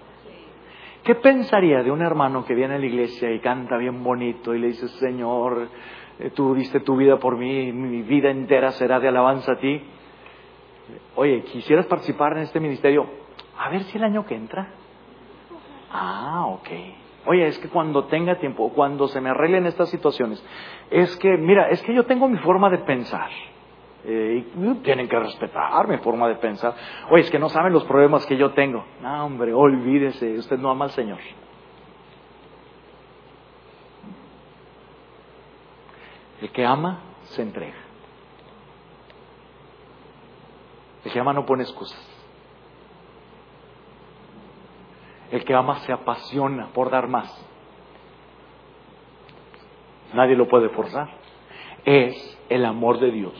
¿Qué 1.03 1.15
pensaría 1.15 1.83
de 1.83 1.91
un 1.91 2.01
hermano 2.01 2.43
que 2.45 2.55
viene 2.55 2.75
a 2.75 2.79
la 2.79 2.85
iglesia 2.85 3.31
y 3.31 3.39
canta 3.39 3.77
bien 3.77 4.03
bonito 4.03 4.55
y 4.55 4.59
le 4.59 4.67
dice, 4.67 4.87
Señor, 4.87 5.69
eh, 6.17 6.31
tú 6.31 6.55
diste 6.55 6.79
tu 6.79 6.95
vida 6.95 7.17
por 7.19 7.37
mí, 7.37 7.71
mi 7.71 8.01
vida 8.01 8.31
entera 8.31 8.71
será 8.71 8.99
de 8.99 9.09
alabanza 9.09 9.51
a 9.51 9.57
ti? 9.57 9.83
Oye, 11.15 11.43
¿quisieras 11.43 11.85
participar 11.85 12.33
en 12.37 12.43
este 12.43 12.59
ministerio? 12.59 13.05
A 13.59 13.69
ver 13.69 13.83
si 13.83 13.97
el 13.97 14.03
año 14.03 14.25
que 14.25 14.35
entra. 14.35 14.67
Ah, 15.91 16.47
ok. 16.47 16.69
Oye, 17.27 17.47
es 17.47 17.57
que 17.59 17.69
cuando 17.69 18.05
tenga 18.05 18.35
tiempo, 18.35 18.71
cuando 18.73 19.07
se 19.07 19.19
me 19.19 19.29
arreglen 19.29 19.65
estas 19.65 19.89
situaciones, 19.89 20.43
es 20.91 21.15
que, 21.17 21.37
mira, 21.37 21.69
es 21.69 21.81
que 21.83 21.93
yo 21.93 22.05
tengo 22.05 22.27
mi 22.27 22.37
forma 22.37 22.69
de 22.69 22.79
pensar. 22.79 23.29
Eh, 24.07 24.45
y 24.55 24.73
tienen 24.83 25.07
que 25.07 25.17
respetar 25.17 25.87
mi 25.87 25.97
forma 25.97 26.27
de 26.27 26.35
pensar. 26.35 26.75
Oye, 27.09 27.23
es 27.23 27.31
que 27.31 27.39
no 27.39 27.49
saben 27.49 27.73
los 27.73 27.83
problemas 27.85 28.25
que 28.27 28.37
yo 28.37 28.51
tengo. 28.53 28.85
No, 29.01 29.25
hombre, 29.25 29.51
olvídese, 29.53 30.37
usted 30.37 30.59
no 30.59 30.69
ama 30.69 30.85
al 30.85 30.91
Señor. 30.91 31.17
El 36.41 36.51
que 36.51 36.63
ama, 36.63 36.99
se 37.23 37.41
entrega. 37.41 37.77
El 41.03 41.11
que 41.11 41.19
ama 41.19 41.33
no 41.33 41.45
pone 41.45 41.63
excusas. 41.63 42.14
El 45.35 45.43
que 45.43 45.53
ama 45.53 45.79
se 45.79 45.91
apasiona 45.91 46.69
por 46.73 46.89
dar 46.89 47.09
más. 47.09 47.29
Nadie 50.13 50.37
lo 50.37 50.47
puede 50.47 50.69
forzar. 50.69 51.09
Es 51.83 52.39
el 52.47 52.63
amor 52.63 53.01
de 53.01 53.11
Dios. 53.11 53.33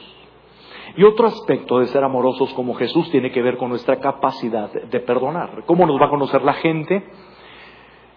Y 0.94 1.04
otro 1.04 1.26
aspecto 1.26 1.78
de 1.78 1.86
ser 1.86 2.04
amorosos 2.04 2.52
como 2.52 2.74
Jesús 2.74 3.10
tiene 3.10 3.32
que 3.32 3.40
ver 3.40 3.56
con 3.56 3.70
nuestra 3.70 3.98
capacidad 3.98 4.70
de 4.70 5.00
perdonar. 5.00 5.64
¿Cómo 5.64 5.86
nos 5.86 5.98
va 5.98 6.04
a 6.04 6.10
conocer 6.10 6.42
la 6.42 6.52
gente? 6.52 7.02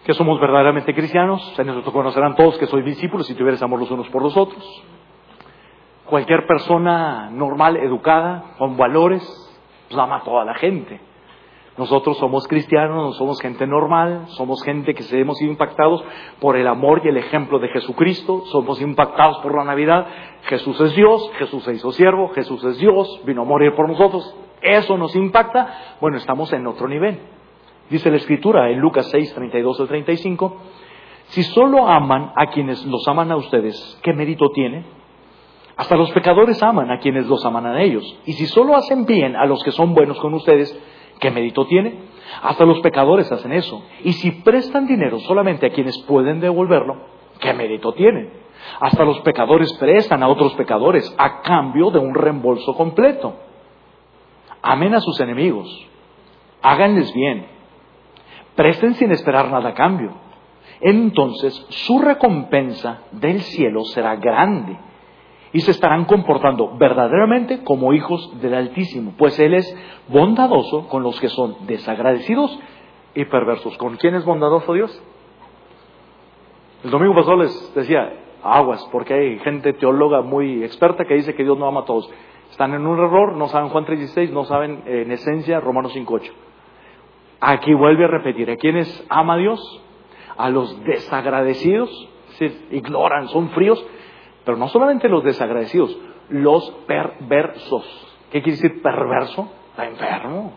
Que 0.04 0.12
somos 0.12 0.38
verdaderamente 0.38 0.94
cristianos. 0.94 1.58
En 1.58 1.70
eso 1.70 1.90
conocerán 1.90 2.36
todos 2.36 2.58
que 2.58 2.66
soy 2.66 2.82
discípulos 2.82 3.28
si 3.28 3.34
tuvieras 3.34 3.62
amor 3.62 3.80
los 3.80 3.90
unos 3.90 4.10
por 4.10 4.20
los 4.20 4.36
otros. 4.36 4.84
Cualquier 6.04 6.46
persona 6.46 7.30
normal, 7.30 7.78
educada, 7.78 8.56
con 8.58 8.76
valores, 8.76 9.22
pues 9.88 9.98
ama 9.98 10.16
a 10.16 10.22
toda 10.22 10.44
la 10.44 10.54
gente. 10.56 11.00
Nosotros 11.80 12.18
somos 12.18 12.46
cristianos, 12.46 12.94
no 12.94 13.12
somos 13.12 13.40
gente 13.40 13.66
normal, 13.66 14.26
somos 14.36 14.62
gente 14.62 14.92
que 14.92 15.02
hemos 15.18 15.38
sido 15.38 15.50
impactados 15.50 16.04
por 16.38 16.56
el 16.56 16.66
amor 16.66 17.00
y 17.02 17.08
el 17.08 17.16
ejemplo 17.16 17.58
de 17.58 17.68
Jesucristo, 17.68 18.42
somos 18.52 18.82
impactados 18.82 19.38
por 19.38 19.56
la 19.56 19.64
Navidad. 19.64 20.06
Jesús 20.42 20.78
es 20.78 20.94
Dios, 20.94 21.30
Jesús 21.38 21.64
se 21.64 21.72
hizo 21.72 21.90
siervo, 21.92 22.28
Jesús 22.34 22.62
es 22.64 22.76
Dios, 22.76 23.22
vino 23.24 23.40
a 23.40 23.44
morir 23.46 23.74
por 23.74 23.88
nosotros. 23.88 24.36
Eso 24.60 24.98
nos 24.98 25.16
impacta. 25.16 25.96
Bueno, 26.02 26.18
estamos 26.18 26.52
en 26.52 26.66
otro 26.66 26.86
nivel. 26.86 27.18
Dice 27.88 28.10
la 28.10 28.18
Escritura 28.18 28.68
en 28.68 28.78
Lucas 28.78 29.08
6, 29.10 29.32
32 29.32 29.80
al 29.80 29.88
35, 29.88 30.56
si 31.28 31.42
solo 31.44 31.88
aman 31.88 32.34
a 32.36 32.48
quienes 32.48 32.84
los 32.84 33.08
aman 33.08 33.32
a 33.32 33.36
ustedes, 33.36 33.98
¿qué 34.02 34.12
mérito 34.12 34.50
tiene? 34.50 34.84
Hasta 35.78 35.96
los 35.96 36.10
pecadores 36.10 36.62
aman 36.62 36.90
a 36.90 36.98
quienes 36.98 37.26
los 37.26 37.42
aman 37.46 37.64
a 37.64 37.80
ellos. 37.80 38.04
Y 38.26 38.34
si 38.34 38.44
solo 38.48 38.76
hacen 38.76 39.06
bien 39.06 39.34
a 39.34 39.46
los 39.46 39.64
que 39.64 39.72
son 39.72 39.94
buenos 39.94 40.20
con 40.20 40.34
ustedes, 40.34 40.78
¿Qué 41.20 41.30
mérito 41.30 41.66
tiene? 41.66 41.94
Hasta 42.42 42.64
los 42.64 42.80
pecadores 42.80 43.30
hacen 43.30 43.52
eso. 43.52 43.84
Y 44.02 44.14
si 44.14 44.30
prestan 44.30 44.86
dinero 44.86 45.20
solamente 45.20 45.66
a 45.66 45.70
quienes 45.70 45.96
pueden 46.04 46.40
devolverlo, 46.40 46.96
¿qué 47.38 47.52
mérito 47.52 47.92
tiene? 47.92 48.30
Hasta 48.80 49.04
los 49.04 49.20
pecadores 49.20 49.72
prestan 49.74 50.22
a 50.22 50.28
otros 50.28 50.54
pecadores 50.54 51.14
a 51.18 51.42
cambio 51.42 51.90
de 51.90 51.98
un 51.98 52.14
reembolso 52.14 52.74
completo. 52.74 53.34
Amen 54.62 54.94
a 54.94 55.00
sus 55.00 55.20
enemigos. 55.20 55.68
Háganles 56.62 57.12
bien. 57.12 57.46
Presten 58.54 58.94
sin 58.94 59.12
esperar 59.12 59.50
nada 59.50 59.70
a 59.70 59.74
cambio. 59.74 60.12
Entonces 60.80 61.54
su 61.68 61.98
recompensa 61.98 63.02
del 63.12 63.42
cielo 63.42 63.84
será 63.84 64.16
grande 64.16 64.78
y 65.52 65.60
se 65.60 65.72
estarán 65.72 66.04
comportando 66.04 66.76
verdaderamente 66.76 67.64
como 67.64 67.92
hijos 67.92 68.40
del 68.40 68.54
Altísimo, 68.54 69.14
pues 69.18 69.38
Él 69.38 69.54
es 69.54 69.76
bondadoso 70.08 70.86
con 70.88 71.02
los 71.02 71.18
que 71.20 71.28
son 71.28 71.66
desagradecidos 71.66 72.58
y 73.14 73.24
perversos. 73.24 73.76
¿Con 73.76 73.96
quién 73.96 74.14
es 74.14 74.24
bondadoso 74.24 74.72
Dios? 74.74 75.02
El 76.84 76.90
domingo 76.90 77.14
pasado 77.14 77.36
les 77.38 77.74
decía, 77.74 78.12
aguas, 78.42 78.86
porque 78.92 79.14
hay 79.14 79.38
gente 79.40 79.72
teóloga 79.72 80.22
muy 80.22 80.62
experta 80.62 81.04
que 81.04 81.14
dice 81.14 81.34
que 81.34 81.42
Dios 81.42 81.58
no 81.58 81.66
ama 81.66 81.80
a 81.80 81.84
todos. 81.84 82.08
Están 82.50 82.74
en 82.74 82.86
un 82.86 82.98
error, 82.98 83.36
no 83.36 83.48
saben 83.48 83.68
Juan 83.70 83.86
3.16, 83.86 84.30
no 84.30 84.44
saben 84.44 84.82
en 84.86 85.10
esencia 85.10 85.60
Romanos 85.60 85.94
5.8. 85.94 86.30
Aquí 87.40 87.74
vuelve 87.74 88.04
a 88.04 88.08
repetir, 88.08 88.50
¿a 88.50 88.56
quiénes 88.56 89.06
ama 89.08 89.36
Dios? 89.36 89.60
A 90.36 90.50
los 90.50 90.82
desagradecidos, 90.84 92.08
ignoran, 92.70 93.28
son 93.28 93.50
fríos, 93.50 93.84
pero 94.44 94.56
no 94.56 94.68
solamente 94.68 95.08
los 95.08 95.24
desagradecidos, 95.24 95.96
los 96.28 96.70
perversos. 96.86 97.84
¿Qué 98.30 98.42
quiere 98.42 98.56
decir 98.56 98.82
perverso? 98.82 99.50
Está 99.70 99.86
enfermo. 99.86 100.52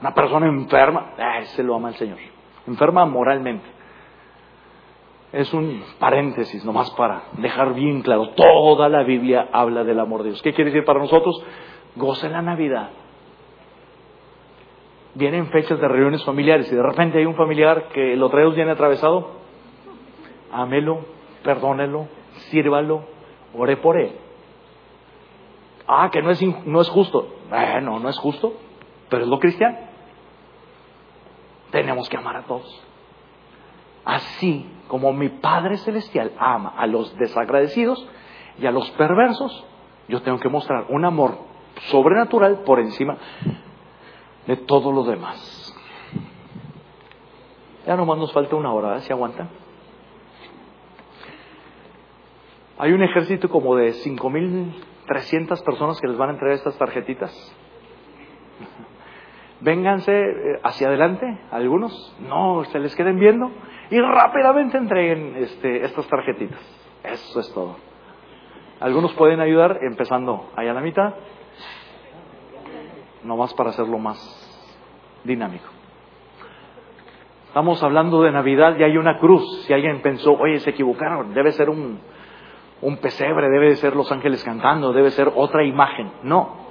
Una 0.00 0.14
persona 0.14 0.46
enferma, 0.46 1.14
se 1.44 1.62
lo 1.62 1.74
ama 1.74 1.88
el 1.88 1.96
Señor. 1.96 2.18
Enferma 2.66 3.04
moralmente. 3.06 3.66
es 5.32 5.52
un 5.52 5.82
paréntesis 5.98 6.64
nomás 6.64 6.90
para 6.92 7.24
dejar 7.32 7.74
bien 7.74 8.02
claro. 8.02 8.30
Toda 8.30 8.88
la 8.88 9.02
Biblia 9.02 9.48
habla 9.52 9.84
del 9.84 10.00
amor 10.00 10.22
de 10.22 10.30
Dios. 10.30 10.42
¿Qué 10.42 10.52
quiere 10.52 10.70
decir 10.70 10.84
para 10.84 11.00
nosotros? 11.00 11.42
Goce 11.96 12.28
la 12.28 12.42
Navidad. 12.42 12.90
Vienen 15.14 15.48
fechas 15.48 15.80
de 15.80 15.88
reuniones 15.88 16.24
familiares 16.24 16.70
y 16.70 16.76
de 16.76 16.82
repente 16.82 17.18
hay 17.18 17.24
un 17.24 17.34
familiar 17.34 17.88
que 17.88 18.16
lo 18.16 18.28
trae 18.28 18.48
viene 18.50 18.72
atravesado. 18.72 19.30
Amelo, 20.52 21.15
perdónelo, 21.46 22.08
sírvalo, 22.50 23.04
ore 23.54 23.78
por 23.78 23.98
él. 23.98 24.12
Ah, 25.86 26.10
que 26.12 26.20
no 26.20 26.30
es, 26.30 26.42
no 26.42 26.80
es 26.80 26.88
justo. 26.90 27.28
Bueno, 27.48 28.00
no 28.00 28.08
es 28.08 28.18
justo, 28.18 28.54
pero 29.08 29.22
es 29.22 29.28
lo 29.28 29.38
cristiano. 29.38 29.78
Tenemos 31.70 32.08
que 32.08 32.16
amar 32.16 32.36
a 32.36 32.42
todos. 32.42 32.82
Así 34.04 34.66
como 34.88 35.12
mi 35.12 35.28
Padre 35.28 35.78
Celestial 35.78 36.32
ama 36.38 36.74
a 36.76 36.86
los 36.86 37.16
desagradecidos 37.16 38.06
y 38.58 38.66
a 38.66 38.72
los 38.72 38.90
perversos, 38.92 39.64
yo 40.08 40.22
tengo 40.22 40.38
que 40.38 40.48
mostrar 40.48 40.86
un 40.88 41.04
amor 41.04 41.38
sobrenatural 41.90 42.60
por 42.64 42.80
encima 42.80 43.16
de 44.46 44.56
todo 44.56 44.92
lo 44.92 45.04
demás. 45.04 45.74
Ya 47.86 47.96
nomás 47.96 48.18
nos 48.18 48.32
falta 48.32 48.56
una 48.56 48.72
hora, 48.72 49.00
¿Si 49.00 49.12
aguantan? 49.12 49.65
Hay 52.78 52.92
un 52.92 53.02
ejército 53.02 53.48
como 53.48 53.74
de 53.74 53.92
5.300 53.92 55.64
personas 55.64 55.98
que 56.00 56.08
les 56.08 56.16
van 56.18 56.30
a 56.30 56.32
entregar 56.32 56.56
estas 56.56 56.76
tarjetitas. 56.76 57.32
Vénganse 59.60 60.12
eh, 60.12 60.60
hacia 60.62 60.88
adelante, 60.88 61.26
algunos, 61.50 62.14
no, 62.20 62.64
se 62.64 62.78
les 62.78 62.94
queden 62.94 63.18
viendo 63.18 63.50
y 63.90 63.98
rápidamente 63.98 64.76
entreguen 64.76 65.36
este, 65.36 65.84
estas 65.84 66.06
tarjetitas. 66.08 66.60
Eso 67.02 67.40
es 67.40 67.54
todo. 67.54 67.76
Algunos 68.80 69.14
pueden 69.14 69.40
ayudar 69.40 69.78
empezando 69.80 70.50
allá 70.54 70.72
a 70.72 70.74
la 70.74 70.82
mitad, 70.82 71.14
nomás 73.24 73.54
para 73.54 73.70
hacerlo 73.70 73.96
más 73.96 74.18
dinámico. 75.24 75.64
Estamos 77.48 77.82
hablando 77.82 78.20
de 78.20 78.32
Navidad 78.32 78.76
y 78.78 78.82
hay 78.82 78.98
una 78.98 79.18
cruz. 79.18 79.64
Si 79.64 79.72
alguien 79.72 80.02
pensó, 80.02 80.34
oye, 80.34 80.60
se 80.60 80.68
equivocaron, 80.68 81.32
debe 81.32 81.52
ser 81.52 81.70
un, 81.70 81.98
un 82.82 82.98
pesebre, 82.98 83.48
debe 83.48 83.70
de 83.70 83.76
ser 83.76 83.96
los 83.96 84.10
ángeles 84.12 84.44
cantando, 84.44 84.92
debe 84.92 85.10
ser 85.10 85.32
otra 85.34 85.64
imagen. 85.64 86.12
No. 86.22 86.66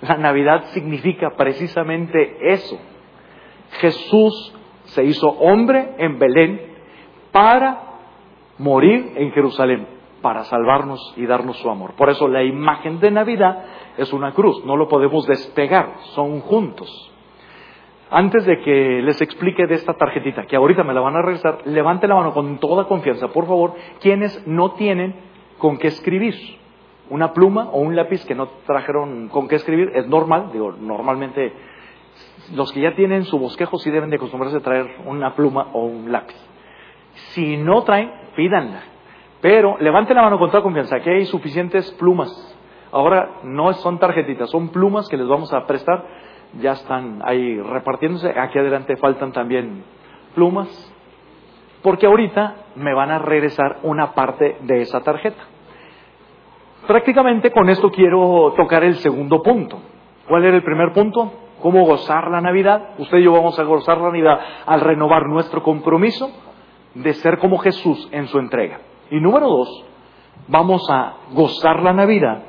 La 0.00 0.16
Navidad 0.16 0.64
significa 0.66 1.30
precisamente 1.36 2.52
eso. 2.52 2.78
Jesús 3.80 4.54
se 4.84 5.04
hizo 5.04 5.28
hombre 5.28 5.94
en 5.98 6.18
Belén 6.18 6.60
para 7.32 7.82
morir 8.58 9.12
en 9.16 9.32
Jerusalén, 9.32 9.86
para 10.22 10.44
salvarnos 10.44 11.14
y 11.16 11.26
darnos 11.26 11.58
su 11.58 11.70
amor. 11.70 11.94
Por 11.94 12.10
eso 12.10 12.28
la 12.28 12.42
imagen 12.42 13.00
de 13.00 13.10
Navidad 13.10 13.64
es 13.96 14.12
una 14.12 14.32
cruz, 14.32 14.64
no 14.64 14.76
lo 14.76 14.88
podemos 14.88 15.26
despegar, 15.26 15.94
son 16.14 16.40
juntos. 16.40 17.12
Antes 18.10 18.46
de 18.46 18.60
que 18.60 19.02
les 19.02 19.20
explique 19.20 19.66
de 19.66 19.74
esta 19.74 19.92
tarjetita, 19.94 20.46
que 20.46 20.56
ahorita 20.56 20.82
me 20.82 20.94
la 20.94 21.00
van 21.00 21.16
a 21.16 21.22
regresar, 21.22 21.58
levante 21.66 22.08
la 22.08 22.14
mano 22.14 22.32
con 22.32 22.58
toda 22.58 22.84
confianza, 22.84 23.28
por 23.28 23.46
favor, 23.46 23.74
quienes 24.00 24.46
no 24.46 24.72
tienen 24.72 25.14
con 25.58 25.76
qué 25.76 25.88
escribir. 25.88 26.34
Una 27.10 27.32
pluma 27.32 27.68
o 27.70 27.80
un 27.80 27.96
lápiz 27.96 28.24
que 28.24 28.34
no 28.34 28.48
trajeron 28.66 29.28
con 29.28 29.48
qué 29.48 29.56
escribir, 29.56 29.92
es 29.94 30.06
normal, 30.08 30.50
digo, 30.52 30.72
normalmente 30.72 31.52
los 32.54 32.72
que 32.72 32.80
ya 32.80 32.94
tienen 32.94 33.24
su 33.24 33.38
bosquejo 33.38 33.78
sí 33.78 33.90
deben 33.90 34.10
de 34.10 34.16
acostumbrarse 34.16 34.56
a 34.56 34.60
traer 34.60 34.86
una 35.04 35.34
pluma 35.34 35.68
o 35.72 35.84
un 35.84 36.10
lápiz. 36.10 36.36
Si 37.32 37.56
no 37.56 37.82
traen, 37.82 38.10
pídanla. 38.36 38.80
Pero 39.40 39.76
levante 39.78 40.14
la 40.14 40.22
mano 40.22 40.38
con 40.38 40.50
toda 40.50 40.62
confianza, 40.62 40.96
aquí 40.96 41.10
hay 41.10 41.26
suficientes 41.26 41.90
plumas. 41.92 42.30
Ahora 42.90 43.40
no 43.44 43.72
son 43.74 43.98
tarjetitas, 43.98 44.50
son 44.50 44.70
plumas 44.70 45.08
que 45.08 45.16
les 45.16 45.28
vamos 45.28 45.52
a 45.52 45.66
prestar. 45.66 46.04
Ya 46.60 46.72
están 46.72 47.20
ahí 47.24 47.60
repartiéndose. 47.60 48.28
Aquí 48.38 48.58
adelante 48.58 48.96
faltan 48.96 49.32
también 49.32 49.84
plumas. 50.34 50.68
Porque 51.82 52.06
ahorita 52.06 52.54
me 52.76 52.94
van 52.94 53.10
a 53.10 53.18
regresar 53.18 53.78
una 53.82 54.12
parte 54.12 54.56
de 54.62 54.82
esa 54.82 55.00
tarjeta. 55.00 55.42
Prácticamente 56.86 57.50
con 57.50 57.68
esto 57.68 57.90
quiero 57.90 58.54
tocar 58.56 58.82
el 58.82 58.96
segundo 58.96 59.42
punto. 59.42 59.80
¿Cuál 60.26 60.44
era 60.44 60.56
el 60.56 60.62
primer 60.62 60.92
punto? 60.92 61.32
cómo 61.60 61.84
gozar 61.84 62.30
la 62.30 62.40
Navidad. 62.40 62.90
Usted 62.98 63.18
y 63.18 63.24
yo 63.24 63.32
vamos 63.32 63.58
a 63.58 63.64
gozar 63.64 63.98
la 63.98 64.04
Navidad 64.04 64.38
al 64.66 64.80
renovar 64.80 65.26
nuestro 65.26 65.62
compromiso 65.62 66.30
de 66.94 67.12
ser 67.14 67.38
como 67.38 67.58
Jesús 67.58 68.08
en 68.12 68.26
su 68.28 68.38
entrega. 68.38 68.80
Y 69.10 69.20
número 69.20 69.48
dos, 69.48 69.84
vamos 70.48 70.88
a 70.90 71.14
gozar 71.32 71.82
la 71.82 71.92
Navidad 71.92 72.42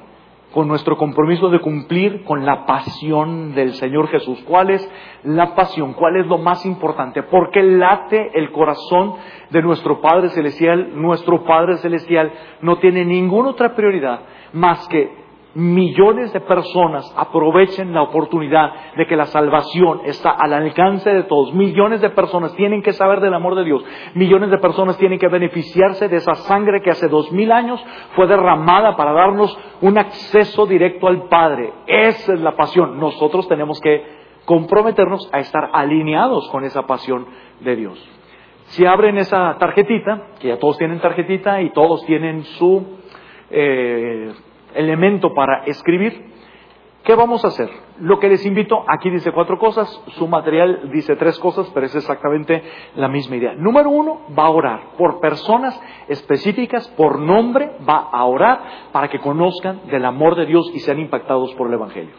con 0.54 0.68
nuestro 0.68 0.98
compromiso 0.98 1.50
de 1.50 1.60
cumplir 1.60 2.24
con 2.24 2.46
la 2.46 2.66
pasión 2.66 3.54
del 3.54 3.74
Señor 3.74 4.08
Jesús. 4.08 4.44
¿Cuál 4.48 4.72
es 4.72 4.92
la 5.24 5.54
pasión? 5.56 5.94
¿Cuál 5.94 6.18
es 6.18 6.28
lo 6.28 6.38
más 6.38 6.66
importante? 6.66 7.24
Porque 7.24 7.62
late 7.62 8.32
el 8.34 8.52
corazón 8.52 9.16
de 9.52 9.62
nuestro 9.62 10.02
Padre 10.02 10.30
Celestial. 10.30 10.92
Nuestro 10.96 11.44
Padre 11.44 11.78
Celestial 11.78 12.32
no 12.62 12.78
tiene 12.78 13.06
ninguna 13.06 13.50
otra 13.50 13.76
prioridad 13.76 14.22
más 14.54 14.88
que 14.88 15.29
millones 15.56 16.32
de 16.32 16.42
personas 16.42 17.12
aprovechen 17.18 17.94
la 17.94 18.04
oportunidad 18.04 18.94
de 18.96 19.08
que 19.08 19.16
la 19.16 19.26
salvación 19.26 20.02
está 20.06 20.32
al 20.32 20.54
alcance 20.54 21.10
de 21.10 21.24
todos. 21.24 21.54
Millones 21.54 22.02
de 22.02 22.12
personas 22.12 22.54
tienen 22.56 22.82
que 22.82 22.94
saber 22.94 23.20
del 23.20 23.34
amor 23.34 23.56
de 23.56 23.64
Dios. 23.64 23.84
Millones 24.14 24.52
de 24.52 24.60
personas 24.60 24.98
tienen 24.98 25.20
que 25.20 25.28
beneficiarse 25.28 26.08
de 26.08 26.18
esa 26.18 26.36
sangre 26.36 26.82
que 26.82 26.92
hace 26.92 27.08
dos 27.08 27.32
mil 27.32 27.52
años 27.52 27.84
fue 28.16 28.28
derramada 28.28 28.96
para 28.96 29.14
darnos 29.14 29.58
un 29.82 29.98
acceso 29.98 30.66
directo 30.68 31.08
al 31.08 31.24
Padre. 31.28 31.74
Esa 31.88 32.34
es 32.34 32.42
la 32.42 32.56
pasión. 32.56 33.00
Nosotros 33.00 33.48
tenemos 33.48 33.80
que 33.82 34.20
comprometernos 34.46 35.30
a 35.34 35.40
estar 35.40 35.70
alineados 35.74 36.48
con 36.50 36.64
esa 36.64 36.86
pasión 36.86 37.26
de 37.60 37.76
Dios. 37.76 38.10
Si 38.70 38.86
abren 38.86 39.18
esa 39.18 39.58
tarjetita, 39.58 40.28
que 40.40 40.50
ya 40.50 40.60
todos 40.60 40.78
tienen 40.78 41.00
tarjetita 41.00 41.62
y 41.62 41.72
todos 41.72 42.06
tienen 42.06 42.44
su 42.44 43.00
eh, 43.50 44.32
elemento 44.76 45.34
para 45.34 45.64
escribir, 45.66 46.32
¿qué 47.04 47.16
vamos 47.16 47.44
a 47.44 47.50
hacer? 47.50 47.70
Lo 48.00 48.20
que 48.20 48.30
les 48.30 48.46
invito, 48.46 48.84
aquí 48.88 49.10
dice 49.10 49.32
cuatro 49.32 49.58
cosas, 49.58 49.88
su 50.18 50.28
material 50.28 50.90
dice 50.92 51.16
tres 51.16 51.38
cosas, 51.40 51.70
pero 51.74 51.86
es 51.86 51.96
exactamente 51.96 52.64
la 52.96 53.08
misma 53.08 53.36
idea. 53.36 53.54
Número 53.56 53.90
uno, 53.90 54.22
va 54.38 54.46
a 54.46 54.50
orar 54.50 54.82
por 54.98 55.20
personas 55.20 55.80
específicas, 56.08 56.88
por 56.90 57.20
nombre, 57.20 57.72
va 57.88 58.10
a 58.12 58.24
orar 58.26 58.62
para 58.92 59.10
que 59.10 59.20
conozcan 59.20 59.82
del 59.88 60.06
amor 60.06 60.36
de 60.36 60.46
Dios 60.46 60.70
y 60.74 60.80
sean 60.80 61.00
impactados 61.00 61.54
por 61.56 61.68
el 61.68 61.74
Evangelio. 61.74 62.14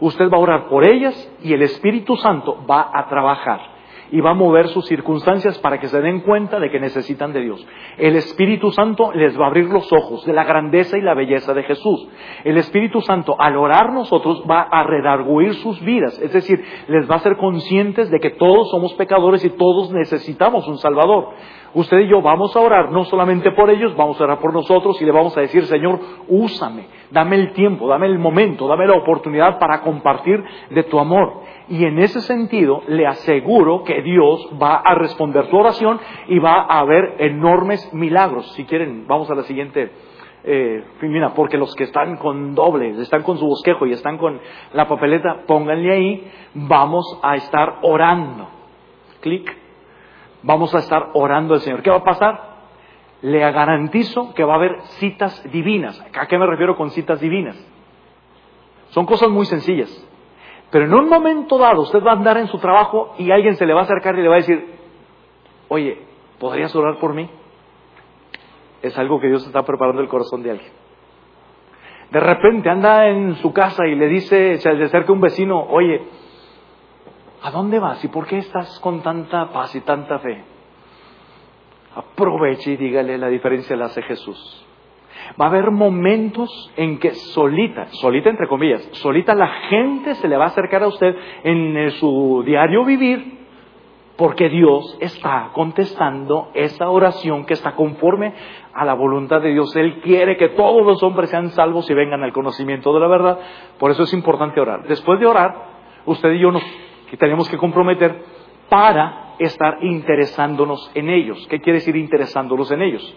Usted 0.00 0.30
va 0.30 0.36
a 0.36 0.40
orar 0.40 0.68
por 0.68 0.84
ellas 0.84 1.32
y 1.42 1.52
el 1.52 1.62
Espíritu 1.62 2.16
Santo 2.16 2.64
va 2.68 2.90
a 2.92 3.08
trabajar 3.08 3.71
y 4.12 4.20
va 4.20 4.30
a 4.30 4.34
mover 4.34 4.68
sus 4.68 4.86
circunstancias 4.86 5.58
para 5.58 5.80
que 5.80 5.88
se 5.88 6.00
den 6.00 6.20
cuenta 6.20 6.60
de 6.60 6.70
que 6.70 6.78
necesitan 6.78 7.32
de 7.32 7.40
Dios. 7.40 7.66
El 7.96 8.14
Espíritu 8.14 8.70
Santo 8.70 9.10
les 9.12 9.38
va 9.40 9.46
a 9.46 9.48
abrir 9.48 9.64
los 9.64 9.90
ojos 9.90 10.24
de 10.26 10.34
la 10.34 10.44
grandeza 10.44 10.98
y 10.98 11.00
la 11.00 11.14
belleza 11.14 11.54
de 11.54 11.62
Jesús. 11.62 12.06
El 12.44 12.58
Espíritu 12.58 13.00
Santo, 13.00 13.34
al 13.38 13.56
orar 13.56 13.90
nosotros, 13.92 14.44
va 14.48 14.62
a 14.62 14.84
redarguir 14.84 15.54
sus 15.54 15.80
vidas, 15.82 16.20
es 16.20 16.32
decir, 16.32 16.62
les 16.88 17.10
va 17.10 17.14
a 17.14 17.18
hacer 17.18 17.38
conscientes 17.38 18.10
de 18.10 18.20
que 18.20 18.30
todos 18.30 18.70
somos 18.70 18.92
pecadores 18.94 19.44
y 19.44 19.50
todos 19.50 19.90
necesitamos 19.90 20.68
un 20.68 20.76
Salvador. 20.76 21.30
Usted 21.74 22.00
y 22.00 22.08
yo 22.08 22.20
vamos 22.20 22.54
a 22.54 22.60
orar 22.60 22.92
no 22.92 23.04
solamente 23.04 23.50
por 23.52 23.70
ellos, 23.70 23.96
vamos 23.96 24.20
a 24.20 24.24
orar 24.24 24.40
por 24.40 24.52
nosotros 24.52 25.00
y 25.00 25.06
le 25.06 25.12
vamos 25.12 25.36
a 25.36 25.40
decir, 25.40 25.64
Señor, 25.64 25.98
úsame, 26.28 26.86
dame 27.10 27.36
el 27.36 27.52
tiempo, 27.52 27.88
dame 27.88 28.06
el 28.06 28.18
momento, 28.18 28.68
dame 28.68 28.86
la 28.86 28.94
oportunidad 28.94 29.58
para 29.58 29.80
compartir 29.80 30.44
de 30.68 30.82
tu 30.82 30.98
amor. 30.98 31.40
Y 31.68 31.84
en 31.84 31.98
ese 31.98 32.20
sentido, 32.20 32.82
le 32.88 33.06
aseguro 33.06 33.84
que 33.84 34.02
Dios 34.02 34.50
va 34.62 34.76
a 34.76 34.94
responder 34.96 35.48
tu 35.48 35.56
oración 35.56 35.98
y 36.28 36.38
va 36.38 36.66
a 36.68 36.80
haber 36.80 37.16
enormes 37.18 37.92
milagros. 37.94 38.52
Si 38.52 38.64
quieren, 38.64 39.06
vamos 39.06 39.30
a 39.30 39.34
la 39.34 39.42
siguiente. 39.44 39.90
Eh, 40.44 40.84
porque 41.36 41.56
los 41.56 41.74
que 41.74 41.84
están 41.84 42.16
con 42.16 42.54
doble, 42.54 43.00
están 43.00 43.22
con 43.22 43.38
su 43.38 43.46
bosquejo 43.46 43.86
y 43.86 43.92
están 43.92 44.18
con 44.18 44.40
la 44.72 44.88
papeleta, 44.88 45.44
pónganle 45.46 45.92
ahí, 45.92 46.30
vamos 46.54 47.18
a 47.22 47.36
estar 47.36 47.78
orando. 47.82 48.48
Clic. 49.20 49.61
Vamos 50.42 50.74
a 50.74 50.78
estar 50.78 51.10
orando 51.14 51.54
al 51.54 51.60
Señor. 51.60 51.82
¿Qué 51.82 51.90
va 51.90 51.98
a 51.98 52.04
pasar? 52.04 52.52
Le 53.22 53.38
garantizo 53.38 54.34
que 54.34 54.44
va 54.44 54.54
a 54.54 54.56
haber 54.56 54.80
citas 54.98 55.42
divinas. 55.52 56.04
¿A 56.18 56.26
qué 56.26 56.38
me 56.38 56.46
refiero 56.46 56.76
con 56.76 56.90
citas 56.90 57.20
divinas? 57.20 57.56
Son 58.88 59.06
cosas 59.06 59.30
muy 59.30 59.46
sencillas. 59.46 59.90
Pero 60.70 60.86
en 60.86 60.94
un 60.94 61.08
momento 61.08 61.58
dado 61.58 61.82
usted 61.82 62.02
va 62.02 62.12
a 62.12 62.14
andar 62.14 62.38
en 62.38 62.48
su 62.48 62.58
trabajo 62.58 63.14
y 63.18 63.30
alguien 63.30 63.56
se 63.56 63.66
le 63.66 63.74
va 63.74 63.80
a 63.80 63.84
acercar 63.84 64.18
y 64.18 64.22
le 64.22 64.28
va 64.28 64.34
a 64.34 64.38
decir, 64.38 64.74
oye, 65.68 66.00
¿podrías 66.38 66.74
orar 66.74 66.98
por 66.98 67.14
mí? 67.14 67.28
Es 68.80 68.98
algo 68.98 69.20
que 69.20 69.28
Dios 69.28 69.46
está 69.46 69.62
preparando 69.62 70.02
el 70.02 70.08
corazón 70.08 70.42
de 70.42 70.50
alguien. 70.50 70.72
De 72.10 72.20
repente 72.20 72.68
anda 72.68 73.08
en 73.08 73.36
su 73.36 73.52
casa 73.52 73.86
y 73.86 73.94
le 73.94 74.08
dice, 74.08 74.56
se 74.58 74.72
le 74.72 74.84
acerca 74.84 75.12
un 75.12 75.20
vecino, 75.20 75.62
oye, 75.62 76.02
¿a 77.42 77.50
dónde 77.50 77.78
vas 77.78 78.02
y 78.04 78.08
por 78.08 78.26
qué 78.26 78.38
estás 78.38 78.78
con 78.80 79.02
tanta 79.02 79.52
paz 79.52 79.74
y 79.74 79.80
tanta 79.80 80.18
fe? 80.18 80.52
aproveche 81.94 82.72
y 82.72 82.76
dígale 82.76 83.18
la 83.18 83.28
diferencia 83.28 83.76
la 83.76 83.86
hace 83.86 84.02
Jesús. 84.02 84.66
Va 85.40 85.46
a 85.46 85.48
haber 85.48 85.70
momentos 85.70 86.72
en 86.76 86.98
que 86.98 87.10
solita, 87.10 87.86
solita 87.92 88.30
entre 88.30 88.48
comillas, 88.48 88.82
solita 88.92 89.34
la 89.34 89.48
gente 89.68 90.14
se 90.16 90.28
le 90.28 90.36
va 90.36 90.44
a 90.44 90.48
acercar 90.48 90.82
a 90.82 90.88
usted 90.88 91.14
en 91.44 91.90
su 91.92 92.42
diario 92.44 92.84
vivir 92.84 93.40
porque 94.16 94.48
Dios 94.48 94.96
está 95.00 95.50
contestando 95.52 96.50
esa 96.54 96.90
oración 96.90 97.46
que 97.46 97.54
está 97.54 97.72
conforme 97.72 98.34
a 98.74 98.84
la 98.84 98.94
voluntad 98.94 99.40
de 99.40 99.52
Dios. 99.52 99.74
Él 99.74 100.00
quiere 100.00 100.36
que 100.36 100.50
todos 100.50 100.84
los 100.84 101.02
hombres 101.02 101.30
sean 101.30 101.50
salvos 101.50 101.88
y 101.90 101.94
vengan 101.94 102.22
al 102.22 102.32
conocimiento 102.32 102.92
de 102.92 103.00
la 103.00 103.08
verdad. 103.08 103.38
Por 103.78 103.90
eso 103.90 104.02
es 104.02 104.12
importante 104.12 104.60
orar. 104.60 104.86
Después 104.86 105.18
de 105.18 105.26
orar, 105.26 105.54
usted 106.04 106.32
y 106.32 106.40
yo 106.40 106.50
nos 106.50 106.62
tenemos 107.16 107.48
que 107.48 107.56
comprometer 107.56 108.22
para 108.68 109.34
estar 109.38 109.78
interesándonos 109.82 110.90
en 110.94 111.10
ellos. 111.10 111.46
¿Qué 111.48 111.60
quiere 111.60 111.78
decir 111.78 111.96
interesándonos 111.96 112.70
en 112.70 112.82
ellos? 112.82 113.16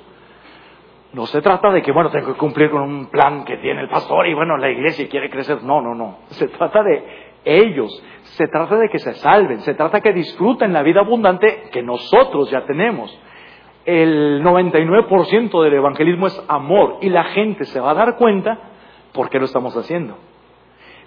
No 1.14 1.26
se 1.28 1.42
trata 1.42 1.72
de 1.72 1.82
que, 1.82 1.94
bueno, 1.94 2.10
tengo 2.10 2.34
que 2.34 2.38
cumplir 2.38 2.70
con 2.70 2.82
un 2.82 3.06
plan 3.06 3.46
que 3.46 3.58
tiene 3.58 3.82
el 3.82 3.90
pastor 3.90 4.28
y, 4.28 4.34
bueno, 4.34 4.58
la 4.58 4.70
iglesia 4.70 5.08
quiere 5.08 5.30
crecer. 5.30 5.64
No, 5.64 5.82
no, 5.82 5.96
no. 5.96 6.18
Se 6.28 6.50
trata 6.50 6.84
de 6.84 7.04
ellos. 7.46 8.04
Se 8.24 8.48
trata 8.48 8.76
de 8.76 8.90
que 8.90 9.00
se 9.00 9.14
salven. 9.14 9.62
Se 9.62 9.76
trata 9.76 9.98
de 9.98 10.04
que 10.04 10.12
disfruten 10.12 10.74
la 10.74 10.84
vida 10.84 11.00
abundante 11.00 11.70
que 11.72 11.82
nosotros 11.82 12.52
ya 12.52 12.66
tenemos. 12.66 13.18
El 13.86 14.44
99% 14.44 15.64
del 15.64 15.74
evangelismo 15.76 16.28
es 16.28 16.46
amor 16.50 16.98
y 17.02 17.10
la 17.10 17.24
gente 17.26 17.64
se 17.64 17.80
va 17.80 17.92
a 17.92 17.94
dar 17.96 18.18
cuenta 18.18 18.60
por 19.14 19.30
qué 19.30 19.40
lo 19.40 19.46
estamos 19.46 19.78
haciendo. 19.78 20.18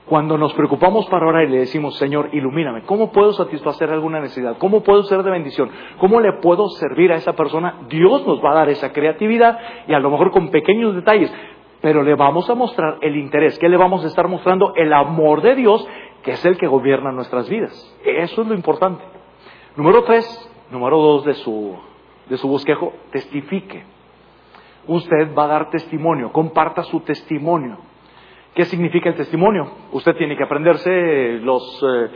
Cuando 0.08 0.38
nos 0.38 0.54
preocupamos 0.54 1.06
para 1.06 1.26
orar 1.26 1.44
y 1.44 1.50
le 1.50 1.58
decimos, 1.58 1.96
Señor, 1.98 2.30
ilumíname, 2.32 2.82
¿cómo 2.82 3.12
puedo 3.12 3.32
satisfacer 3.34 3.90
alguna 3.90 4.20
necesidad? 4.20 4.56
¿Cómo 4.56 4.82
puedo 4.82 5.02
ser 5.02 5.22
de 5.22 5.30
bendición? 5.30 5.70
¿Cómo 5.98 6.20
le 6.20 6.32
puedo 6.40 6.68
servir 6.70 7.12
a 7.12 7.16
esa 7.16 7.34
persona? 7.34 7.80
Dios 7.90 8.26
nos 8.26 8.42
va 8.42 8.52
a 8.52 8.54
dar 8.54 8.68
esa 8.70 8.92
creatividad 8.92 9.58
y 9.86 9.92
a 9.92 9.98
lo 9.98 10.10
mejor 10.10 10.30
con 10.30 10.48
pequeños 10.48 10.94
detalles, 10.94 11.30
pero 11.82 12.02
le 12.02 12.14
vamos 12.14 12.48
a 12.48 12.54
mostrar 12.54 12.96
el 13.02 13.16
interés. 13.16 13.58
¿Qué 13.58 13.68
le 13.68 13.76
vamos 13.76 14.02
a 14.02 14.06
estar 14.06 14.26
mostrando? 14.28 14.72
El 14.76 14.94
amor 14.94 15.42
de 15.42 15.54
Dios, 15.54 15.86
que 16.22 16.32
es 16.32 16.44
el 16.46 16.56
que 16.56 16.66
gobierna 16.66 17.12
nuestras 17.12 17.46
vidas. 17.50 17.96
Eso 18.02 18.42
es 18.42 18.48
lo 18.48 18.54
importante. 18.54 19.04
Número 19.76 20.04
tres, 20.04 20.50
número 20.70 20.96
dos 20.96 21.24
de 21.26 21.34
su, 21.34 21.76
de 22.30 22.36
su 22.38 22.48
bosquejo, 22.48 22.94
testifique. 23.10 23.84
Usted 24.86 25.34
va 25.36 25.44
a 25.44 25.48
dar 25.48 25.70
testimonio, 25.70 26.32
comparta 26.32 26.82
su 26.84 27.00
testimonio. 27.00 27.87
¿Qué 28.58 28.64
significa 28.64 29.08
el 29.08 29.14
testimonio? 29.14 29.70
Usted 29.92 30.16
tiene 30.16 30.36
que 30.36 30.42
aprenderse 30.42 31.38
los 31.44 31.62
eh, 31.80 32.08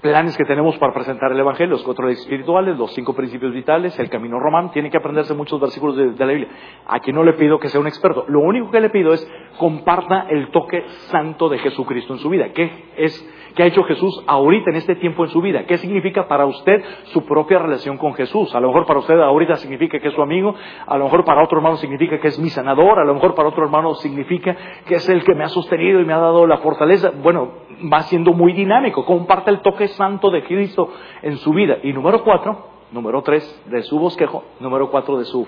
planes 0.00 0.36
que 0.36 0.44
tenemos 0.44 0.78
para 0.78 0.94
presentar 0.94 1.32
el 1.32 1.40
Evangelio, 1.40 1.72
los 1.72 1.82
cuatro 1.82 2.06
leyes 2.06 2.20
espirituales, 2.20 2.78
los 2.78 2.94
cinco 2.94 3.16
principios 3.16 3.52
vitales, 3.52 3.98
el 3.98 4.08
camino 4.08 4.38
romano, 4.38 4.70
tiene 4.70 4.92
que 4.92 4.96
aprenderse 4.96 5.34
muchos 5.34 5.60
versículos 5.60 5.96
de, 5.96 6.12
de, 6.12 6.24
la 6.24 6.32
Biblia. 6.32 6.50
Aquí 6.86 7.12
no 7.12 7.24
le 7.24 7.32
pido 7.32 7.58
que 7.58 7.68
sea 7.68 7.80
un 7.80 7.88
experto, 7.88 8.26
lo 8.28 8.38
único 8.38 8.70
que 8.70 8.80
le 8.80 8.90
pido 8.90 9.12
es 9.12 9.28
comparta 9.58 10.28
el 10.30 10.52
toque 10.52 10.84
santo 11.10 11.48
de 11.48 11.58
Jesucristo 11.58 12.12
en 12.12 12.20
su 12.20 12.28
vida. 12.28 12.52
¿Qué 12.52 12.70
es 12.96 13.28
¿Qué 13.58 13.64
ha 13.64 13.66
hecho 13.66 13.82
Jesús 13.82 14.22
ahorita 14.28 14.70
en 14.70 14.76
este 14.76 14.94
tiempo 14.94 15.24
en 15.24 15.30
su 15.30 15.40
vida? 15.40 15.64
¿Qué 15.64 15.78
significa 15.78 16.28
para 16.28 16.46
usted 16.46 16.80
su 17.06 17.24
propia 17.24 17.58
relación 17.58 17.98
con 17.98 18.14
Jesús? 18.14 18.54
A 18.54 18.60
lo 18.60 18.68
mejor 18.68 18.86
para 18.86 19.00
usted 19.00 19.18
ahorita 19.18 19.56
significa 19.56 19.98
que 19.98 20.06
es 20.06 20.14
su 20.14 20.22
amigo, 20.22 20.54
a 20.86 20.96
lo 20.96 21.06
mejor 21.06 21.24
para 21.24 21.42
otro 21.42 21.58
hermano 21.58 21.74
significa 21.74 22.20
que 22.20 22.28
es 22.28 22.38
mi 22.38 22.50
sanador, 22.50 23.00
a 23.00 23.04
lo 23.04 23.14
mejor 23.14 23.34
para 23.34 23.48
otro 23.48 23.64
hermano 23.64 23.94
significa 23.96 24.56
que 24.86 24.94
es 24.94 25.08
el 25.08 25.24
que 25.24 25.34
me 25.34 25.42
ha 25.42 25.48
sostenido 25.48 25.98
y 25.98 26.04
me 26.04 26.12
ha 26.12 26.18
dado 26.18 26.46
la 26.46 26.58
fortaleza. 26.58 27.10
Bueno, 27.20 27.50
va 27.92 28.02
siendo 28.02 28.32
muy 28.32 28.52
dinámico. 28.52 29.04
Comparte 29.04 29.50
el 29.50 29.58
toque 29.58 29.88
santo 29.88 30.30
de 30.30 30.44
Cristo 30.44 30.92
en 31.22 31.36
su 31.38 31.52
vida. 31.52 31.78
Y 31.82 31.92
número 31.92 32.22
cuatro, 32.22 32.64
número 32.92 33.22
tres 33.22 33.60
de 33.66 33.82
su 33.82 33.98
bosquejo, 33.98 34.44
número 34.60 34.88
cuatro 34.88 35.18
de 35.18 35.24
su 35.24 35.44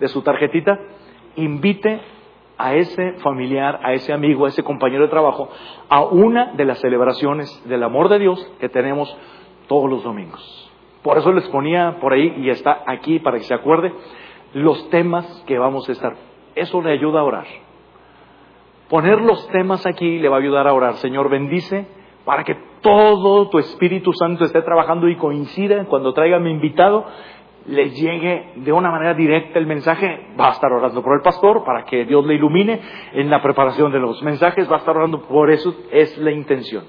de 0.00 0.08
su 0.08 0.20
tarjetita, 0.22 0.80
invite 1.36 2.00
a 2.58 2.74
ese 2.74 3.12
familiar, 3.14 3.80
a 3.82 3.92
ese 3.92 4.12
amigo, 4.12 4.46
a 4.46 4.48
ese 4.48 4.62
compañero 4.62 5.04
de 5.04 5.10
trabajo, 5.10 5.48
a 5.88 6.02
una 6.02 6.52
de 6.52 6.64
las 6.64 6.78
celebraciones 6.80 7.62
del 7.68 7.82
amor 7.82 8.08
de 8.08 8.18
Dios 8.18 8.52
que 8.60 8.68
tenemos 8.68 9.14
todos 9.68 9.90
los 9.90 10.02
domingos. 10.02 10.72
Por 11.02 11.18
eso 11.18 11.32
les 11.32 11.48
ponía 11.48 11.98
por 12.00 12.12
ahí 12.12 12.34
y 12.38 12.50
está 12.50 12.82
aquí 12.86 13.18
para 13.18 13.38
que 13.38 13.44
se 13.44 13.54
acuerde 13.54 13.92
los 14.54 14.88
temas 14.90 15.26
que 15.46 15.58
vamos 15.58 15.88
a 15.88 15.92
estar. 15.92 16.16
Eso 16.54 16.80
le 16.80 16.92
ayuda 16.92 17.20
a 17.20 17.24
orar. 17.24 17.46
Poner 18.88 19.20
los 19.20 19.46
temas 19.48 19.84
aquí 19.86 20.18
le 20.18 20.28
va 20.28 20.36
a 20.36 20.40
ayudar 20.40 20.66
a 20.66 20.72
orar. 20.72 20.94
Señor, 20.94 21.28
bendice 21.28 21.86
para 22.24 22.44
que 22.44 22.56
todo 22.80 23.48
tu 23.48 23.58
Espíritu 23.58 24.12
Santo 24.12 24.44
esté 24.44 24.62
trabajando 24.62 25.08
y 25.08 25.16
coincida 25.16 25.84
cuando 25.84 26.12
traiga 26.12 26.38
mi 26.38 26.50
invitado 26.50 27.06
les 27.68 27.94
llegue 27.94 28.52
de 28.56 28.72
una 28.72 28.90
manera 28.90 29.14
directa 29.14 29.58
el 29.58 29.66
mensaje, 29.66 30.28
va 30.38 30.48
a 30.48 30.52
estar 30.52 30.72
orando 30.72 31.02
por 31.02 31.16
el 31.16 31.22
pastor 31.22 31.64
para 31.64 31.84
que 31.84 32.04
Dios 32.04 32.24
le 32.24 32.34
ilumine 32.34 32.80
en 33.12 33.28
la 33.30 33.42
preparación 33.42 33.92
de 33.92 33.98
los 33.98 34.22
mensajes, 34.22 34.70
va 34.70 34.76
a 34.76 34.78
estar 34.78 34.96
orando 34.96 35.22
por 35.22 35.50
eso, 35.50 35.74
es 35.90 36.16
la 36.18 36.30
intención. 36.30 36.84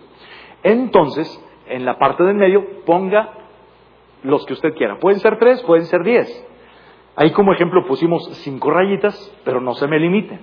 Entonces, 0.64 1.44
en 1.68 1.86
la 1.86 1.98
parte 1.98 2.24
del 2.24 2.36
medio, 2.36 2.84
ponga 2.86 3.30
los 4.24 4.46
que 4.46 4.54
usted 4.54 4.74
quiera. 4.76 5.00
Pueden 5.00 5.20
ser 5.20 5.38
tres, 5.40 5.62
pueden 5.64 5.86
ser 5.86 6.04
diez. 6.04 6.46
Ahí 7.16 7.32
como 7.32 7.54
ejemplo 7.54 7.86
pusimos 7.88 8.28
cinco 8.44 8.70
rayitas, 8.70 9.36
pero 9.44 9.60
no 9.60 9.74
se 9.74 9.88
me 9.88 10.00
limite. 10.00 10.40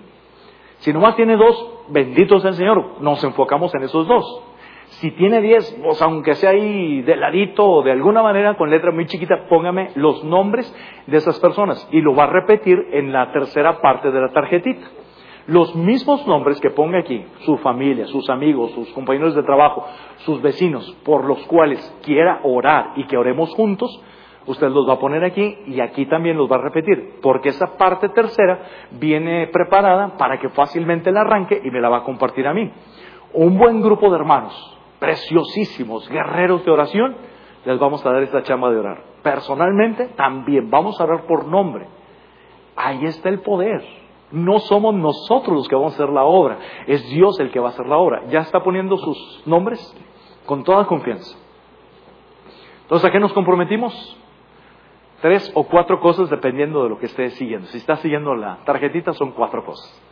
Si 0.78 0.92
nomás 0.92 1.16
tiene 1.16 1.36
dos, 1.36 1.84
bendito 1.88 2.40
sea 2.40 2.50
el 2.50 2.56
Señor, 2.56 3.00
nos 3.00 3.22
enfocamos 3.22 3.74
en 3.74 3.84
esos 3.84 4.06
dos. 4.06 4.42
Si 4.86 5.10
tiene 5.12 5.40
10, 5.40 5.80
pues 5.82 6.00
aunque 6.02 6.34
sea 6.34 6.50
ahí 6.50 7.02
de 7.02 7.16
ladito 7.16 7.64
o 7.64 7.82
de 7.82 7.92
alguna 7.92 8.22
manera 8.22 8.54
con 8.54 8.70
letra 8.70 8.92
muy 8.92 9.06
chiquita, 9.06 9.46
póngame 9.48 9.90
los 9.96 10.22
nombres 10.24 10.72
de 11.06 11.16
esas 11.16 11.40
personas 11.40 11.88
y 11.90 12.00
lo 12.00 12.14
va 12.14 12.24
a 12.24 12.28
repetir 12.28 12.78
en 12.92 13.12
la 13.12 13.32
tercera 13.32 13.80
parte 13.80 14.10
de 14.10 14.20
la 14.20 14.32
tarjetita. 14.32 14.86
Los 15.46 15.74
mismos 15.74 16.26
nombres 16.26 16.58
que 16.60 16.70
ponga 16.70 17.00
aquí, 17.00 17.22
su 17.40 17.58
familia, 17.58 18.06
sus 18.06 18.30
amigos, 18.30 18.70
sus 18.72 18.88
compañeros 18.92 19.34
de 19.34 19.42
trabajo, 19.42 19.86
sus 20.18 20.40
vecinos, 20.40 20.90
por 21.04 21.24
los 21.24 21.44
cuales 21.46 21.80
quiera 22.02 22.40
orar 22.44 22.92
y 22.96 23.04
que 23.04 23.18
oremos 23.18 23.52
juntos, 23.54 24.02
usted 24.46 24.68
los 24.68 24.88
va 24.88 24.94
a 24.94 24.98
poner 24.98 25.22
aquí 25.22 25.58
y 25.66 25.80
aquí 25.80 26.06
también 26.06 26.38
los 26.38 26.50
va 26.50 26.56
a 26.56 26.62
repetir, 26.62 27.16
porque 27.20 27.50
esa 27.50 27.76
parte 27.76 28.08
tercera 28.10 28.60
viene 28.92 29.48
preparada 29.48 30.16
para 30.16 30.38
que 30.38 30.48
fácilmente 30.48 31.12
la 31.12 31.22
arranque 31.22 31.60
y 31.62 31.70
me 31.70 31.80
la 31.80 31.90
va 31.90 31.98
a 31.98 32.04
compartir 32.04 32.46
a 32.46 32.54
mí. 32.54 32.70
Un 33.34 33.58
buen 33.58 33.82
grupo 33.82 34.10
de 34.10 34.16
hermanos, 34.16 34.78
preciosísimos, 35.00 36.08
guerreros 36.08 36.64
de 36.64 36.70
oración, 36.70 37.16
les 37.64 37.78
vamos 37.80 38.06
a 38.06 38.12
dar 38.12 38.22
esta 38.22 38.44
chama 38.44 38.70
de 38.70 38.78
orar. 38.78 39.02
Personalmente 39.24 40.06
también 40.16 40.70
vamos 40.70 41.00
a 41.00 41.04
orar 41.04 41.26
por 41.26 41.46
nombre. 41.46 41.88
Ahí 42.76 43.04
está 43.06 43.28
el 43.30 43.40
poder. 43.40 43.84
No 44.30 44.60
somos 44.60 44.94
nosotros 44.94 45.56
los 45.56 45.68
que 45.68 45.74
vamos 45.74 45.94
a 45.94 45.96
hacer 45.96 46.10
la 46.10 46.22
obra, 46.22 46.58
es 46.86 47.08
Dios 47.10 47.40
el 47.40 47.50
que 47.50 47.58
va 47.58 47.70
a 47.70 47.72
hacer 47.72 47.86
la 47.86 47.96
obra. 47.96 48.22
Ya 48.28 48.40
está 48.40 48.62
poniendo 48.62 48.96
sus 48.98 49.42
nombres 49.46 49.80
con 50.46 50.62
toda 50.62 50.86
confianza. 50.86 51.36
Entonces, 52.82 53.08
¿a 53.08 53.10
qué 53.10 53.18
nos 53.18 53.32
comprometimos? 53.32 54.16
Tres 55.22 55.50
o 55.56 55.64
cuatro 55.64 55.98
cosas 55.98 56.30
dependiendo 56.30 56.84
de 56.84 56.90
lo 56.90 56.98
que 56.98 57.06
esté 57.06 57.30
siguiendo. 57.30 57.66
Si 57.68 57.78
está 57.78 57.96
siguiendo 57.96 58.36
la 58.36 58.58
tarjetita, 58.64 59.12
son 59.12 59.32
cuatro 59.32 59.64
cosas. 59.64 60.02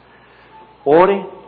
Ore 0.84 1.41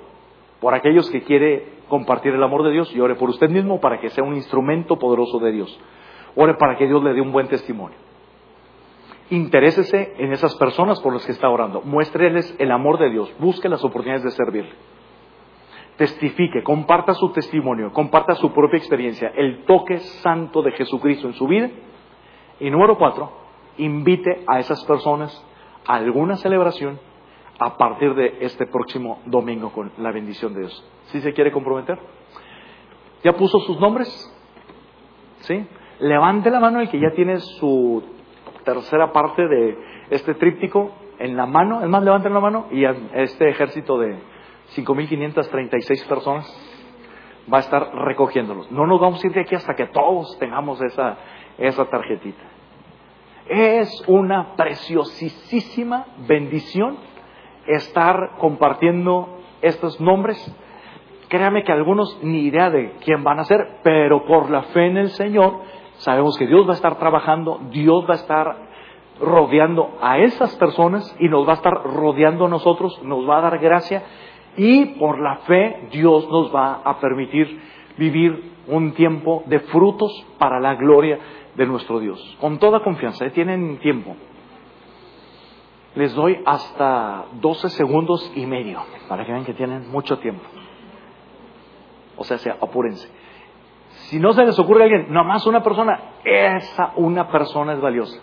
por 0.60 0.74
aquellos 0.74 1.10
que 1.10 1.22
quiere 1.22 1.74
compartir 1.88 2.34
el 2.34 2.42
amor 2.42 2.64
de 2.64 2.72
Dios 2.72 2.94
y 2.94 3.00
ore 3.00 3.14
por 3.14 3.28
usted 3.28 3.50
mismo 3.50 3.80
para 3.80 4.00
que 4.00 4.10
sea 4.10 4.24
un 4.24 4.34
instrumento 4.34 4.98
poderoso 4.98 5.38
de 5.38 5.52
Dios. 5.52 5.80
Ore 6.36 6.54
para 6.54 6.76
que 6.76 6.86
Dios 6.86 7.02
le 7.02 7.12
dé 7.12 7.20
un 7.20 7.32
buen 7.32 7.48
testimonio. 7.48 7.96
Interésese 9.30 10.14
en 10.18 10.32
esas 10.32 10.54
personas 10.56 11.00
por 11.00 11.12
las 11.12 11.24
que 11.24 11.32
está 11.32 11.48
orando. 11.48 11.82
Muéstreles 11.82 12.54
el 12.58 12.70
amor 12.70 12.98
de 12.98 13.10
Dios. 13.10 13.32
Busque 13.38 13.68
las 13.68 13.84
oportunidades 13.84 14.24
de 14.24 14.30
servirle. 14.30 14.72
Testifique, 15.96 16.62
comparta 16.62 17.14
su 17.14 17.30
testimonio, 17.30 17.92
comparta 17.92 18.34
su 18.34 18.52
propia 18.52 18.78
experiencia, 18.78 19.32
el 19.36 19.64
toque 19.64 20.00
santo 20.00 20.60
de 20.60 20.72
Jesucristo 20.72 21.28
en 21.28 21.34
su 21.34 21.46
vida. 21.46 21.70
Y 22.58 22.68
número 22.70 22.98
cuatro, 22.98 23.30
invite 23.78 24.44
a 24.48 24.58
esas 24.58 24.84
personas 24.84 25.44
a 25.86 25.94
alguna 25.94 26.36
celebración 26.36 26.98
a 27.58 27.76
partir 27.76 28.14
de 28.14 28.38
este 28.40 28.66
próximo 28.66 29.20
domingo 29.26 29.70
con 29.72 29.92
la 29.98 30.10
bendición 30.10 30.54
de 30.54 30.60
Dios. 30.60 30.90
¿Sí 31.06 31.20
se 31.20 31.32
quiere 31.32 31.52
comprometer? 31.52 31.98
¿Ya 33.22 33.32
puso 33.32 33.58
sus 33.60 33.78
nombres? 33.80 34.08
¿Sí? 35.40 35.66
Levante 36.00 36.50
la 36.50 36.60
mano 36.60 36.80
el 36.80 36.88
que 36.88 37.00
ya 37.00 37.10
tiene 37.12 37.38
su 37.38 38.02
tercera 38.64 39.12
parte 39.12 39.46
de 39.46 39.78
este 40.10 40.34
tríptico 40.34 40.90
en 41.18 41.36
la 41.36 41.46
mano. 41.46 41.82
Es 41.82 41.88
más, 41.88 42.02
levanten 42.02 42.34
la 42.34 42.40
mano 42.40 42.66
y 42.70 42.84
este 42.84 43.48
ejército 43.48 43.98
de 43.98 44.16
5.536 44.74 46.08
personas 46.08 46.46
va 47.52 47.58
a 47.58 47.60
estar 47.60 47.94
recogiéndolos. 47.94 48.70
No 48.72 48.86
nos 48.86 49.00
vamos 49.00 49.22
a 49.22 49.26
ir 49.26 49.32
de 49.32 49.42
aquí 49.42 49.54
hasta 49.54 49.74
que 49.74 49.86
todos 49.86 50.36
tengamos 50.38 50.80
esa, 50.82 51.18
esa 51.58 51.84
tarjetita. 51.86 52.44
Es 53.46 54.02
una 54.08 54.56
preciosísima 54.56 56.06
bendición 56.26 56.96
estar 57.66 58.36
compartiendo 58.38 59.38
estos 59.62 60.00
nombres 60.00 60.54
Créame 61.28 61.64
que 61.64 61.72
algunos 61.72 62.18
ni 62.22 62.42
idea 62.42 62.70
de 62.70 62.92
quién 63.04 63.24
van 63.24 63.40
a 63.40 63.44
ser, 63.44 63.78
pero 63.82 64.24
por 64.24 64.50
la 64.50 64.62
fe 64.64 64.86
en 64.86 64.96
el 64.96 65.08
Señor 65.10 65.62
sabemos 65.94 66.36
que 66.38 66.46
Dios 66.46 66.64
va 66.64 66.72
a 66.72 66.76
estar 66.76 66.98
trabajando, 66.98 67.60
Dios 67.70 68.04
va 68.08 68.12
a 68.12 68.18
estar 68.18 68.56
rodeando 69.20 69.96
a 70.00 70.18
esas 70.18 70.54
personas 70.56 71.16
y 71.18 71.28
nos 71.28 71.44
va 71.46 71.52
a 71.52 71.56
estar 71.56 71.72
rodeando 71.72 72.46
a 72.46 72.48
nosotros, 72.48 73.02
nos 73.02 73.28
va 73.28 73.38
a 73.38 73.50
dar 73.50 73.58
gracia 73.58 74.04
y 74.56 74.86
por 74.96 75.20
la 75.20 75.38
fe 75.38 75.88
Dios 75.90 76.28
nos 76.30 76.54
va 76.54 76.82
a 76.84 77.00
permitir 77.00 77.60
vivir 77.96 78.52
un 78.68 78.92
tiempo 78.92 79.42
de 79.46 79.60
frutos 79.60 80.12
para 80.38 80.60
la 80.60 80.74
gloria 80.74 81.18
de 81.56 81.66
nuestro 81.66 82.00
Dios. 82.00 82.36
Con 82.40 82.58
toda 82.58 82.84
confianza, 82.84 83.26
¿eh? 83.26 83.30
tienen 83.30 83.78
tiempo. 83.78 84.14
Les 85.94 86.14
doy 86.14 86.40
hasta 86.44 87.26
12 87.40 87.68
segundos 87.70 88.32
y 88.34 88.46
medio 88.46 88.82
para 89.08 89.24
que 89.24 89.32
vean 89.32 89.44
que 89.44 89.54
tienen 89.54 89.90
mucho 89.90 90.18
tiempo. 90.18 90.44
O 92.16 92.24
sea, 92.24 92.38
sea 92.38 92.56
apúrense. 92.60 93.08
Si 94.08 94.18
no 94.18 94.32
se 94.32 94.44
les 94.44 94.58
ocurre 94.58 94.82
a 94.82 94.84
alguien, 94.84 95.12
nomás 95.12 95.46
una 95.46 95.62
persona, 95.62 96.00
esa 96.24 96.92
una 96.96 97.28
persona 97.28 97.74
es 97.74 97.80
valiosa. 97.80 98.20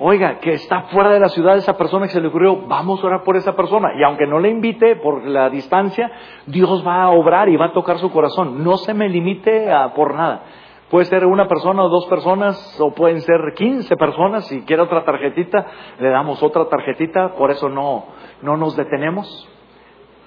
Oiga, 0.00 0.38
que 0.38 0.52
está 0.52 0.82
fuera 0.82 1.10
de 1.10 1.18
la 1.18 1.28
ciudad 1.28 1.56
esa 1.56 1.76
persona 1.76 2.06
que 2.06 2.12
se 2.12 2.20
le 2.20 2.28
ocurrió, 2.28 2.56
vamos 2.68 3.02
a 3.02 3.06
orar 3.06 3.24
por 3.24 3.36
esa 3.36 3.56
persona. 3.56 3.90
Y 3.98 4.04
aunque 4.04 4.28
no 4.28 4.38
le 4.38 4.48
invite 4.48 4.94
por 4.96 5.26
la 5.26 5.50
distancia, 5.50 6.10
Dios 6.46 6.86
va 6.86 7.02
a 7.02 7.10
obrar 7.10 7.48
y 7.48 7.56
va 7.56 7.66
a 7.66 7.72
tocar 7.72 7.98
su 7.98 8.12
corazón. 8.12 8.62
No 8.62 8.76
se 8.76 8.94
me 8.94 9.08
limite 9.08 9.72
a, 9.72 9.94
por 9.94 10.14
nada. 10.14 10.42
Puede 10.90 11.04
ser 11.04 11.26
una 11.26 11.46
persona 11.48 11.82
o 11.82 11.88
dos 11.88 12.06
personas, 12.06 12.80
o 12.80 12.92
pueden 12.92 13.20
ser 13.20 13.52
quince 13.54 13.94
personas. 13.96 14.46
Si 14.46 14.62
quiere 14.62 14.82
otra 14.82 15.04
tarjetita, 15.04 15.66
le 15.98 16.08
damos 16.08 16.42
otra 16.42 16.66
tarjetita. 16.66 17.34
Por 17.34 17.50
eso 17.50 17.68
no, 17.68 18.06
no 18.40 18.56
nos 18.56 18.74
detenemos. 18.74 19.48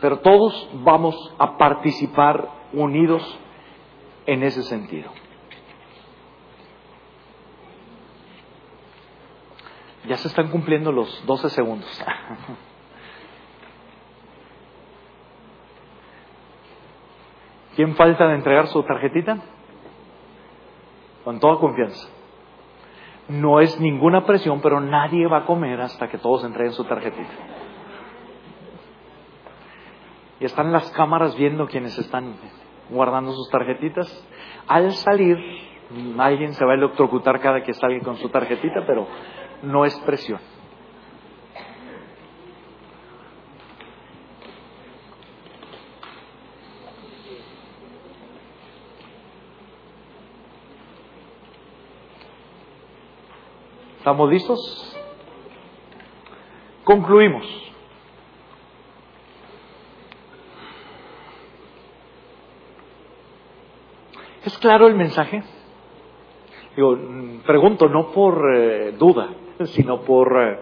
Pero 0.02 0.20
todos 0.20 0.70
vamos 0.84 1.16
a 1.40 1.58
participar 1.58 2.48
unidos 2.74 3.40
en 4.28 4.44
ese 4.44 4.62
sentido. 4.64 5.12
Ya 10.08 10.18
se 10.18 10.28
están 10.28 10.50
cumpliendo 10.50 10.92
los 10.92 11.26
12 11.26 11.50
segundos. 11.50 12.06
¿Quién 17.76 17.96
falta 17.96 18.28
de 18.28 18.36
entregar 18.36 18.68
su 18.68 18.84
tarjetita? 18.84 19.40
Con 21.32 21.40
toda 21.40 21.60
confianza. 21.60 22.10
No 23.30 23.62
es 23.62 23.80
ninguna 23.80 24.26
presión, 24.26 24.60
pero 24.60 24.82
nadie 24.82 25.28
va 25.28 25.38
a 25.38 25.46
comer 25.46 25.80
hasta 25.80 26.10
que 26.10 26.18
todos 26.18 26.44
entreguen 26.44 26.74
su 26.74 26.84
tarjetita. 26.84 27.32
Y 30.42 30.44
están 30.44 30.74
las 30.74 30.92
cámaras 30.92 31.34
viendo 31.38 31.68
quienes 31.68 31.98
están 31.98 32.36
guardando 32.90 33.32
sus 33.32 33.50
tarjetitas. 33.50 34.28
Al 34.68 34.92
salir, 34.92 35.38
alguien 36.18 36.52
se 36.52 36.66
va 36.66 36.74
a 36.74 36.76
electrocutar 36.76 37.40
cada 37.40 37.64
que 37.64 37.76
salga 37.76 38.04
con 38.04 38.18
su 38.18 38.28
tarjetita, 38.28 38.84
pero 38.86 39.08
no 39.64 39.86
es 39.86 39.98
presión. 40.02 40.42
¿Estamos 54.12 54.30
listos? 54.30 54.98
Concluimos. 56.84 57.46
¿Es 64.44 64.58
claro 64.58 64.88
el 64.88 64.96
mensaje? 64.96 65.44
Digo, 66.76 66.98
pregunto 67.48 67.88
no 67.88 68.12
por 68.12 68.54
eh, 68.54 68.92
duda, 69.00 69.30
sino 69.68 70.02
por, 70.02 70.38
eh, 70.44 70.60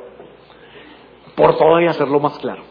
por 1.35 1.57
todavía 1.57 1.89
hacerlo 1.89 2.19
más 2.19 2.37
claro. 2.37 2.61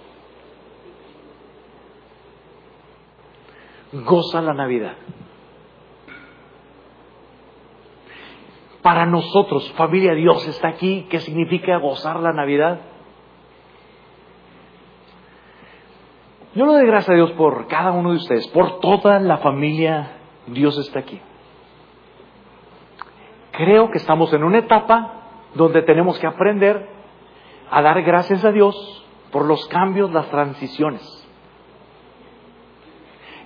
Goza 3.95 4.41
la 4.41 4.55
Navidad. 4.55 4.95
Para 8.89 9.05
nosotros, 9.05 9.71
familia, 9.73 10.15
Dios 10.15 10.49
está 10.49 10.69
aquí. 10.69 11.07
¿Qué 11.11 11.21
significa 11.21 11.77
gozar 11.77 12.21
la 12.21 12.33
Navidad? 12.33 12.81
Yo 16.55 16.65
le 16.65 16.73
doy 16.73 16.87
gracias 16.87 17.11
a 17.11 17.15
Dios 17.15 17.31
por 17.33 17.67
cada 17.67 17.93
uno 17.93 18.13
de 18.13 18.17
ustedes, 18.17 18.49
por 18.49 18.81
toda 18.81 19.21
la 19.21 19.37
familia, 19.37 20.13
Dios 20.47 20.79
está 20.79 21.01
aquí. 21.01 21.21
Creo 23.53 23.91
que 23.91 23.99
estamos 23.99 24.33
en 24.33 24.43
una 24.43 24.61
etapa 24.61 25.21
donde 25.55 25.83
tenemos 25.83 26.19
que 26.19 26.27
aprender 26.27 26.89
a 27.71 27.83
dar 27.83 28.01
gracias 28.01 28.43
a 28.43 28.53
Dios 28.53 28.75
por 29.31 29.45
los 29.45 29.69
cambios, 29.69 30.11
las 30.13 30.31
transiciones. 30.31 31.03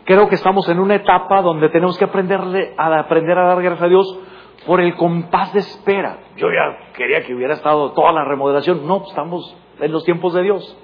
Creo 0.05 0.29
que 0.29 0.37
estamos 0.37 0.69
en 0.69 0.79
una 0.79 0.95
etapa 0.95 1.43
donde 1.43 1.69
tenemos 1.71 1.99
que 1.99 2.05
aprenderle, 2.05 2.75
a 2.79 2.97
aprender 3.01 3.37
a 3.37 3.49
dar 3.49 3.61
gracias 3.61 3.83
a 3.83 3.89
Dios 3.89 4.21
por 4.67 4.81
el 4.81 4.95
compás 4.97 5.53
de 5.53 5.61
espera. 5.61 6.19
Yo 6.37 6.49
ya 6.49 6.93
quería 6.95 7.23
que 7.25 7.35
hubiera 7.35 7.55
estado 7.55 7.93
toda 7.93 8.13
la 8.13 8.25
remodelación. 8.25 8.87
No, 8.87 9.05
estamos 9.09 9.57
en 9.81 9.93
los 9.93 10.05
tiempos 10.05 10.35
de 10.35 10.43
Dios. 10.43 10.79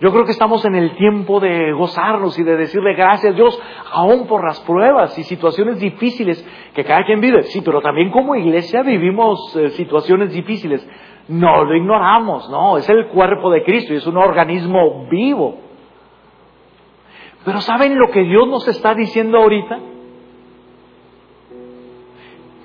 Yo 0.00 0.12
creo 0.12 0.24
que 0.24 0.30
estamos 0.30 0.64
en 0.64 0.76
el 0.76 0.94
tiempo 0.94 1.40
de 1.40 1.72
gozarnos 1.72 2.38
y 2.38 2.44
de 2.44 2.56
decirle 2.56 2.94
gracias 2.94 3.32
a 3.32 3.36
Dios, 3.36 3.60
aún 3.92 4.28
por 4.28 4.46
las 4.46 4.60
pruebas 4.60 5.18
y 5.18 5.24
situaciones 5.24 5.80
difíciles 5.80 6.46
que 6.72 6.84
cada 6.84 7.04
quien 7.04 7.20
vive. 7.20 7.42
Sí, 7.44 7.62
pero 7.64 7.80
también 7.80 8.12
como 8.12 8.36
iglesia 8.36 8.82
vivimos 8.82 9.56
eh, 9.56 9.70
situaciones 9.70 10.32
difíciles. 10.32 10.88
No 11.26 11.64
lo 11.64 11.74
ignoramos, 11.74 12.48
no, 12.48 12.78
es 12.78 12.88
el 12.88 13.08
cuerpo 13.08 13.50
de 13.50 13.64
Cristo 13.64 13.92
y 13.92 13.96
es 13.96 14.06
un 14.06 14.16
organismo 14.18 15.08
vivo. 15.10 15.67
Pero 17.44 17.60
¿saben 17.60 17.98
lo 17.98 18.10
que 18.10 18.22
Dios 18.22 18.48
nos 18.48 18.66
está 18.68 18.94
diciendo 18.94 19.38
ahorita? 19.38 19.78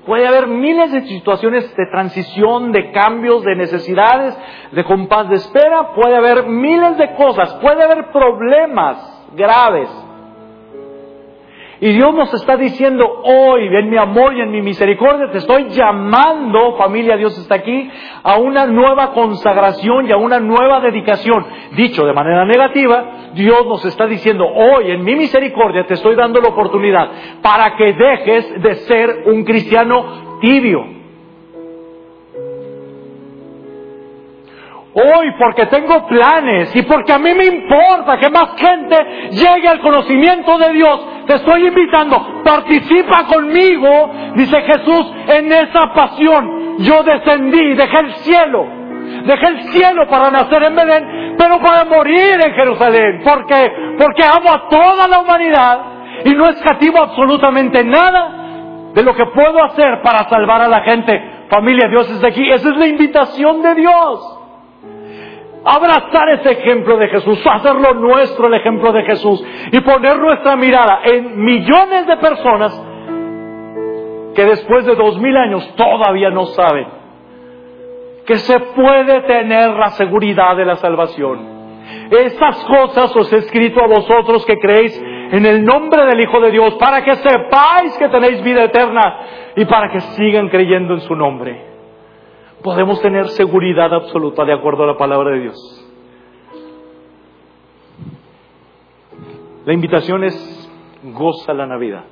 Puede 0.06 0.28
haber 0.28 0.48
miles 0.48 0.92
de 0.92 1.02
situaciones 1.04 1.74
de 1.76 1.86
transición, 1.90 2.74
de 2.74 2.92
cambios, 2.92 3.44
de 3.44 3.56
necesidades, 3.56 4.38
de 4.72 4.84
compás 4.84 5.30
de 5.30 5.36
espera. 5.36 5.94
Puede 5.94 6.18
haber 6.18 6.46
miles 6.48 6.98
de 6.98 7.16
cosas. 7.16 7.54
Puede 7.56 7.84
haber 7.84 8.12
problemas 8.12 9.28
graves. 9.34 9.90
Y 11.84 11.92
Dios 11.92 12.16
nos 12.16 12.34
está 12.34 12.56
diciendo 12.56 13.06
hoy, 13.26 13.68
en 13.68 13.90
mi 13.90 13.98
amor 13.98 14.34
y 14.38 14.40
en 14.40 14.52
mi 14.52 14.62
misericordia, 14.62 15.30
te 15.34 15.40
estoy 15.40 15.66
llamando, 15.72 16.78
familia, 16.78 17.18
Dios 17.18 17.38
está 17.38 17.56
aquí, 17.56 17.92
a 18.24 18.38
una 18.38 18.66
nueva 18.68 19.12
consagración 19.12 20.08
y 20.08 20.14
a 20.14 20.16
una 20.16 20.40
nueva 20.40 20.80
dedicación. 20.80 21.46
Dicho 21.76 22.06
de 22.06 22.14
manera 22.14 22.46
negativa, 22.46 23.32
Dios 23.34 23.66
nos 23.68 23.84
está 23.84 24.08
diciendo 24.08 24.46
hoy, 24.48 24.92
en 24.92 25.04
mi 25.04 25.14
misericordia, 25.18 25.86
te 25.86 25.96
estoy 25.96 26.16
dando 26.16 26.40
la 26.40 26.52
oportunidad 26.52 27.12
para 27.42 27.76
que 27.76 27.92
dejes 27.92 28.62
de 28.64 28.76
ser 28.76 29.24
un 29.26 29.44
cristiano 29.44 30.40
tibio 30.40 31.03
Hoy 34.96 35.32
porque 35.40 35.66
tengo 35.68 36.06
planes 36.06 36.76
y 36.76 36.84
porque 36.84 37.14
a 37.14 37.18
mí 37.18 37.34
me 37.34 37.46
importa 37.46 38.20
que 38.20 38.30
más 38.30 38.50
gente 38.58 38.96
llegue 39.32 39.68
al 39.68 39.80
conocimiento 39.80 40.56
de 40.60 40.72
Dios, 40.74 41.08
te 41.26 41.36
estoy 41.36 41.66
invitando, 41.66 42.44
participa 42.44 43.26
conmigo, 43.26 44.12
dice 44.36 44.62
Jesús, 44.62 45.12
en 45.30 45.52
esa 45.52 45.92
pasión. 45.96 46.78
Yo 46.78 47.02
descendí, 47.02 47.74
dejé 47.74 47.98
el 48.02 48.14
cielo, 48.18 48.68
dejé 49.26 49.48
el 49.48 49.64
cielo 49.72 50.08
para 50.08 50.30
nacer 50.30 50.62
en 50.62 50.76
Belén, 50.76 51.36
pero 51.40 51.60
para 51.60 51.86
morir 51.86 52.40
en 52.46 52.54
Jerusalén. 52.54 53.22
¿Por 53.24 53.48
qué? 53.48 53.72
Porque 53.98 54.24
amo 54.24 54.52
a 54.52 54.70
toda 54.70 55.08
la 55.08 55.22
humanidad 55.22 55.80
y 56.24 56.36
no 56.36 56.50
escativo 56.50 57.00
absolutamente 57.00 57.84
nada 57.84 58.92
de 58.94 59.02
lo 59.02 59.16
que 59.16 59.26
puedo 59.26 59.64
hacer 59.64 60.04
para 60.04 60.30
salvar 60.30 60.62
a 60.62 60.68
la 60.68 60.82
gente. 60.82 61.48
Familia, 61.50 61.88
Dios 61.88 62.08
es 62.12 62.22
de 62.22 62.28
aquí. 62.28 62.48
Esa 62.52 62.70
es 62.70 62.78
la 62.78 62.86
invitación 62.86 63.64
de 63.64 63.74
Dios 63.74 64.40
abrazar 65.66 66.30
ese 66.30 66.52
ejemplo 66.52 66.98
de 66.98 67.08
Jesús, 67.08 67.40
hacerlo 67.46 67.94
nuestro 67.94 68.48
el 68.48 68.56
ejemplo 68.56 68.92
de 68.92 69.04
Jesús 69.04 69.44
y 69.72 69.80
poner 69.82 70.20
nuestra 70.20 70.56
mirada 70.56 71.02
en 71.04 71.44
millones 71.44 72.08
de 72.08 72.18
personas 72.18 72.84
que 74.36 74.46
después 74.46 74.86
de 74.86 74.96
dos 74.96 75.20
mil 75.20 75.36
años 75.38 75.74
todavía 75.76 76.30
no 76.30 76.46
saben 76.48 76.88
que 78.26 78.38
se 78.38 78.60
puede 78.60 79.22
tener 79.22 79.72
la 79.72 79.90
seguridad 79.92 80.56
de 80.56 80.66
la 80.66 80.76
salvación. 80.76 81.54
Estas 82.10 82.64
cosas 82.66 83.14
os 83.16 83.32
he 83.34 83.38
escrito 83.38 83.84
a 83.84 83.88
vosotros 83.88 84.46
que 84.46 84.58
creéis 84.58 84.98
en 85.32 85.46
el 85.46 85.64
nombre 85.66 86.06
del 86.06 86.22
Hijo 86.22 86.40
de 86.40 86.52
Dios 86.52 86.76
para 86.76 87.04
que 87.04 87.16
sepáis 87.16 87.98
que 87.98 88.08
tenéis 88.08 88.42
vida 88.44 88.64
eterna 88.64 89.20
y 89.56 89.66
para 89.66 89.90
que 89.90 90.00
sigan 90.00 90.48
creyendo 90.50 90.94
en 90.94 91.02
su 91.02 91.16
nombre 91.16 91.73
podemos 92.64 93.02
tener 93.02 93.28
seguridad 93.30 93.94
absoluta 93.94 94.46
de 94.46 94.54
acuerdo 94.54 94.84
a 94.84 94.88
la 94.88 94.98
palabra 94.98 95.32
de 95.32 95.42
Dios. 95.42 95.80
La 99.66 99.74
invitación 99.74 100.24
es 100.24 100.72
goza 101.04 101.54
la 101.54 101.68
Navidad. 101.68 102.06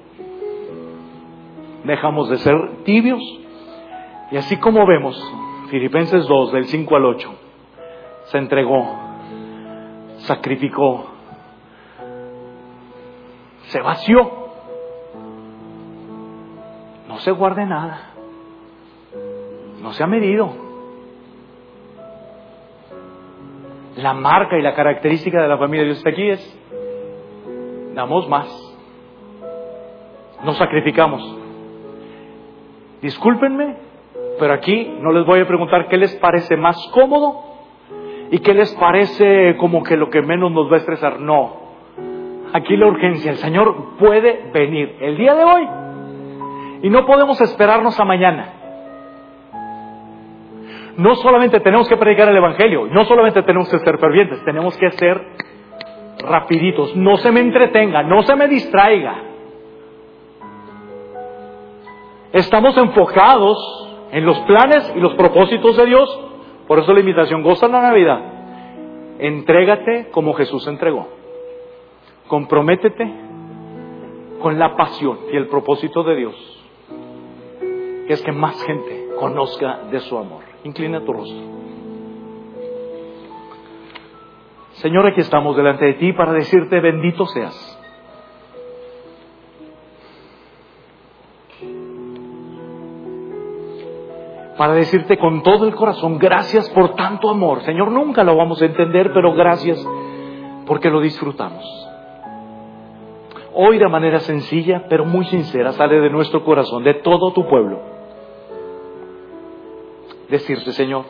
dejamos 1.84 2.30
de 2.30 2.38
ser 2.38 2.84
tibios. 2.84 3.22
Y 4.32 4.38
así 4.38 4.58
como 4.58 4.86
vemos, 4.86 5.18
Filipenses 5.70 6.28
2, 6.28 6.52
del 6.52 6.66
5 6.66 6.95
al 6.95 7.06
8, 7.06 7.34
se 8.26 8.38
entregó, 8.38 8.97
sacrificó, 10.20 11.08
se 13.64 13.82
vació. 13.82 14.32
No 17.08 17.18
se 17.20 17.32
guarde 17.32 17.66
nada. 17.66 18.11
No 19.82 19.92
se 19.94 20.04
ha 20.04 20.08
medido. 20.08 20.54
La 23.98 24.14
marca 24.14 24.58
y 24.58 24.62
la 24.62 24.74
característica 24.74 25.42
de 25.42 25.48
la 25.48 25.58
familia 25.58 25.82
de 25.82 25.94
Dios 25.94 26.06
aquí 26.06 26.30
es, 26.30 26.60
damos 27.94 28.30
más. 28.30 28.48
Nos 30.44 30.58
sacrificamos. 30.58 31.38
Discúlpenme, 33.02 33.76
pero 34.40 34.54
aquí 34.54 34.98
no 35.02 35.12
les 35.12 35.26
voy 35.26 35.40
a 35.40 35.48
preguntar 35.48 35.88
qué 35.88 35.98
les 35.98 36.16
parece 36.18 36.56
más 36.56 36.78
cómodo 36.94 37.44
y 38.32 38.40
qué 38.40 38.54
les 38.54 38.74
parece 38.76 39.58
como 39.58 39.84
que 39.84 39.98
lo 39.98 40.10
que 40.10 40.22
menos 40.22 40.52
nos 40.52 40.72
va 40.72 40.76
a 40.76 40.80
estresar. 40.80 41.20
No. 41.20 41.60
Aquí 42.54 42.78
la 42.78 42.88
urgencia, 42.88 43.32
el 43.32 43.38
Señor 43.38 43.98
puede 43.98 44.52
venir 44.54 44.98
el 45.02 45.18
día 45.18 45.36
de 45.36 45.44
hoy 45.44 45.68
y 46.84 46.90
no 46.90 47.06
podemos 47.06 47.42
esperarnos 47.42 48.00
a 48.00 48.06
mañana. 48.06 48.61
No 50.98 51.16
solamente 51.16 51.60
tenemos 51.60 51.88
que 51.88 51.98
predicar 51.98 52.28
el 52.30 52.38
Evangelio, 52.38 52.88
no 52.88 53.06
solamente 53.06 53.42
tenemos 53.44 53.70
que 53.70 53.80
ser 53.80 53.98
fervientes, 53.98 54.44
tenemos 54.44 54.78
que 54.78 54.92
ser 54.92 55.22
rapiditos. 56.20 56.96
No 56.96 57.18
se 57.18 57.32
me 57.32 57.39
entretenga, 57.39 58.04
no 58.04 58.24
se 58.24 58.36
me 58.36 58.48
distraiga. 58.48 59.16
Estamos 62.34 62.78
enfocados 62.78 63.58
en 64.12 64.26
los 64.26 64.39
planes 64.42 64.94
y 64.96 65.00
los 65.00 65.14
propósitos 65.16 65.78
de 65.78 65.86
Dios. 65.86 66.20
Por 66.68 66.80
eso 66.80 66.94
la 66.94 67.00
invitación, 67.00 67.44
goza 67.44 67.68
la 67.68 67.82
Navidad. 67.82 68.20
Entrégate 69.20 70.10
como 70.12 70.34
Jesús 70.34 70.66
entregó. 70.68 71.08
Comprométete 72.28 73.12
con 74.42 74.58
la 74.58 74.76
pasión 74.76 75.20
y 75.32 75.38
el 75.38 75.48
propósito 75.48 76.04
de 76.04 76.16
Dios 76.16 76.62
que 78.12 78.16
es 78.16 78.22
que 78.24 78.32
más 78.34 78.62
gente 78.64 79.10
conozca 79.18 79.84
de 79.89 80.00
su 80.02 80.18
amor. 80.18 80.41
Inclina 80.64 81.03
tu 81.03 81.14
rostro. 81.14 81.51
Señor, 84.74 85.05
aquí 85.07 85.22
estamos 85.22 85.55
delante 85.57 85.86
de 85.86 85.93
ti 85.93 86.14
para 86.14 86.34
decirte 86.34 86.80
bendito 86.80 87.26
seas. 87.28 87.78
Para 94.57 94.74
decirte 94.74 95.18
con 95.18 95.41
todo 95.41 95.66
el 95.66 95.74
corazón, 95.74 96.20
gracias 96.20 96.70
por 96.70 96.93
tanto 96.93 97.30
amor. 97.30 97.62
Señor, 97.62 97.91
nunca 97.91 98.24
lo 98.24 98.36
vamos 98.36 98.62
a 98.62 98.66
entender, 98.66 99.12
pero 99.14 99.34
gracias 99.34 99.84
porque 100.68 100.91
lo 100.91 101.01
disfrutamos. 101.01 101.64
Hoy 103.53 103.80
de 103.80 103.88
manera 103.88 104.20
sencilla, 104.20 104.86
pero 104.88 105.05
muy 105.05 105.26
sincera, 105.26 105.74
sale 105.74 105.99
de 105.99 106.09
nuestro 106.09 106.43
corazón, 106.43 106.84
de 106.84 106.93
todo 106.95 107.34
tu 107.34 107.47
pueblo 107.47 108.01
decirte, 110.32 110.72
Señor, 110.72 111.06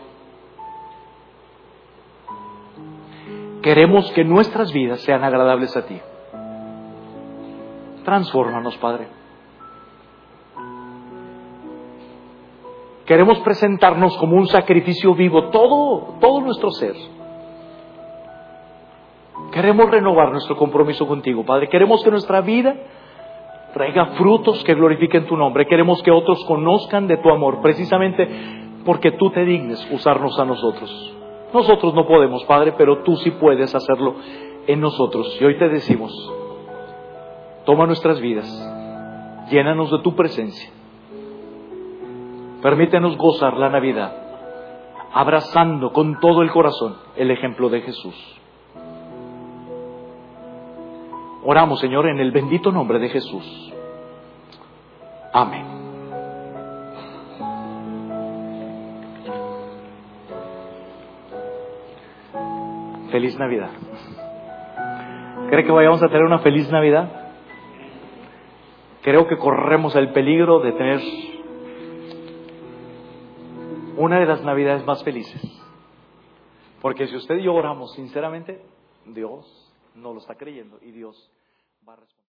queremos 3.62 4.12
que 4.12 4.26
nuestras 4.26 4.74
vidas 4.74 5.02
sean 5.02 5.24
agradables 5.24 5.78
a 5.78 5.86
ti. 5.86 6.02
Transfórmanos, 8.04 8.76
Padre. 8.78 9.08
Queremos 13.06 13.40
presentarnos 13.40 14.18
como 14.18 14.38
un 14.38 14.48
sacrificio 14.48 15.14
vivo, 15.14 15.50
todo, 15.50 16.16
todo 16.20 16.42
nuestro 16.42 16.72
ser. 16.72 16.96
Queremos 19.52 19.92
renovar 19.92 20.32
nuestro 20.32 20.56
compromiso 20.56 21.06
contigo, 21.08 21.46
Padre. 21.46 21.68
Queremos 21.68 22.04
que 22.04 22.10
nuestra 22.10 22.42
vida 22.42 22.76
traiga 23.74 24.06
frutos 24.18 24.64
que 24.64 24.74
glorifiquen 24.74 25.26
tu 25.26 25.36
nombre. 25.36 25.68
Queremos 25.68 26.02
que 26.04 26.12
otros 26.12 26.44
conozcan 26.46 27.08
de 27.08 27.18
tu 27.18 27.30
amor, 27.30 27.62
precisamente 27.62 28.61
porque 28.86 29.12
tú 29.12 29.30
te 29.32 29.46
dignes 29.46 29.88
usarnos 29.92 30.38
a 30.40 30.46
nosotros. 30.46 31.14
Nosotros 31.54 31.94
no 31.94 32.08
podemos, 32.08 32.44
Padre, 32.46 32.74
pero 32.78 33.04
tú 33.04 33.16
sí 33.18 33.32
puedes 33.32 33.74
hacerlo 33.76 34.16
en 34.68 34.80
nosotros. 34.80 35.38
Y 35.40 35.44
hoy 35.44 35.58
te 35.58 35.70
decimos, 35.70 36.12
toma 37.66 37.86
nuestras 37.86 38.20
vidas, 38.20 38.48
llénanos 39.50 39.92
de 39.92 40.00
tu 40.00 40.16
presencia. 40.16 40.70
Permítenos 42.62 43.18
gozar 43.18 43.58
la 43.58 43.70
Navidad, 43.70 44.16
abrazando 45.14 45.92
con 45.92 46.20
todo 46.20 46.42
el 46.42 46.52
corazón 46.52 46.96
el 47.16 47.32
ejemplo 47.32 47.70
de 47.70 47.82
Jesús. 47.82 48.16
Oramos, 51.44 51.80
Señor, 51.80 52.08
en 52.08 52.20
el 52.20 52.32
bendito 52.32 52.72
nombre 52.72 53.00
de 53.00 53.10
Jesús. 53.10 53.74
Amén. 55.34 55.71
Feliz 63.12 63.38
Navidad. 63.38 63.72
¿Cree 65.50 65.66
que 65.66 65.72
vayamos 65.72 66.02
a 66.02 66.08
tener 66.08 66.24
una 66.24 66.40
feliz 66.40 66.72
Navidad? 66.72 67.34
Creo 69.02 69.28
que 69.28 69.38
corremos 69.38 69.96
el 69.96 70.14
peligro 70.14 70.60
de 70.60 70.72
tener 70.72 71.02
una 73.98 74.20
de 74.20 74.26
las 74.26 74.44
Navidades 74.44 74.86
más 74.86 75.04
felices. 75.04 75.42
Porque 76.82 77.08
si 77.08 77.16
usted 77.16 77.36
y 77.36 77.44
yo 77.44 77.54
oramos 77.54 77.94
sinceramente, 77.94 78.64
Dios 79.06 79.74
no 79.96 80.14
lo 80.14 80.20
está 80.20 80.36
creyendo 80.36 80.80
y 80.82 80.92
Dios 80.92 81.32
va 81.88 81.94
a 81.94 81.96
responder. 81.98 82.21